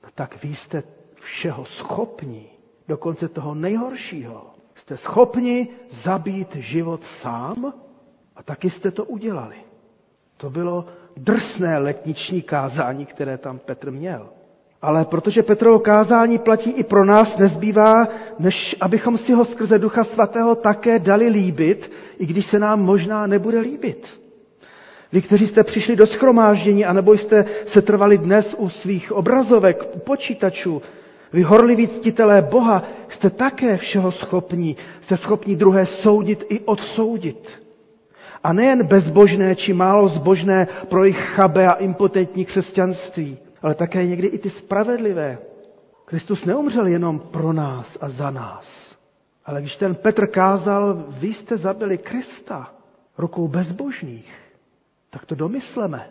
no 0.04 0.10
tak 0.16 0.44
vy 0.44 0.56
jste 0.56 0.84
všeho 1.22 1.66
schopní, 1.66 2.48
dokonce 2.88 3.28
toho 3.28 3.56
nejhoršího. 3.56 4.52
Jste 4.76 4.98
schopni 4.98 5.68
zabít 5.90 6.56
život 6.56 7.04
sám 7.04 7.74
a 8.36 8.44
taky 8.44 8.70
jste 8.70 8.92
to 8.92 9.06
udělali. 9.06 9.56
To 10.38 10.50
bylo 10.50 10.86
drsné 11.18 11.78
letniční 11.78 12.42
kázání, 12.42 13.06
které 13.06 13.38
tam 13.38 13.60
Petr 13.60 13.92
měl. 13.92 14.30
Ale 14.82 15.06
protože 15.06 15.44
Petrovo 15.44 15.80
kázání 15.80 16.38
platí 16.38 16.72
i 16.72 16.84
pro 16.84 17.06
nás, 17.06 17.38
nezbývá, 17.38 18.08
než 18.40 18.76
abychom 18.82 19.18
si 19.18 19.34
ho 19.34 19.46
skrze 19.46 19.80
Ducha 19.80 20.04
Svatého 20.04 20.56
také 20.56 21.00
dali 21.00 21.28
líbit, 21.28 21.92
i 22.20 22.26
když 22.26 22.46
se 22.46 22.60
nám 22.60 22.82
možná 22.82 23.28
nebude 23.28 23.60
líbit. 23.60 24.08
Vy, 25.14 25.22
kteří 25.22 25.48
jste 25.48 25.64
přišli 25.64 25.96
do 25.96 26.08
schromáždění, 26.08 26.86
anebo 26.86 27.14
jste 27.14 27.46
se 27.66 27.82
trvali 27.82 28.18
dnes 28.18 28.56
u 28.58 28.70
svých 28.70 29.12
obrazovek, 29.12 29.84
u 29.94 30.00
počítačů, 30.00 30.82
vy 31.34 31.42
horliví 31.42 31.88
ctitelé 31.88 32.42
Boha, 32.42 32.84
jste 33.10 33.30
také 33.30 33.78
všeho 33.78 34.12
schopní. 34.12 34.78
Jste 35.02 35.18
schopní 35.18 35.56
druhé 35.56 35.86
soudit 35.86 36.46
i 36.50 36.60
odsoudit. 36.60 37.50
A 38.44 38.54
nejen 38.54 38.84
bezbožné 38.86 39.56
či 39.56 39.74
málo 39.74 40.08
zbožné 40.08 40.68
pro 40.90 41.04
jejich 41.04 41.20
chabé 41.20 41.68
a 41.68 41.74
impotentní 41.74 42.46
křesťanství, 42.46 43.38
ale 43.62 43.76
také 43.76 44.06
někdy 44.08 44.28
i 44.28 44.38
ty 44.38 44.50
spravedlivé. 44.50 45.38
Kristus 46.06 46.46
neumřel 46.46 46.88
jenom 46.88 47.20
pro 47.20 47.54
nás 47.54 47.98
a 48.02 48.10
za 48.10 48.32
nás. 48.32 48.96
Ale 49.46 49.62
když 49.62 49.76
ten 49.76 49.96
Petr 49.96 50.28
kázal, 50.28 51.06
vy 51.08 51.28
jste 51.34 51.58
zabili 51.58 51.98
Krista 51.98 52.74
rukou 53.18 53.48
bezbožných, 53.48 54.34
tak 55.10 55.26
to 55.26 55.36
domysleme. 55.36 56.10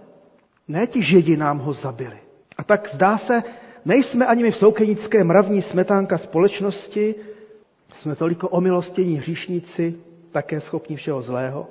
Ne 0.69 0.87
ti 0.87 1.03
židi 1.03 1.37
nám 1.37 1.59
ho 1.59 1.73
zabili. 1.73 2.19
A 2.59 2.65
tak 2.65 2.89
zdá 2.95 3.19
se, 3.19 3.43
nejsme 3.85 4.27
ani 4.27 4.43
my 4.43 4.51
v 4.51 4.57
soukenické 4.57 5.25
mravní 5.25 5.63
smetánka 5.63 6.19
společnosti, 6.19 7.15
jsme 7.97 8.17
toliko 8.17 8.49
omilostění 8.49 9.17
hříšníci, 9.17 9.95
také 10.33 10.61
schopni 10.61 10.97
všeho 10.97 11.23
zlého. 11.23 11.67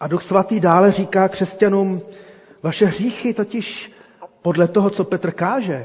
A 0.00 0.08
Duch 0.08 0.22
Svatý 0.22 0.60
dále 0.60 0.92
říká 0.92 1.28
křesťanům, 1.28 2.02
vaše 2.62 2.86
hříchy 2.86 3.34
totiž 3.34 3.92
podle 4.42 4.68
toho, 4.68 4.90
co 4.90 5.04
Petr 5.04 5.30
káže, 5.30 5.84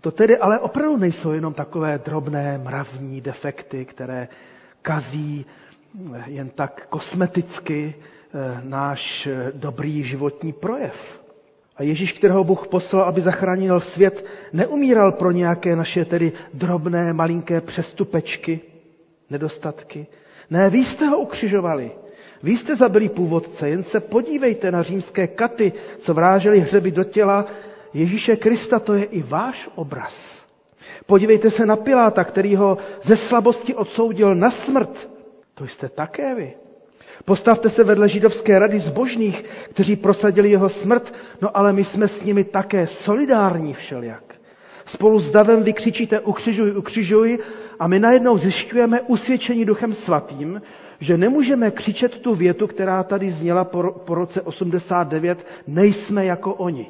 to 0.00 0.10
tedy 0.10 0.38
ale 0.38 0.58
opravdu 0.58 0.96
nejsou 0.96 1.32
jenom 1.32 1.54
takové 1.54 2.00
drobné 2.04 2.58
mravní 2.58 3.20
defekty, 3.20 3.84
které 3.84 4.28
kazí 4.82 5.46
jen 6.26 6.48
tak 6.48 6.86
kosmeticky 6.90 7.94
eh, 8.34 8.60
náš 8.64 9.26
eh, 9.26 9.52
dobrý 9.54 10.04
životní 10.04 10.52
projev. 10.52 11.20
A 11.76 11.82
Ježíš, 11.82 12.12
kterého 12.12 12.44
Bůh 12.44 12.68
poslal, 12.68 13.02
aby 13.02 13.20
zachránil 13.20 13.80
svět, 13.80 14.24
neumíral 14.52 15.12
pro 15.12 15.30
nějaké 15.30 15.76
naše 15.76 16.04
tedy 16.04 16.32
drobné, 16.54 17.12
malinké 17.12 17.60
přestupečky, 17.60 18.60
nedostatky. 19.30 20.06
Ne, 20.50 20.70
vy 20.70 20.78
jste 20.78 21.06
ho 21.06 21.18
ukřižovali. 21.18 21.90
Vy 22.42 22.56
jste 22.56 22.76
zabili 22.76 23.08
původce, 23.08 23.68
jen 23.68 23.84
se 23.84 24.00
podívejte 24.00 24.70
na 24.72 24.82
římské 24.82 25.26
katy, 25.26 25.72
co 25.98 26.14
vráželi 26.14 26.60
hřeby 26.60 26.90
do 26.90 27.04
těla 27.04 27.46
Ježíše 27.94 28.36
Krista, 28.36 28.78
to 28.78 28.94
je 28.94 29.04
i 29.04 29.22
váš 29.22 29.68
obraz. 29.74 30.44
Podívejte 31.06 31.50
se 31.50 31.66
na 31.66 31.76
Piláta, 31.76 32.24
který 32.24 32.56
ho 32.56 32.78
ze 33.02 33.16
slabosti 33.16 33.74
odsoudil 33.74 34.34
na 34.34 34.50
smrt. 34.50 35.10
To 35.54 35.66
jste 35.66 35.88
také 35.88 36.34
vy. 36.34 36.52
Postavte 37.24 37.68
se 37.68 37.84
vedle 37.84 38.08
židovské 38.08 38.58
rady 38.58 38.78
zbožných, 38.78 39.44
kteří 39.70 39.96
prosadili 39.96 40.50
jeho 40.50 40.68
smrt, 40.68 41.14
no 41.40 41.56
ale 41.56 41.72
my 41.72 41.84
jsme 41.84 42.08
s 42.08 42.22
nimi 42.22 42.44
také 42.44 42.86
solidární 42.86 43.74
všelijak. 43.74 44.34
Spolu 44.86 45.20
s 45.20 45.30
davem 45.30 45.62
vykřičíte 45.62 46.20
ukřižuj, 46.20 46.76
ukřižuj 46.76 47.38
a 47.78 47.86
my 47.86 47.98
najednou 47.98 48.38
zjišťujeme 48.38 49.00
usvědčení 49.00 49.64
duchem 49.64 49.94
svatým, 49.94 50.62
že 51.00 51.16
nemůžeme 51.16 51.70
křičet 51.70 52.18
tu 52.18 52.34
větu, 52.34 52.66
která 52.66 53.02
tady 53.02 53.30
zněla 53.30 53.64
po, 53.64 53.82
po 54.04 54.14
roce 54.14 54.40
89, 54.42 55.46
nejsme 55.66 56.24
jako 56.24 56.54
oni. 56.54 56.86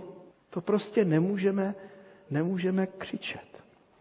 To 0.51 0.61
prostě 0.61 1.05
nemůžeme, 1.05 1.75
nemůžeme 2.31 2.87
křičet. 2.87 3.41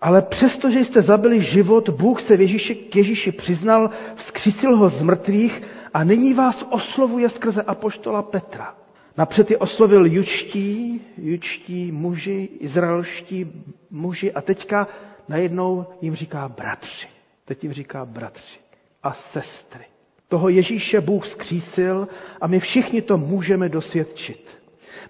Ale 0.02 0.22
přesto, 0.22 0.72
že 0.72 0.86
jste 0.86 1.02
zabili 1.02 1.42
život, 1.42 1.90
Bůh 1.90 2.22
se 2.22 2.38
v 2.38 2.42
Ježíši, 2.42 2.76
k 2.76 2.96
Ježíši 2.96 3.32
přiznal, 3.32 3.90
vzkřísil 4.16 4.76
ho 4.78 4.90
z 4.90 5.02
mrtvých 5.02 5.62
a 5.94 6.04
nyní 6.04 6.34
vás 6.34 6.66
oslovuje 6.70 7.30
skrze 7.30 7.62
apoštola 7.64 8.22
Petra. 8.22 8.76
Napřed 9.18 9.52
je 9.52 9.58
oslovil 9.58 10.06
jučtí, 10.06 11.02
jučtí 11.18 11.92
muži, 11.92 12.50
izraelští 12.60 13.52
muži 13.90 14.32
a 14.32 14.42
teďka 14.42 14.88
najednou 15.28 15.86
jim 16.02 16.16
říká 16.16 16.50
bratři. 16.50 17.08
Teď 17.46 17.64
jim 17.64 17.74
říká 17.74 18.06
bratři 18.06 18.60
a 19.04 19.14
sestry. 19.14 19.86
Toho 20.28 20.50
Ježíše 20.50 21.02
Bůh 21.02 21.28
skřísil 21.28 22.08
a 22.42 22.48
my 22.48 22.60
všichni 22.60 23.02
to 23.02 23.18
můžeme 23.18 23.70
dosvědčit. 23.70 24.59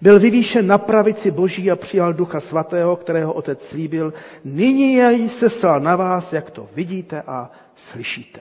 Byl 0.02 0.20
vyvýšen 0.20 0.66
na 0.66 0.78
pravici 0.78 1.30
Boží 1.30 1.70
a 1.70 1.76
přijal 1.76 2.12
Ducha 2.12 2.40
Svatého, 2.40 2.96
kterého 2.96 3.32
Otec 3.32 3.68
slíbil. 3.68 4.12
Nyní 4.44 4.94
jej 4.94 5.28
seslal 5.28 5.80
na 5.80 5.96
vás, 5.96 6.32
jak 6.32 6.50
to 6.50 6.68
vidíte 6.74 7.22
a 7.26 7.50
slyšíte. 7.74 8.40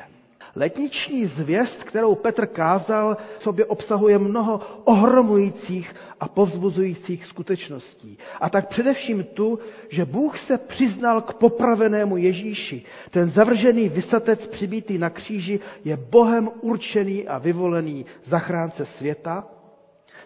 Letniční 0.55 1.25
zvěst, 1.25 1.83
kterou 1.83 2.15
Petr 2.15 2.45
kázal, 2.45 3.17
sobě 3.39 3.65
obsahuje 3.65 4.19
mnoho 4.19 4.61
ohromujících 4.83 5.95
a 6.19 6.27
povzbuzujících 6.27 7.25
skutečností. 7.25 8.17
A 8.41 8.49
tak 8.49 8.67
především 8.67 9.23
tu, 9.23 9.59
že 9.89 10.05
Bůh 10.05 10.37
se 10.37 10.57
přiznal 10.57 11.21
k 11.21 11.33
popravenému 11.33 12.17
Ježíši. 12.17 12.81
Ten 13.09 13.29
zavržený 13.29 13.89
vysatec 13.89 14.47
přibítý 14.47 14.97
na 14.97 15.09
kříži 15.09 15.59
je 15.85 15.97
Bohem 15.97 16.49
určený 16.61 17.27
a 17.27 17.37
vyvolený 17.37 18.05
zachránce 18.23 18.85
světa, 18.85 19.47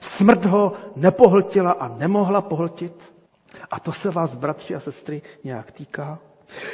Smrt 0.04 0.45
ho 0.45 0.74
nepohltila 0.95 1.72
a 1.72 1.88
nemohla 1.97 2.41
pohltit. 2.41 2.93
A 3.72 3.80
to 3.80 3.91
se 3.91 4.10
vás, 4.12 4.36
bratři 4.36 4.76
a 4.76 4.80
sestry, 4.80 5.22
nějak 5.43 5.72
týká. 5.72 6.20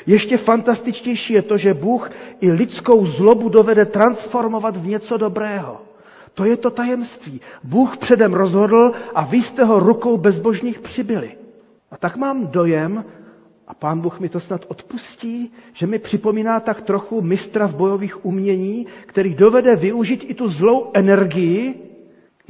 Ještě 0.05 0.37
fantastičtější 0.37 1.33
je 1.33 1.41
to, 1.41 1.57
že 1.57 1.73
Bůh 1.73 2.11
i 2.41 2.51
lidskou 2.51 3.05
zlobu 3.05 3.49
dovede 3.49 3.85
transformovat 3.85 4.77
v 4.77 4.87
něco 4.87 5.17
dobrého. 5.17 5.81
To 6.33 6.45
je 6.45 6.57
to 6.57 6.69
tajemství. 6.69 7.41
Bůh 7.63 7.97
předem 7.97 8.33
rozhodl 8.33 8.91
a 9.15 9.23
vy 9.25 9.37
jste 9.41 9.63
ho 9.63 9.79
rukou 9.79 10.17
bezbožných 10.17 10.79
přibyli. 10.79 11.37
A 11.91 11.97
tak 11.97 12.15
mám 12.17 12.47
dojem, 12.47 13.05
A 13.69 13.73
pán 13.73 13.99
Bůh 14.01 14.19
mi 14.19 14.29
to 14.29 14.39
snad 14.39 14.65
odpustí, 14.67 15.51
že 15.73 15.87
mi 15.87 15.99
připomíná 15.99 16.59
tak 16.59 16.81
trochu 16.81 17.21
mistra 17.21 17.67
v 17.67 17.75
bojových 17.75 18.25
umění, 18.25 18.85
který 19.05 19.35
dovede 19.35 19.75
využít 19.75 20.25
i 20.27 20.33
tu 20.33 20.49
zlou 20.49 20.89
energii 20.93 21.88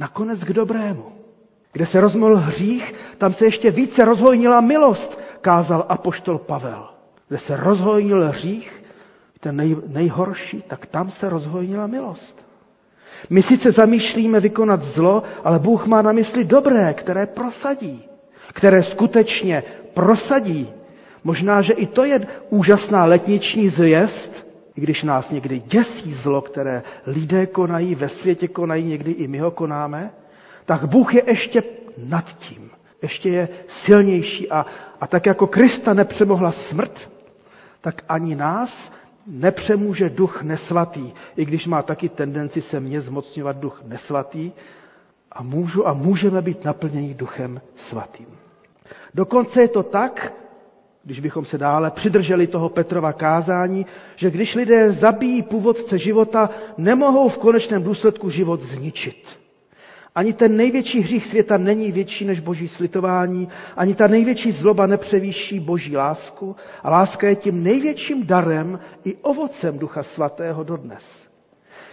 nakonec 0.00 0.44
k 0.44 0.52
dobrému. 0.52 1.04
Kde 1.72 1.86
se 1.86 2.00
rozmohl 2.00 2.36
hřích, 2.36 2.94
tam 3.18 3.32
se 3.32 3.44
ještě 3.44 3.70
více 3.70 4.04
rozhojnila 4.04 4.60
milost, 4.60 5.20
kázal 5.40 5.86
apoštol 5.88 6.38
Pavel. 6.38 6.88
Kde 7.28 7.38
se 7.38 7.56
rozhojnil 7.56 8.28
hřích, 8.28 8.84
ten 9.40 9.56
nej, 9.56 9.76
nejhorší, 9.86 10.62
tak 10.62 10.86
tam 10.86 11.10
se 11.10 11.28
rozhojnila 11.28 11.86
milost. 11.86 12.46
My 13.30 13.42
sice 13.42 13.72
zamýšlíme 13.72 14.40
vykonat 14.40 14.82
zlo, 14.82 15.22
ale 15.44 15.58
Bůh 15.58 15.86
má 15.86 16.02
na 16.02 16.12
mysli 16.12 16.44
dobré, 16.44 16.94
které 16.94 17.26
prosadí, 17.26 18.04
které 18.52 18.82
skutečně 18.82 19.62
prosadí. 19.94 20.68
Možná, 21.24 21.62
že 21.62 21.72
i 21.72 21.86
to 21.86 22.04
je 22.04 22.26
úžasná 22.50 23.04
letniční 23.04 23.68
zvěst, 23.68 24.46
i 24.80 24.82
když 24.82 25.02
nás 25.02 25.30
někdy 25.30 25.58
děsí 25.58 26.12
zlo, 26.12 26.40
které 26.40 26.82
lidé 27.06 27.46
konají, 27.46 27.94
ve 27.94 28.08
světě 28.08 28.48
konají, 28.48 28.84
někdy 28.84 29.10
i 29.12 29.26
my 29.28 29.38
ho 29.38 29.50
konáme, 29.50 30.10
tak 30.64 30.84
Bůh 30.84 31.14
je 31.14 31.22
ještě 31.26 31.62
nad 32.08 32.24
tím. 32.24 32.70
Ještě 33.02 33.28
je 33.28 33.48
silnější. 33.68 34.50
A, 34.50 34.66
a 35.00 35.06
tak 35.06 35.26
jako 35.26 35.46
Krista 35.46 35.94
nepřemohla 35.94 36.52
smrt, 36.52 37.10
tak 37.80 38.02
ani 38.08 38.34
nás 38.34 38.92
nepřemůže 39.26 40.08
duch 40.10 40.42
nesvatý, 40.42 41.12
i 41.36 41.44
když 41.44 41.66
má 41.66 41.82
taky 41.82 42.08
tendenci 42.08 42.62
se 42.62 42.80
mně 42.80 43.00
zmocňovat 43.00 43.56
duch 43.56 43.82
nesvatý 43.84 44.52
a 45.32 45.42
můžu 45.42 45.88
a 45.88 45.92
můžeme 45.92 46.42
být 46.42 46.64
naplněni 46.64 47.14
duchem 47.14 47.60
svatým. 47.76 48.26
Dokonce 49.14 49.60
je 49.62 49.68
to 49.68 49.82
tak, 49.82 50.32
když 51.04 51.20
bychom 51.20 51.44
se 51.44 51.58
dále 51.58 51.90
přidrželi 51.90 52.46
toho 52.46 52.68
Petrova 52.68 53.12
kázání, 53.12 53.86
že 54.16 54.30
když 54.30 54.54
lidé 54.54 54.92
zabijí 54.92 55.42
původce 55.42 55.98
života, 55.98 56.50
nemohou 56.78 57.28
v 57.28 57.38
konečném 57.38 57.82
důsledku 57.82 58.30
život 58.30 58.60
zničit. 58.62 59.40
Ani 60.14 60.32
ten 60.32 60.56
největší 60.56 61.00
hřích 61.00 61.26
světa 61.26 61.56
není 61.58 61.92
větší 61.92 62.24
než 62.24 62.40
boží 62.40 62.68
slitování, 62.68 63.48
ani 63.76 63.94
ta 63.94 64.06
největší 64.06 64.50
zloba 64.50 64.86
nepřevýší 64.86 65.60
boží 65.60 65.96
lásku 65.96 66.56
a 66.82 66.90
láska 66.90 67.28
je 67.28 67.36
tím 67.36 67.62
největším 67.62 68.26
darem 68.26 68.78
i 69.04 69.14
ovocem 69.16 69.78
Ducha 69.78 70.02
Svatého 70.02 70.64
dodnes. 70.64 71.26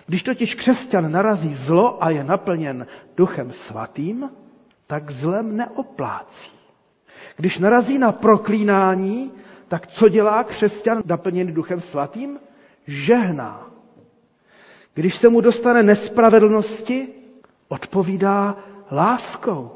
Když 0.08 0.24
totiž 0.24 0.56
křesťan 0.56 1.12
narazí 1.12 1.56
zlo 1.56 2.04
a 2.04 2.10
je 2.10 2.24
naplněn 2.24 2.88
Duchem 3.18 3.52
Svatým, 3.52 4.30
tak 4.88 5.12
zlem 5.12 5.58
neoplácí. 5.58 6.57
Když 7.38 7.58
narazí 7.60 7.98
na 7.98 8.12
proklínání, 8.12 9.32
tak 9.68 9.88
co 9.88 10.10
dělá 10.10 10.44
křesťan 10.44 11.02
naplněný 11.06 11.52
Duchem 11.52 11.82
Svatým? 11.82 12.40
Žehná. 12.88 13.68
Když 14.94 15.16
se 15.18 15.30
mu 15.30 15.42
dostane 15.42 15.84
nespravedlnosti, 15.84 17.08
odpovídá 17.68 18.58
láskou. 18.92 19.72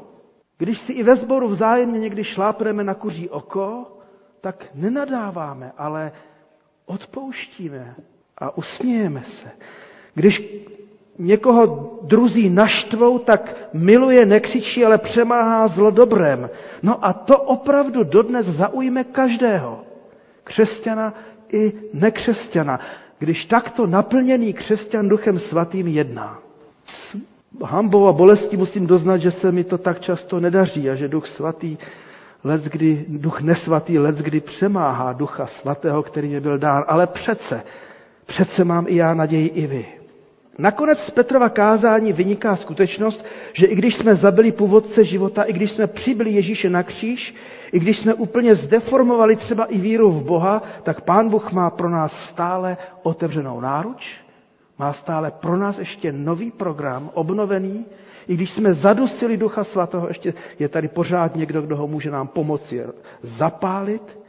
Když 0.58 0.78
si 0.78 0.92
i 0.92 1.02
ve 1.02 1.16
sboru 1.16 1.48
vzájemně 1.48 1.98
někdy 2.00 2.24
šlápneme 2.24 2.84
na 2.84 2.94
kuří 2.94 3.28
oko, 3.28 3.98
tak 4.40 4.66
nenadáváme, 4.74 5.72
ale 5.78 6.12
odpouštíme 6.86 7.94
a 8.38 8.56
usmějeme 8.56 9.22
se. 9.24 9.50
Když 10.14 10.52
někoho 11.18 11.98
druzí 12.02 12.50
naštvou, 12.50 13.18
tak 13.18 13.56
miluje, 13.72 14.26
nekřičí, 14.26 14.84
ale 14.84 14.98
přemáhá 14.98 15.68
zlo 15.68 15.90
dobrem. 15.90 16.50
No 16.82 17.04
a 17.04 17.12
to 17.12 17.38
opravdu 17.38 18.04
dodnes 18.04 18.46
zaujme 18.46 19.04
každého. 19.04 19.82
Křesťana 20.44 21.14
i 21.52 21.72
nekřesťana. 21.94 22.80
Když 23.18 23.44
takto 23.44 23.86
naplněný 23.86 24.52
křesťan 24.52 25.08
duchem 25.08 25.38
svatým 25.38 25.88
jedná 25.88 26.38
hambou 27.64 28.06
a 28.08 28.12
bolestí 28.12 28.56
musím 28.56 28.86
doznat, 28.86 29.18
že 29.18 29.30
se 29.30 29.52
mi 29.52 29.64
to 29.64 29.78
tak 29.78 30.00
často 30.00 30.40
nedaří 30.40 30.90
a 30.90 30.94
že 30.94 31.08
duch 31.08 31.26
svatý, 31.26 31.76
let 32.44 32.62
kdy, 32.62 33.04
duch 33.08 33.40
nesvatý, 33.40 33.98
let 33.98 34.16
kdy 34.16 34.40
přemáhá 34.40 35.12
ducha 35.12 35.46
svatého, 35.46 36.02
který 36.02 36.28
mi 36.28 36.40
byl 36.40 36.58
dán. 36.58 36.84
Ale 36.86 37.06
přece, 37.06 37.62
přece 38.26 38.64
mám 38.64 38.84
i 38.88 38.96
já 38.96 39.14
naději 39.14 39.46
i 39.48 39.66
vy. 39.66 39.86
Nakonec 40.58 40.98
z 41.00 41.10
Petrova 41.10 41.48
kázání 41.48 42.12
vyniká 42.12 42.56
skutečnost, 42.56 43.24
že 43.52 43.66
i 43.66 43.74
když 43.76 43.94
jsme 43.96 44.14
zabili 44.16 44.52
původce 44.52 45.04
života, 45.04 45.42
i 45.42 45.52
když 45.52 45.70
jsme 45.70 45.86
přibyli 45.86 46.30
Ježíše 46.30 46.70
na 46.70 46.82
kříž, 46.82 47.34
i 47.72 47.78
když 47.78 47.98
jsme 47.98 48.14
úplně 48.14 48.54
zdeformovali 48.54 49.36
třeba 49.36 49.64
i 49.64 49.78
víru 49.78 50.10
v 50.12 50.22
Boha, 50.24 50.62
tak 50.82 51.00
Pán 51.00 51.28
Bůh 51.28 51.52
má 51.52 51.70
pro 51.70 51.90
nás 51.90 52.24
stále 52.28 52.76
otevřenou 53.02 53.60
náruč 53.60 54.22
má 54.82 54.92
stále 54.92 55.30
pro 55.30 55.56
nás 55.56 55.78
ještě 55.78 56.12
nový 56.12 56.50
program, 56.50 57.10
obnovený, 57.14 57.86
i 58.28 58.34
když 58.34 58.50
jsme 58.50 58.74
zadusili 58.74 59.36
Ducha 59.36 59.64
Svatého, 59.64 60.08
ještě 60.08 60.34
je 60.58 60.68
tady 60.68 60.88
pořád 60.88 61.36
někdo, 61.36 61.62
kdo 61.62 61.76
ho 61.76 61.86
může 61.86 62.10
nám 62.10 62.28
pomoci 62.28 62.82
zapálit. 63.22 64.21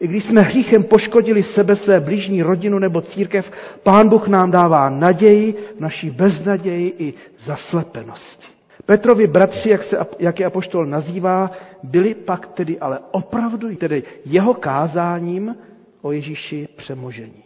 I 0.00 0.08
když 0.08 0.24
jsme 0.24 0.40
hříchem 0.40 0.82
poškodili 0.84 1.42
sebe, 1.42 1.76
své 1.76 2.00
blížní 2.00 2.42
rodinu 2.42 2.78
nebo 2.78 3.00
církev, 3.00 3.52
Pán 3.82 4.08
Bůh 4.08 4.28
nám 4.28 4.50
dává 4.50 4.90
naději 4.90 5.54
v 5.76 5.80
naší 5.80 6.10
beznaději 6.10 6.94
i 6.98 7.14
zaslepenosti. 7.38 8.44
Petrovi 8.86 9.26
bratři, 9.26 9.70
jak, 9.70 9.82
se, 9.84 9.98
jak 10.18 10.40
je 10.40 10.46
apoštol 10.46 10.86
nazývá, 10.86 11.50
byli 11.82 12.14
pak 12.14 12.46
tedy 12.46 12.78
ale 12.78 12.98
opravdu 13.10 13.76
tedy 13.76 14.02
jeho 14.26 14.54
kázáním 14.54 15.56
o 16.02 16.12
Ježíši 16.12 16.68
přemožení 16.76 17.44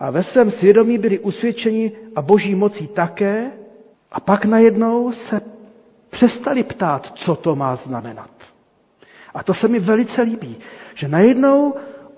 a 0.00 0.10
ve 0.10 0.22
svém 0.22 0.50
svědomí 0.50 0.98
byli 0.98 1.18
usvědčeni 1.18 1.92
a 2.16 2.22
boží 2.22 2.54
mocí 2.54 2.86
také 2.86 3.50
a 4.12 4.20
pak 4.20 4.44
najednou 4.44 5.12
se 5.12 5.40
přestali 6.10 6.62
ptát, 6.62 7.12
co 7.14 7.36
to 7.36 7.56
má 7.56 7.76
znamenat. 7.76 8.30
A 9.36 9.42
to 9.42 9.54
se 9.54 9.68
mi 9.68 9.78
velice 9.78 10.22
líbí, 10.22 10.56
že 10.94 11.08
najednou 11.08 11.74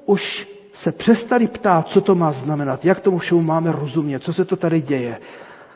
už 0.06 0.48
se 0.74 0.92
přestali 0.92 1.46
ptát, 1.46 1.88
co 1.88 2.00
to 2.00 2.14
má 2.14 2.32
znamenat, 2.32 2.84
jak 2.84 3.00
tomu 3.00 3.18
všemu 3.18 3.42
máme 3.42 3.72
rozumět, 3.72 4.18
co 4.24 4.32
se 4.32 4.44
to 4.44 4.56
tady 4.56 4.80
děje, 4.82 5.18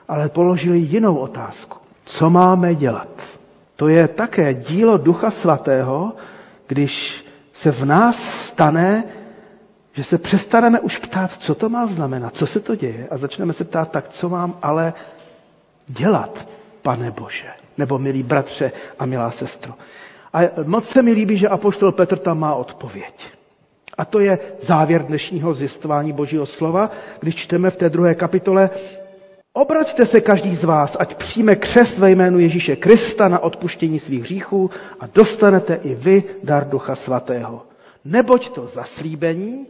ale 0.09 0.29
položili 0.29 0.79
jinou 0.79 1.17
otázku. 1.17 1.79
Co 2.05 2.31
máme 2.31 2.75
dělat? 2.75 3.09
To 3.77 3.89
je 3.89 4.09
také 4.09 4.55
dílo 4.55 4.97
Ducha 4.99 5.31
Svatého, 5.31 6.13
když 6.67 7.25
se 7.53 7.71
v 7.73 7.85
nás 7.85 8.17
stane 8.49 9.05
že 9.93 10.05
se 10.05 10.19
přestaneme 10.19 10.81
už 10.81 10.99
ptát, 10.99 11.31
co 11.39 11.55
to 11.55 11.69
má 11.69 11.87
znamenat, 11.87 12.37
co 12.37 12.47
se 12.47 12.61
to 12.61 12.77
děje 12.77 13.09
a 13.11 13.17
začneme 13.19 13.53
se 13.53 13.65
ptát, 13.65 13.91
tak 13.91 14.09
co 14.09 14.29
mám 14.29 14.59
ale 14.63 14.93
dělat, 15.89 16.49
pane 16.83 17.11
Bože, 17.11 17.49
nebo 17.79 17.99
milí 17.99 18.23
bratře 18.23 18.73
a 18.99 19.07
milá 19.07 19.31
sestro. 19.31 19.75
A 20.33 20.41
moc 20.65 20.89
se 20.89 21.03
mi 21.03 21.13
líbí, 21.13 21.37
že 21.39 21.49
apoštol 21.49 21.93
Petr 21.93 22.19
tam 22.19 22.39
má 22.39 22.55
odpověď. 22.55 23.15
A 23.99 24.05
to 24.05 24.21
je 24.21 24.39
závěr 24.61 25.03
dnešního 25.03 25.55
zjistování 25.55 26.13
Božího 26.13 26.47
slova, 26.47 26.91
když 27.21 27.37
čteme 27.37 27.71
v 27.71 27.77
té 27.77 27.91
druhé 27.91 28.15
kapitole 28.15 28.71
Obraťte 29.55 30.07
se 30.07 30.21
každý 30.21 30.55
z 30.57 30.65
vás, 30.65 30.97
ať 31.01 31.15
přijme 31.15 31.57
křest 31.57 31.99
ve 31.99 32.11
jménu 32.11 32.39
Ježíše 32.39 32.77
Krista 32.77 33.29
na 33.29 33.39
odpuštění 33.39 33.99
svých 33.99 34.21
hříchů 34.23 34.71
a 35.01 35.07
dostanete 35.07 35.75
i 35.75 35.95
vy 35.95 36.25
dar 36.43 36.69
Ducha 36.69 36.95
Svatého. 36.95 37.67
Neboť 38.05 38.51
to 38.51 38.67
zaslíbení, 38.67 39.67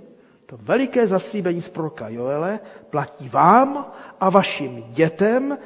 to 0.46 0.58
veliké 0.62 1.06
zaslíbení 1.06 1.62
z 1.62 1.68
proroka 1.68 2.08
Joele 2.08 2.60
platí 2.90 3.28
vám 3.28 3.86
a 4.20 4.30
vašim 4.30 4.84
dětem 4.88 5.58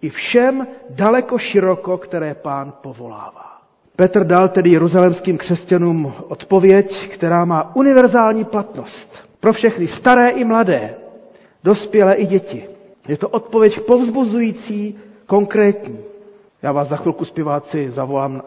i 0.00 0.10
všem 0.10 0.66
daleko 0.90 1.38
široko, 1.38 1.98
které 1.98 2.34
pán 2.34 2.72
povolává. 2.82 3.53
Petr 3.96 4.24
dal 4.24 4.48
tedy 4.48 4.70
jeruzalemským 4.70 5.38
křesťanům 5.38 6.12
odpověď, 6.28 7.08
která 7.08 7.44
má 7.44 7.76
univerzální 7.76 8.44
platnost 8.44 9.28
pro 9.40 9.52
všechny 9.52 9.86
staré 9.88 10.28
i 10.30 10.44
mladé, 10.44 10.94
dospělé 11.64 12.14
i 12.14 12.26
děti. 12.26 12.64
Je 13.08 13.16
to 13.16 13.28
odpověď 13.28 13.80
povzbuzující, 13.80 14.98
konkrétní. 15.26 15.98
Já 16.62 16.72
vás 16.72 16.88
za 16.88 16.96
chvilku 16.96 17.24
zpěváci 17.24 17.90
zavolám 17.90 18.42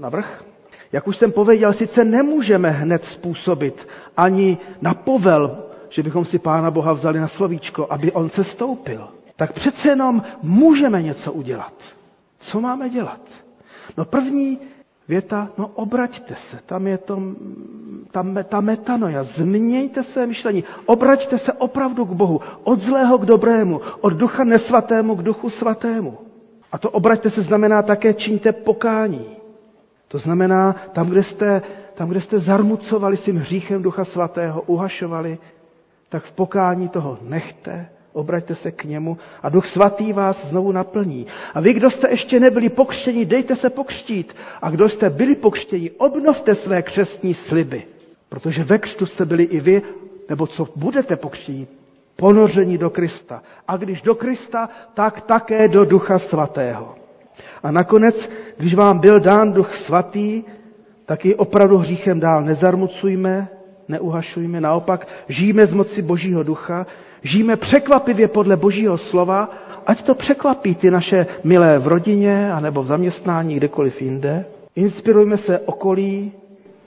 na 0.00 0.08
vrch. 0.08 0.44
Jak 0.92 1.08
už 1.08 1.16
jsem 1.16 1.32
pověděl, 1.32 1.72
sice 1.72 2.04
nemůžeme 2.04 2.70
hned 2.70 3.04
způsobit 3.04 3.88
ani 4.16 4.58
na 4.82 4.94
povel, 4.94 5.58
že 5.88 6.02
bychom 6.02 6.24
si 6.24 6.38
Pána 6.38 6.70
Boha 6.70 6.92
vzali 6.92 7.20
na 7.20 7.28
slovíčko, 7.28 7.86
aby 7.90 8.12
on 8.12 8.28
se 8.28 8.44
stoupil. 8.44 9.08
Tak 9.36 9.52
přece 9.52 9.88
jenom 9.88 10.22
můžeme 10.42 11.02
něco 11.02 11.32
udělat. 11.32 11.72
Co 12.38 12.60
máme 12.60 12.88
dělat? 12.88 13.20
No 13.96 14.04
první 14.04 14.58
věta, 15.08 15.48
no 15.58 15.66
obraťte 15.74 16.34
se. 16.36 16.58
Tam 16.66 16.86
je 16.86 16.98
to, 16.98 17.22
tam, 18.10 18.38
ta 18.48 18.60
metanoja. 18.60 19.24
Změňte 19.24 20.02
své 20.02 20.26
myšlení. 20.26 20.64
Obraťte 20.86 21.38
se 21.38 21.52
opravdu 21.52 22.04
k 22.04 22.12
Bohu. 22.12 22.40
Od 22.64 22.80
zlého 22.80 23.18
k 23.18 23.26
dobrému. 23.26 23.80
Od 24.00 24.12
ducha 24.12 24.44
nesvatému 24.44 25.16
k 25.16 25.22
duchu 25.22 25.50
svatému. 25.50 26.18
A 26.72 26.78
to 26.78 26.90
obraťte 26.90 27.30
se 27.30 27.42
znamená 27.42 27.82
také 27.82 28.14
čiňte 28.14 28.52
pokání. 28.52 29.26
To 30.08 30.18
znamená, 30.18 30.76
tam, 30.92 31.08
kde 31.08 31.22
jste 31.22 31.62
tam, 31.94 32.08
kde 32.08 32.20
jste 32.20 32.38
zarmucovali 32.38 33.16
svým 33.16 33.36
hříchem 33.38 33.82
Ducha 33.82 34.04
Svatého, 34.04 34.62
uhašovali, 34.62 35.38
tak 36.08 36.24
v 36.24 36.32
pokání 36.32 36.88
toho 36.88 37.18
nechte, 37.22 37.88
obraťte 38.14 38.54
se 38.54 38.72
k 38.72 38.84
němu 38.84 39.18
a 39.42 39.48
Duch 39.48 39.66
Svatý 39.66 40.12
vás 40.12 40.46
znovu 40.46 40.72
naplní. 40.72 41.26
A 41.54 41.60
vy, 41.60 41.72
kdo 41.72 41.90
jste 41.90 42.10
ještě 42.10 42.40
nebyli 42.40 42.68
pokřtěni, 42.68 43.24
dejte 43.24 43.56
se 43.56 43.70
pokřtít. 43.70 44.36
A 44.62 44.70
kdo 44.70 44.88
jste 44.88 45.10
byli 45.10 45.34
pokřtěni, 45.36 45.90
obnovte 45.90 46.54
své 46.54 46.82
křestní 46.82 47.34
sliby. 47.34 47.82
Protože 48.28 48.64
ve 48.64 48.78
křtu 48.78 49.06
jste 49.06 49.24
byli 49.24 49.42
i 49.42 49.60
vy, 49.60 49.82
nebo 50.28 50.46
co 50.46 50.68
budete 50.76 51.16
pokřtěni, 51.16 51.66
ponoření 52.16 52.78
do 52.78 52.90
Krista. 52.90 53.42
A 53.68 53.76
když 53.76 54.02
do 54.02 54.14
Krista, 54.14 54.68
tak 54.94 55.22
také 55.22 55.68
do 55.68 55.84
Ducha 55.84 56.18
Svatého. 56.18 56.94
A 57.62 57.70
nakonec, 57.70 58.30
když 58.56 58.74
vám 58.74 58.98
byl 58.98 59.20
dán 59.20 59.52
Duch 59.52 59.76
Svatý, 59.76 60.42
tak 61.06 61.24
ji 61.24 61.34
opravdu 61.34 61.76
hříchem 61.78 62.20
dál 62.20 62.42
nezarmucujme, 62.42 63.48
neuhašujme, 63.88 64.60
naopak 64.60 65.08
žijeme 65.28 65.66
z 65.66 65.72
moci 65.72 66.02
Božího 66.02 66.42
ducha, 66.42 66.86
žijeme 67.24 67.56
překvapivě 67.56 68.28
podle 68.28 68.56
Božího 68.56 68.98
slova, 68.98 69.50
ať 69.86 70.02
to 70.02 70.14
překvapí 70.14 70.74
ty 70.74 70.90
naše 70.90 71.26
milé 71.44 71.78
v 71.78 71.86
rodině, 71.86 72.52
anebo 72.52 72.82
v 72.82 72.86
zaměstnání, 72.86 73.54
kdekoliv 73.56 74.02
jinde. 74.02 74.44
Inspirujme 74.76 75.36
se 75.36 75.58
okolí, 75.58 76.32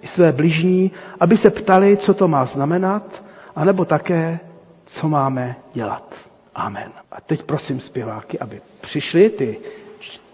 i 0.02 0.08
své 0.08 0.32
bližní, 0.32 0.92
aby 1.20 1.38
se 1.38 1.50
ptali, 1.50 1.98
co 1.98 2.14
to 2.14 2.28
má 2.28 2.46
znamenat, 2.46 3.24
anebo 3.56 3.86
také, 3.86 4.40
co 4.86 5.10
máme 5.10 5.56
dělat. 5.74 6.16
Amen. 6.56 6.92
A 7.12 7.22
teď 7.22 7.44
prosím 7.44 7.80
zpěváky, 7.80 8.40
aby 8.40 8.62
přišli 8.82 9.30
ty 9.30 9.58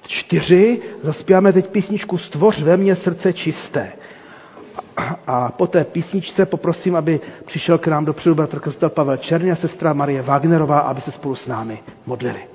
čtyři, 0.08 0.82
zaspíváme 1.04 1.54
teď 1.54 1.68
písničku 1.70 2.18
Stvoř 2.18 2.62
ve 2.62 2.78
mně 2.78 2.96
srdce 2.96 3.34
čisté. 3.34 3.92
A 5.28 5.52
po 5.52 5.68
té 5.68 5.84
písničce 5.84 6.46
poprosím, 6.46 6.96
aby 6.96 7.20
přišel 7.46 7.78
k 7.78 7.88
nám 7.88 8.06
dopředu 8.06 8.36
bratr 8.36 8.60
kostel 8.60 8.90
Pavel 8.90 9.18
Černý 9.18 9.52
a 9.52 9.56
sestra 9.56 9.94
Marie 9.94 10.22
Wagnerová, 10.22 10.80
aby 10.80 11.02
se 11.02 11.12
spolu 11.12 11.36
s 11.36 11.48
námi 11.48 11.80
modlili. 12.06 12.53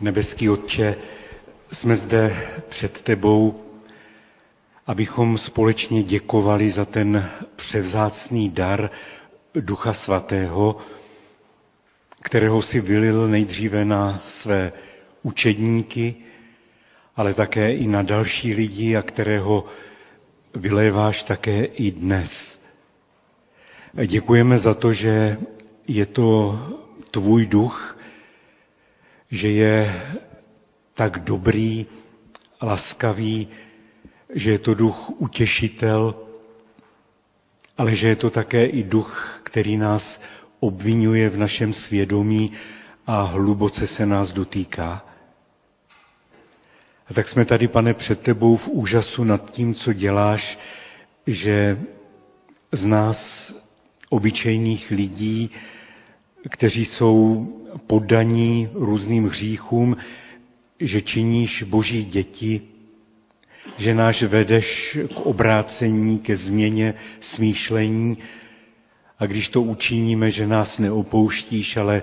Nebeský 0.00 0.48
Otče, 0.50 0.96
jsme 1.72 1.96
zde 1.96 2.36
před 2.68 3.02
tebou, 3.02 3.64
abychom 4.86 5.38
společně 5.38 6.02
děkovali 6.02 6.70
za 6.70 6.84
ten 6.84 7.30
převzácný 7.56 8.50
dar 8.50 8.90
Ducha 9.54 9.94
Svatého, 9.94 10.76
kterého 12.22 12.62
si 12.62 12.80
vylil 12.80 13.28
nejdříve 13.28 13.84
na 13.84 14.22
své 14.26 14.72
učedníky, 15.22 16.14
ale 17.16 17.34
také 17.34 17.72
i 17.74 17.86
na 17.86 18.02
další 18.02 18.54
lidi 18.54 18.96
a 18.96 19.02
kterého 19.02 19.64
vyléváš 20.54 21.22
také 21.22 21.64
i 21.64 21.90
dnes. 21.90 22.60
Děkujeme 24.06 24.58
za 24.58 24.74
to, 24.74 24.92
že 24.92 25.38
je 25.88 26.06
to 26.06 26.58
tvůj 27.10 27.46
duch, 27.46 27.98
že 29.34 29.50
je 29.50 29.76
tak 30.94 31.18
dobrý, 31.26 31.86
laskavý, 32.62 33.48
že 34.34 34.50
je 34.50 34.58
to 34.58 34.74
duch 34.74 35.10
utěšitel, 35.18 36.14
ale 37.78 37.94
že 37.94 38.08
je 38.08 38.16
to 38.16 38.30
také 38.30 38.66
i 38.66 38.82
duch, 38.82 39.40
který 39.42 39.76
nás 39.76 40.20
obvinuje 40.60 41.28
v 41.28 41.36
našem 41.38 41.72
svědomí 41.74 42.52
a 43.06 43.22
hluboce 43.22 43.86
se 43.86 44.06
nás 44.06 44.32
dotýká. 44.32 45.04
A 47.10 47.14
tak 47.14 47.28
jsme 47.28 47.44
tady, 47.44 47.68
pane, 47.68 47.94
před 47.94 48.20
tebou 48.20 48.56
v 48.56 48.68
úžasu 48.68 49.24
nad 49.24 49.50
tím, 49.50 49.74
co 49.74 49.92
děláš, 49.92 50.58
že 51.26 51.78
z 52.72 52.86
nás 52.86 53.52
obyčejných 54.08 54.90
lidí, 54.90 55.50
kteří 56.50 56.84
jsou 56.84 57.46
poddaní 57.86 58.68
různým 58.74 59.24
hříchům, 59.28 59.96
že 60.80 61.02
činíš 61.02 61.62
boží 61.62 62.04
děti, 62.04 62.60
že 63.76 63.94
náš 63.94 64.22
vedeš 64.22 64.98
k 65.14 65.20
obrácení, 65.20 66.18
ke 66.18 66.36
změně 66.36 66.94
smýšlení 67.20 68.18
a 69.18 69.26
když 69.26 69.48
to 69.48 69.62
učiníme, 69.62 70.30
že 70.30 70.46
nás 70.46 70.78
neopouštíš, 70.78 71.76
ale 71.76 72.02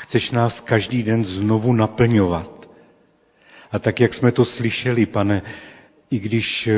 chceš 0.00 0.30
nás 0.30 0.60
každý 0.60 1.02
den 1.02 1.24
znovu 1.24 1.72
naplňovat. 1.72 2.70
A 3.72 3.78
tak, 3.78 4.00
jak 4.00 4.14
jsme 4.14 4.32
to 4.32 4.44
slyšeli, 4.44 5.06
pane, 5.06 5.42
i 6.10 6.18
když 6.18 6.68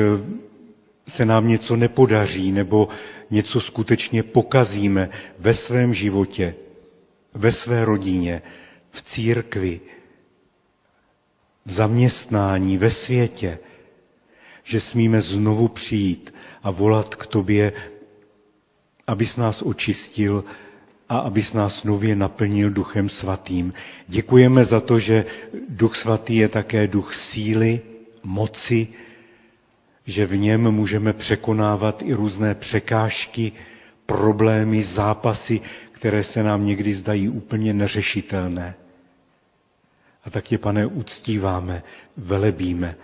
se 1.07 1.25
nám 1.25 1.47
něco 1.47 1.75
nepodaří 1.75 2.51
nebo 2.51 2.89
něco 3.31 3.61
skutečně 3.61 4.23
pokazíme 4.23 5.09
ve 5.39 5.53
svém 5.53 5.93
životě, 5.93 6.55
ve 7.33 7.51
své 7.51 7.85
rodině, 7.85 8.41
v 8.91 9.01
církvi, 9.01 9.79
v 11.65 11.71
zaměstnání, 11.71 12.77
ve 12.77 12.91
světě, 12.91 13.59
že 14.63 14.79
smíme 14.79 15.21
znovu 15.21 15.67
přijít 15.67 16.33
a 16.63 16.71
volat 16.71 17.15
k 17.15 17.27
tobě, 17.27 17.73
abys 19.07 19.37
nás 19.37 19.61
očistil 19.61 20.43
a 21.09 21.17
abys 21.17 21.53
nás 21.53 21.83
nově 21.83 22.15
naplnil 22.15 22.69
Duchem 22.69 23.09
Svatým. 23.09 23.73
Děkujeme 24.07 24.65
za 24.65 24.79
to, 24.79 24.99
že 24.99 25.25
Duch 25.69 25.95
Svatý 25.95 26.35
je 26.35 26.47
také 26.49 26.87
duch 26.87 27.15
síly, 27.15 27.81
moci, 28.23 28.87
že 30.11 30.25
v 30.25 30.37
něm 30.37 30.71
můžeme 30.71 31.13
překonávat 31.13 32.01
i 32.01 32.13
různé 32.13 32.55
překážky, 32.55 33.51
problémy, 34.05 34.83
zápasy, 34.83 35.61
které 35.91 36.23
se 36.23 36.43
nám 36.43 36.65
někdy 36.65 36.93
zdají 36.93 37.29
úplně 37.29 37.73
neřešitelné. 37.73 38.75
A 40.25 40.29
tak 40.29 40.43
tě, 40.43 40.57
pane, 40.57 40.85
uctíváme, 40.85 41.83
velebíme 42.17 42.95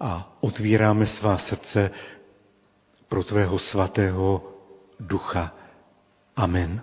a 0.00 0.36
otvíráme 0.40 1.06
svá 1.06 1.38
srdce 1.38 1.90
pro 3.08 3.24
tvého 3.24 3.58
svatého 3.58 4.52
ducha. 5.00 5.54
Amen. 6.36 6.80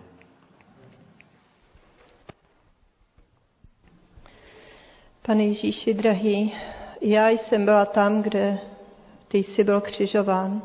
Pane 5.21 5.43
Ježíši 5.43 5.93
drahý, 5.93 6.53
já 7.01 7.29
jsem 7.29 7.65
byla 7.65 7.85
tam, 7.85 8.21
kde 8.21 8.57
ty 9.31 9.37
jsi 9.37 9.63
byl 9.63 9.81
křižován. 9.81 10.61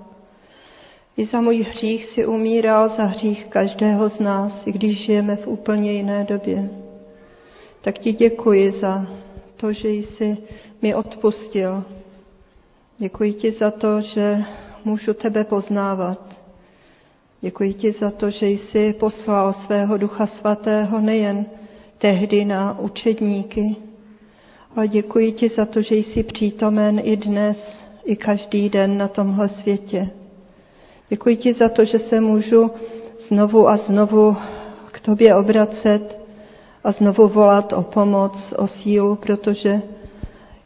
I 1.16 1.24
za 1.24 1.40
můj 1.40 1.62
hřích 1.62 2.04
si 2.04 2.26
umíral, 2.26 2.88
za 2.88 3.04
hřích 3.04 3.46
každého 3.46 4.08
z 4.08 4.18
nás, 4.20 4.66
i 4.66 4.72
když 4.72 4.98
žijeme 5.04 5.36
v 5.36 5.46
úplně 5.46 5.92
jiné 5.92 6.24
době. 6.24 6.70
Tak 7.80 7.98
ti 7.98 8.12
děkuji 8.12 8.72
za 8.72 9.06
to, 9.56 9.72
že 9.72 9.88
jsi 9.90 10.36
mi 10.82 10.94
odpustil. 10.94 11.84
Děkuji 12.98 13.32
ti 13.32 13.52
za 13.52 13.70
to, 13.70 14.00
že 14.00 14.38
můžu 14.84 15.14
tebe 15.14 15.44
poznávat. 15.44 16.40
Děkuji 17.40 17.72
ti 17.74 17.92
za 17.92 18.10
to, 18.10 18.30
že 18.30 18.46
jsi 18.48 18.92
poslal 18.92 19.52
svého 19.52 19.96
Ducha 19.98 20.26
Svatého 20.26 21.00
nejen 21.00 21.46
tehdy 21.98 22.44
na 22.44 22.78
učedníky, 22.78 23.76
ale 24.76 24.88
děkuji 24.88 25.32
ti 25.32 25.48
za 25.48 25.66
to, 25.66 25.82
že 25.82 25.96
jsi 25.96 26.22
přítomen 26.22 27.00
i 27.04 27.16
dnes, 27.16 27.85
i 28.06 28.16
každý 28.16 28.68
den 28.68 28.98
na 28.98 29.08
tomhle 29.08 29.48
světě. 29.48 30.08
Děkuji 31.08 31.36
ti 31.36 31.52
za 31.52 31.68
to, 31.68 31.84
že 31.84 31.98
se 31.98 32.20
můžu 32.20 32.70
znovu 33.28 33.68
a 33.68 33.76
znovu 33.76 34.36
k 34.92 35.00
tobě 35.00 35.34
obracet 35.36 36.18
a 36.84 36.92
znovu 36.92 37.28
volat 37.28 37.72
o 37.72 37.82
pomoc, 37.82 38.54
o 38.58 38.66
sílu, 38.66 39.16
protože 39.16 39.82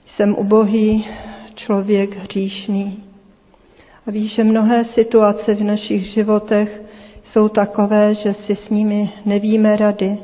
jsem 0.07 0.35
ubohý 0.39 1.07
člověk 1.55 2.17
hříšný. 2.17 3.05
A 4.07 4.11
víš, 4.11 4.35
že 4.35 4.45
mnohé 4.45 4.85
situace 4.85 5.55
v 5.55 5.62
našich 5.65 6.07
životech 6.07 6.83
jsou 7.23 7.49
takové, 7.49 8.15
že 8.15 8.35
si 8.35 8.57
s 8.57 8.69
nimi 8.71 9.11
nevíme 9.27 9.77
rady 9.77 10.19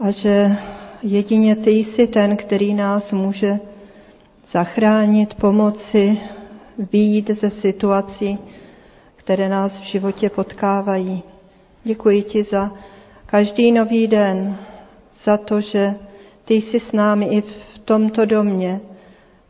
a 0.00 0.10
že 0.10 0.56
jedině 1.02 1.56
ty 1.56 1.70
jsi 1.70 2.06
ten, 2.06 2.36
který 2.36 2.74
nás 2.74 3.12
může 3.12 3.58
zachránit, 4.50 5.34
pomoci, 5.34 6.18
výjít 6.92 7.30
ze 7.30 7.50
situací, 7.50 8.38
které 9.16 9.48
nás 9.48 9.78
v 9.78 9.82
životě 9.82 10.30
potkávají. 10.30 11.22
Děkuji 11.84 12.22
ti 12.22 12.42
za 12.42 12.70
každý 13.26 13.72
nový 13.72 14.06
den, 14.06 14.56
za 15.24 15.36
to, 15.36 15.60
že 15.60 15.94
ty 16.44 16.54
jsi 16.54 16.80
s 16.80 16.92
námi 16.92 17.26
i 17.26 17.40
v 17.40 17.78
tomto 17.84 18.24
domě, 18.26 18.80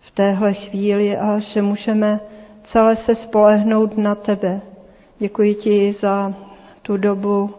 v 0.01 0.11
téhle 0.11 0.55
chvíli 0.55 1.17
a 1.17 1.39
že 1.39 1.63
můžeme 1.63 2.21
celé 2.65 2.97
se 2.97 3.15
spolehnout 3.15 3.97
na 3.99 4.15
tebe. 4.15 4.61
Děkuji 5.19 5.55
ti 5.55 5.93
za 5.93 6.35
tu 6.83 6.97
dobu 6.97 7.51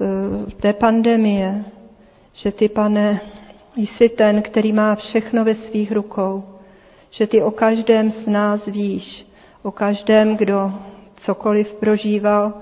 eh, 0.00 0.50
té 0.60 0.72
pandemie, 0.72 1.64
že 2.32 2.52
ty, 2.52 2.68
pane, 2.68 3.20
jsi 3.76 4.08
ten, 4.08 4.42
který 4.42 4.72
má 4.72 4.94
všechno 4.94 5.44
ve 5.44 5.54
svých 5.54 5.92
rukou, 5.92 6.44
že 7.10 7.26
ty 7.26 7.42
o 7.42 7.50
každém 7.50 8.10
z 8.10 8.26
nás 8.26 8.66
víš, 8.66 9.26
o 9.62 9.70
každém, 9.70 10.36
kdo 10.36 10.72
cokoliv 11.16 11.72
prožíval, 11.72 12.52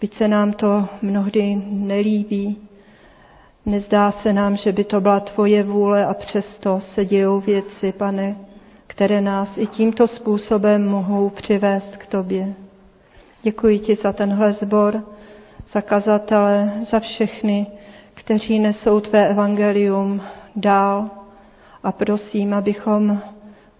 byť 0.00 0.14
se 0.14 0.28
nám 0.28 0.52
to 0.52 0.88
mnohdy 1.02 1.62
nelíbí. 1.66 2.56
Nezdá 3.66 4.10
se 4.12 4.32
nám, 4.32 4.56
že 4.56 4.72
by 4.72 4.84
to 4.84 5.00
byla 5.00 5.20
tvoje 5.20 5.62
vůle 5.62 6.06
a 6.06 6.14
přesto 6.14 6.80
se 6.80 7.04
dějou 7.04 7.40
věci, 7.40 7.92
pane, 7.92 8.36
které 8.86 9.20
nás 9.20 9.58
i 9.58 9.66
tímto 9.66 10.08
způsobem 10.08 10.88
mohou 10.88 11.28
přivést 11.30 11.96
k 11.96 12.06
tobě. 12.06 12.54
Děkuji 13.42 13.78
ti 13.78 13.94
za 13.96 14.12
tenhle 14.12 14.52
zbor, 14.52 15.02
za 15.66 15.80
kazatele, 15.82 16.72
za 16.90 17.00
všechny, 17.00 17.66
kteří 18.14 18.58
nesou 18.58 19.00
tvé 19.00 19.28
evangelium 19.28 20.20
dál 20.56 21.10
a 21.82 21.92
prosím, 21.92 22.54
abychom 22.54 23.18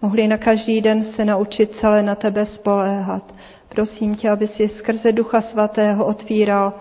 mohli 0.01 0.27
na 0.27 0.37
každý 0.37 0.81
den 0.81 1.03
se 1.03 1.25
naučit 1.25 1.75
celé 1.75 2.03
na 2.03 2.15
tebe 2.15 2.45
spoléhat. 2.45 3.33
Prosím 3.69 4.15
tě, 4.15 4.29
aby 4.29 4.47
si 4.47 4.69
skrze 4.69 5.11
Ducha 5.11 5.41
Svatého 5.41 6.05
otvíral 6.05 6.73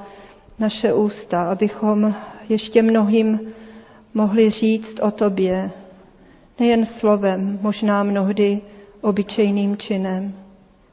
naše 0.58 0.92
ústa, 0.92 1.50
abychom 1.50 2.14
ještě 2.48 2.82
mnohým 2.82 3.40
mohli 4.14 4.50
říct 4.50 5.00
o 5.00 5.10
tobě, 5.10 5.70
nejen 6.60 6.86
slovem, 6.86 7.58
možná 7.62 8.02
mnohdy 8.02 8.60
obyčejným 9.00 9.76
činem. 9.76 10.32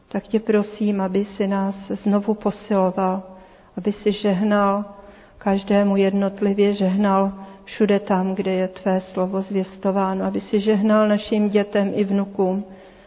Tak 0.07 0.23
tě 0.23 0.39
prosím, 0.39 1.01
aby 1.01 1.25
si 1.25 1.47
nás 1.47 1.87
znovu 1.87 2.33
posiloval, 2.33 3.23
aby 3.77 3.91
si 3.91 4.11
žehnal 4.11 4.85
každému 5.37 5.95
jednotlivě, 5.97 6.73
žehnal 6.73 7.31
všude 7.65 7.99
tam, 7.99 8.35
kde 8.35 8.51
je 8.51 8.67
tvé 8.67 9.01
slovo 9.01 9.41
zvěstováno, 9.41 10.25
aby 10.25 10.41
si 10.41 10.59
žehnal 10.59 11.07
našim 11.07 11.49
dětem 11.49 11.91
i 11.95 12.03
vnukům, 12.03 12.65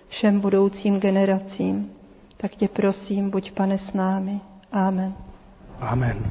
všem 0.08 0.40
budoucím 0.40 1.00
generacím. 1.00 1.90
Tak 2.36 2.56
tě 2.56 2.68
prosím, 2.68 3.30
buď 3.30 3.50
pane 3.52 3.78
s 3.78 3.92
námi. 3.92 4.40
Amen. 4.72 5.14
Amen. 5.80 6.30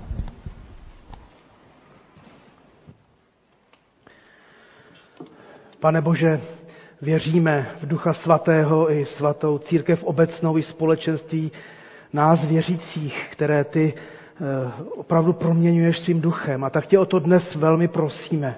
Pane 5.79 6.01
Bože, 6.01 6.41
věříme 7.01 7.67
v 7.81 7.87
Ducha 7.87 8.13
Svatého 8.13 8.91
i 8.91 9.05
svatou 9.05 9.57
církev 9.57 10.03
obecnou 10.03 10.57
i 10.57 10.63
společenství 10.63 11.51
nás 12.13 12.45
věřících, 12.45 13.27
které 13.31 13.63
ty 13.63 13.93
opravdu 14.95 15.33
proměňuješ 15.33 15.99
svým 15.99 16.21
duchem. 16.21 16.63
A 16.63 16.69
tak 16.69 16.85
tě 16.87 16.99
o 16.99 17.05
to 17.05 17.19
dnes 17.19 17.55
velmi 17.55 17.87
prosíme, 17.87 18.55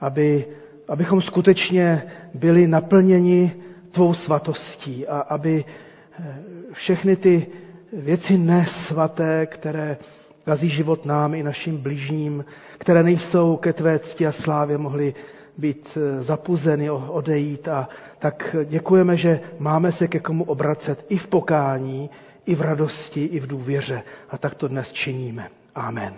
aby, 0.00 0.44
abychom 0.88 1.22
skutečně 1.22 2.02
byli 2.34 2.66
naplněni 2.66 3.52
tvou 3.90 4.14
svatostí 4.14 5.06
a 5.06 5.18
aby 5.20 5.64
eh, 5.64 6.34
všechny 6.72 7.16
ty 7.16 7.46
věci 7.92 8.38
nesvaté, 8.38 9.46
které 9.46 9.96
kazí 10.44 10.68
život 10.68 11.04
nám 11.06 11.34
i 11.34 11.42
našim 11.42 11.76
blížním, 11.76 12.44
které 12.78 13.02
nejsou 13.02 13.56
ke 13.56 13.72
tvé 13.72 13.98
cti 13.98 14.26
a 14.26 14.32
slávě, 14.32 14.78
mohly 14.78 15.14
být 15.58 15.98
eh, 16.00 16.22
zapuzeny, 16.22 16.90
odejít. 16.90 17.68
A 17.68 17.88
tak 18.18 18.56
děkujeme, 18.64 19.16
že 19.16 19.40
máme 19.58 19.92
se 19.92 20.08
ke 20.08 20.20
komu 20.20 20.44
obracet 20.44 21.04
i 21.08 21.16
v 21.18 21.26
pokání, 21.28 22.10
i 22.46 22.54
v 22.54 22.60
radosti, 22.60 23.24
i 23.24 23.40
v 23.40 23.46
důvěře. 23.46 24.02
A 24.30 24.38
tak 24.38 24.54
to 24.54 24.68
dnes 24.68 24.92
činíme. 24.92 25.48
Amen. 25.74 26.14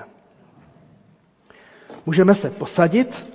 Můžeme 2.06 2.34
se 2.34 2.50
posadit 2.50 3.26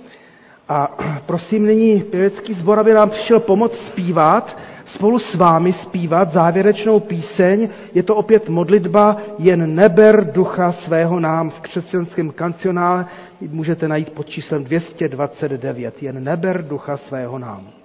a 0.68 0.96
prosím 1.26 1.66
nyní 1.66 2.02
pěvecký 2.02 2.54
sbor, 2.54 2.78
aby 2.78 2.92
nám 2.92 3.10
přišel 3.10 3.40
pomoct 3.40 3.86
zpívat 3.86 4.58
spolu 4.88 5.18
s 5.18 5.34
vámi 5.34 5.72
zpívat 5.72 6.32
závěrečnou 6.32 7.00
píseň. 7.00 7.68
Je 7.94 8.02
to 8.02 8.16
opět 8.16 8.48
modlitba 8.48 9.16
Jen 9.38 9.74
neber 9.74 10.32
ducha 10.32 10.72
svého 10.72 11.20
nám 11.20 11.50
v 11.50 11.60
křesťanském 11.60 12.30
kancionále. 12.30 13.06
Můžete 13.40 13.88
najít 13.88 14.10
pod 14.10 14.28
číslem 14.28 14.64
229. 14.64 16.02
Jen 16.02 16.24
neber 16.24 16.64
ducha 16.68 16.96
svého 16.96 17.38
nám. 17.38 17.77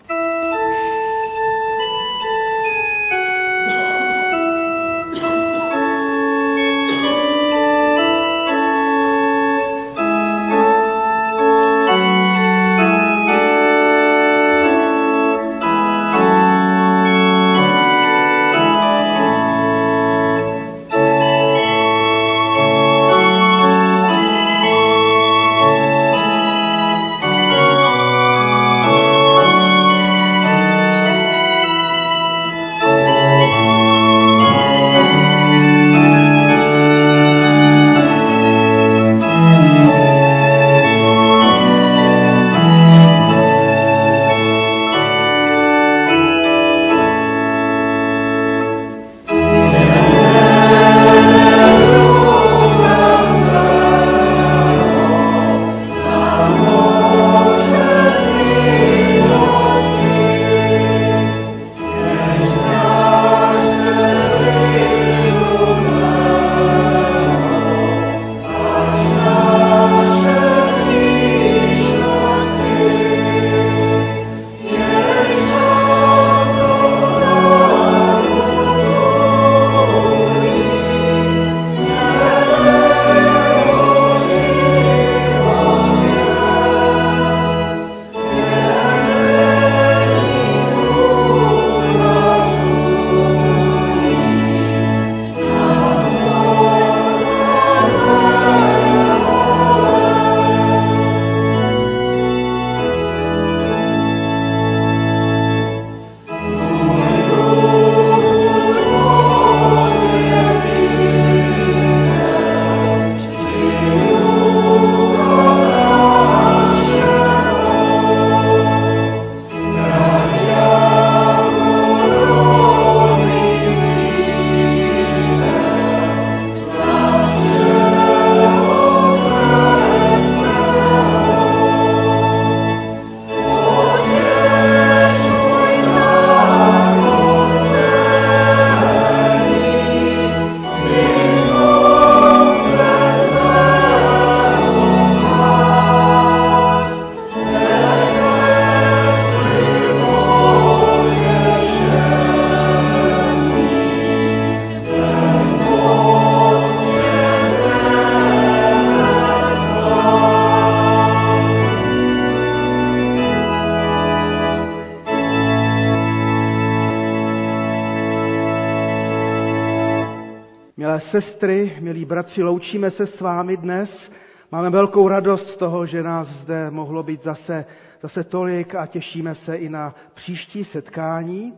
Sestry, 171.22 171.77
milí 171.80 172.06
bratři, 172.06 172.44
loučíme 172.44 172.91
se 172.91 173.07
s 173.07 173.22
vámi 173.22 173.57
dnes. 173.57 174.11
Máme 174.52 174.69
velkou 174.69 175.07
radost 175.07 175.48
z 175.48 175.56
toho, 175.56 175.85
že 175.85 176.03
nás 176.03 176.27
zde 176.27 176.72
mohlo 176.72 177.03
být 177.03 177.23
zase, 177.23 177.65
zase 178.02 178.23
tolik 178.23 178.76
a 178.76 178.85
těšíme 178.85 179.35
se 179.35 179.56
i 179.56 179.69
na 179.69 179.95
příští 180.14 180.64
setkání. 180.64 181.53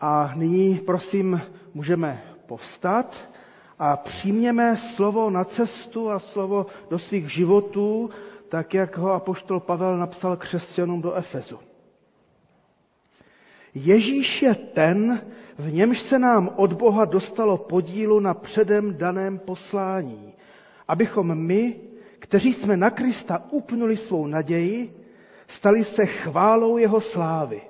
A 0.00 0.32
nyní, 0.36 0.78
prosím, 0.86 1.40
můžeme 1.74 2.22
povstat 2.46 3.30
a 3.78 3.96
přijměme 3.96 4.76
slovo 4.76 5.30
na 5.30 5.44
cestu 5.44 6.10
a 6.10 6.18
slovo 6.18 6.66
do 6.90 6.98
svých 6.98 7.30
životů, 7.32 8.10
tak 8.48 8.74
jak 8.74 8.96
ho 8.98 9.12
apoštol 9.12 9.60
Pavel 9.60 9.98
napsal 9.98 10.36
křesťanům 10.36 11.02
do 11.02 11.14
Efezu. 11.14 11.58
Ježíš 13.74 14.42
je 14.42 14.54
ten, 14.54 15.20
v 15.58 15.72
němž 15.72 16.00
se 16.00 16.18
nám 16.18 16.50
od 16.56 16.72
Boha 16.72 17.04
dostalo 17.04 17.58
podílu 17.58 18.20
na 18.20 18.34
předem 18.34 18.94
daném 18.96 19.38
poslání, 19.38 20.32
abychom 20.88 21.34
my, 21.34 21.76
kteří 22.18 22.52
jsme 22.52 22.76
na 22.76 22.90
Krista 22.90 23.42
upnuli 23.50 23.96
svou 23.96 24.26
naději, 24.26 24.96
stali 25.48 25.84
se 25.84 26.06
chválou 26.06 26.76
jeho 26.76 27.00
slávy. 27.00 27.60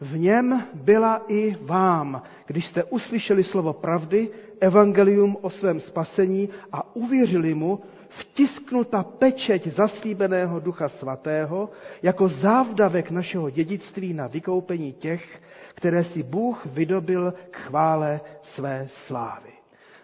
V 0.00 0.18
něm 0.18 0.64
byla 0.74 1.24
i 1.28 1.56
vám, 1.60 2.22
když 2.46 2.66
jste 2.66 2.84
uslyšeli 2.84 3.44
slovo 3.44 3.72
pravdy, 3.72 4.28
evangelium 4.60 5.36
o 5.40 5.50
svém 5.50 5.80
spasení 5.80 6.48
a 6.72 6.96
uvěřili 6.96 7.54
mu, 7.54 7.80
vtisknuta 8.08 9.02
pečeť 9.02 9.66
zaslíbeného 9.66 10.60
Ducha 10.60 10.88
Svatého 10.88 11.70
jako 12.02 12.28
závdavek 12.28 13.10
našeho 13.10 13.50
dědictví 13.50 14.12
na 14.12 14.26
vykoupení 14.26 14.92
těch, 14.92 15.40
které 15.84 16.04
si 16.04 16.22
Bůh 16.22 16.66
vydobil 16.66 17.34
k 17.50 17.56
chvále 17.56 18.20
své 18.42 18.86
slávy. 18.88 19.50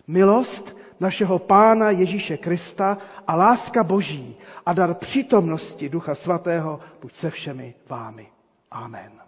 Milost 0.07 0.77
našeho 1.01 1.39
Pána 1.39 1.91
Ježíše 1.91 2.37
Krista 2.37 2.99
a 3.27 3.37
láska 3.37 3.85
Boží 3.85 4.37
a 4.67 4.73
dar 4.73 4.95
přítomnosti 4.95 5.89
Ducha 5.89 6.15
Svatého 6.15 6.81
buď 7.03 7.15
se 7.15 7.31
všemi 7.31 7.75
vámi. 7.89 8.27
Amen. 8.71 9.20